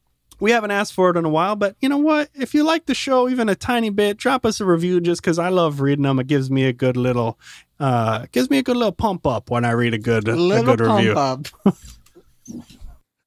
we 0.41 0.51
haven't 0.51 0.73
asked 0.73 0.95
for 0.95 1.11
it 1.11 1.17
in 1.17 1.25
a 1.25 1.29
while, 1.29 1.55
but 1.55 1.77
you 1.81 1.89
know 1.89 1.99
what? 1.99 2.29
If 2.35 2.55
you 2.55 2.65
like 2.65 2.87
the 2.87 2.95
show 2.95 3.29
even 3.29 3.49
a 3.49 3.55
tiny 3.55 3.91
bit, 3.91 4.17
drop 4.17 4.45
us 4.45 4.61
a 4.61 4.65
review 4.65 5.01
just 5.01 5.23
because 5.23 5.39
I 5.39 5.51
love 5.51 5.81
reading 5.81 6.03
them. 6.03 6.19
It 6.19 6.27
gives 6.27 6.51
me 6.51 6.65
a 6.65 6.73
good 6.73 6.97
little, 6.97 7.39
uh, 7.79 8.27
gives 8.33 8.51
me 8.51 8.59
a 8.59 8.65
good 8.65 8.77
little 8.77 8.91
pump 8.91 9.29
up 9.29 9.49
when 9.49 9.65
I 9.65 9.71
read 9.71 9.95
a 9.95 9.99
good, 9.99 10.27
a 10.29 10.35
good 10.35 10.81
pump 10.81 10.81
review. 10.81 12.65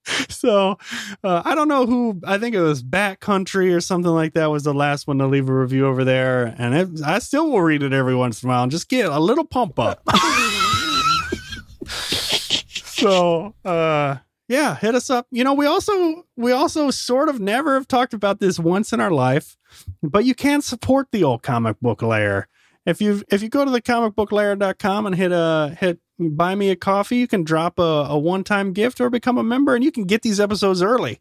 So 0.30 0.78
uh, 1.24 1.42
I 1.44 1.56
don't 1.56 1.68
know 1.68 1.86
who. 1.86 2.22
I 2.24 2.38
think 2.38 2.54
it 2.54 2.62
was 2.62 2.84
Backcountry 2.84 3.76
or 3.76 3.82
something 3.82 4.12
like 4.12 4.34
that 4.34 4.52
was 4.52 4.64
the 4.64 4.74
last 4.74 5.08
one 5.08 5.18
to 5.18 5.28
leave 5.28 5.50
a 5.50 5.54
review 5.54 5.88
over 5.88 6.04
there, 6.04 6.56
and 6.58 6.76
it, 6.76 7.02
I 7.04 7.20
still 7.20 7.50
will 7.50 7.62
read 7.62 7.82
it 7.82 7.92
every 7.92 8.16
once 8.16 8.44
in 8.44 8.50
a 8.50 8.52
while 8.52 8.64
and 8.64 8.72
just 8.72 8.88
get 8.88 9.08
a 9.08 9.20
little 9.20 9.46
pump 9.46 9.80
up. 9.80 10.08
so 11.88 13.56
uh, 13.66 14.18
yeah, 14.48 14.76
hit 14.76 14.96
us 14.96 15.10
up. 15.10 15.28
You 15.32 15.44
know, 15.44 15.54
we 15.54 15.66
also 15.66 16.26
we 16.36 16.52
also 16.52 16.92
sort 16.92 17.30
of 17.30 17.40
never 17.40 17.74
have 17.74 17.88
talked 17.88 18.14
about 18.14 18.40
this 18.40 18.60
once 18.60 18.94
in 18.94 19.00
our 19.00 19.12
life, 19.12 19.58
but 20.04 20.24
you 20.26 20.36
can 20.36 20.62
support 20.62 21.08
the 21.12 21.24
old 21.24 21.44
comic 21.44 21.80
book 21.82 22.02
Lair. 22.02 22.48
If 22.88 23.02
you 23.02 23.22
if 23.28 23.44
you 23.44 23.50
go 23.50 23.66
to 23.66 23.70
the 23.70 23.82
comicbooklair.com 23.82 25.06
and 25.06 25.16
hit 25.16 25.34
a 25.34 25.76
hit 25.78 26.00
buy 26.18 26.56
me 26.56 26.70
a 26.70 26.76
coffee, 26.76 27.18
you 27.18 27.28
can 27.28 27.44
drop 27.44 27.78
a, 27.78 28.08
a 28.10 28.18
one-time 28.18 28.72
gift 28.72 29.02
or 29.02 29.10
become 29.10 29.38
a 29.38 29.44
member 29.44 29.76
and 29.76 29.84
you 29.84 29.92
can 29.92 30.06
get 30.06 30.22
these 30.22 30.40
episodes 30.40 30.82
early. 30.82 31.20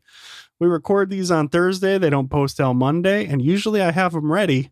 We 0.60 0.68
record 0.68 1.10
these 1.10 1.30
on 1.30 1.48
Thursday, 1.48 1.98
they 1.98 2.08
don't 2.08 2.30
post 2.30 2.56
till 2.56 2.72
Monday, 2.72 3.26
and 3.26 3.42
usually 3.42 3.82
I 3.82 3.90
have 3.90 4.12
them 4.12 4.32
ready 4.32 4.70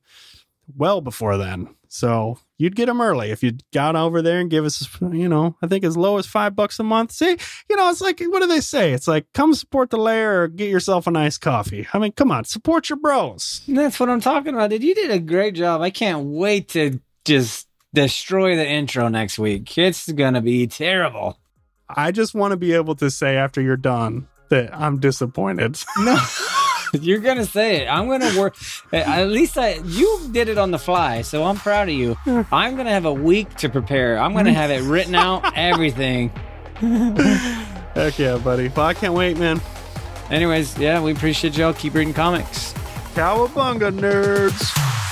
well 0.75 1.01
before 1.01 1.37
then. 1.37 1.75
So 1.89 2.39
you'd 2.59 2.77
get 2.77 2.87
them 2.87 3.01
early 3.01 3.31
if 3.31 3.43
you 3.43 3.53
got 3.73 3.97
over 3.97 4.23
there 4.23 4.41
and 4.41 4.51
give 4.51 4.65
us, 4.65 4.89
you 5.01 5.29
know, 5.29 5.57
I 5.63 5.67
think 5.67 5.85
as 5.85 5.97
low 5.97 6.19
as 6.19 6.27
five 6.27 6.55
bucks 6.55 6.79
a 6.79 6.85
month. 6.85 7.13
See, 7.13 7.37
you 7.69 7.77
know, 7.77 7.91
it's 7.91 8.01
like, 8.01 8.21
what 8.21 8.41
do 8.41 8.47
they 8.47 8.61
say? 8.61 8.93
It's 8.93 9.09
like, 9.09 9.27
come 9.35 9.55
support 9.55 9.91
the 9.91 9.97
Lair 9.97 10.43
or 10.43 10.49
get 10.49 10.71
yourself 10.71 11.07
a 11.07 11.11
nice 11.11 11.39
coffee. 11.39 11.87
I 11.93 11.99
mean, 11.99 12.13
come 12.13 12.31
on, 12.31 12.45
support 12.45 12.89
your 12.89 12.99
bros. 12.99 13.63
That's 13.69 13.99
what 13.99 14.11
I'm 14.11 14.21
talking 14.21 14.55
about, 14.55 14.71
dude. 14.71 14.83
You 14.85 14.95
did 14.95 15.11
a 15.11 15.19
great 15.19 15.55
job. 15.55 15.81
I 15.81 15.91
can't 15.91 16.27
wait 16.27 16.69
to 16.71 17.01
just 17.25 17.69
destroy 17.93 18.57
the 18.57 18.67
intro 18.67 19.09
next 19.09 19.39
week. 19.39 19.77
It's 19.79 20.11
gonna 20.11 20.43
be 20.43 20.67
terrible. 20.67 21.39
I 21.89 22.13
just 22.13 22.35
want 22.35 22.53
to 22.53 22.57
be 22.57 22.73
able 22.73 22.97
to 22.97 23.11
say 23.11 23.37
after 23.37 23.61
you're 23.61 23.77
done 23.77 24.27
that 24.49 24.75
I'm 24.75 25.01
disappointed. 25.01 25.79
No. 25.99 26.17
You're 27.01 27.19
gonna 27.19 27.45
say 27.45 27.83
it. 27.83 27.89
I'm 27.89 28.09
gonna 28.09 28.39
work. 28.39 28.57
At 28.93 29.29
least 29.29 29.59
I, 29.59 29.75
you 29.85 30.29
did 30.31 30.49
it 30.49 30.59
on 30.59 30.71
the 30.71 30.79
fly, 30.79 31.23
so 31.23 31.45
I'm 31.45 31.57
proud 31.57 31.89
of 31.89 31.95
you. 31.95 32.17
I'm 32.53 32.77
gonna 32.77 32.91
have 32.91 33.05
a 33.05 33.13
week 33.13 33.55
to 33.57 33.69
prepare. 33.69 34.19
I'm 34.19 34.33
gonna 34.33 34.53
have 34.53 34.71
it 34.71 34.83
written 34.83 35.15
out, 35.15 35.53
everything. 35.57 36.31
Heck 37.95 38.19
yeah, 38.19 38.39
buddy. 38.39 38.69
Well, 38.69 38.87
I 38.87 38.95
can't 38.95 39.15
wait, 39.15 39.39
man. 39.39 39.61
Anyways, 40.31 40.79
yeah, 40.79 41.03
we 41.03 41.13
appreciate 41.13 41.57
y'all. 41.57 41.73
Keep 41.73 41.95
reading 41.95 42.15
comics. 42.15 42.73
Cowabunga, 43.15 43.93
nerds. 43.93 45.04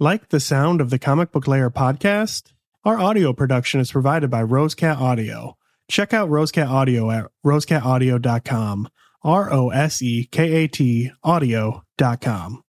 Like 0.00 0.28
the 0.28 0.38
sound 0.38 0.80
of 0.80 0.90
the 0.90 0.98
Comic 1.00 1.32
Book 1.32 1.48
Lair 1.48 1.70
podcast? 1.70 2.52
Our 2.84 3.00
audio 3.00 3.32
production 3.32 3.80
is 3.80 3.90
provided 3.90 4.30
by 4.30 4.44
Rosekat 4.44 4.96
Audio. 4.96 5.56
Check 5.90 6.14
out 6.14 6.30
Rosekat 6.30 6.68
Audio 6.68 7.10
at 7.10 7.26
rosekataudio.com. 7.44 8.88
R 9.24 9.52
O 9.52 9.70
S 9.70 10.00
E 10.00 10.28
K 10.30 10.52
A 10.64 10.68
T 10.68 11.10
audio.com. 11.24 12.62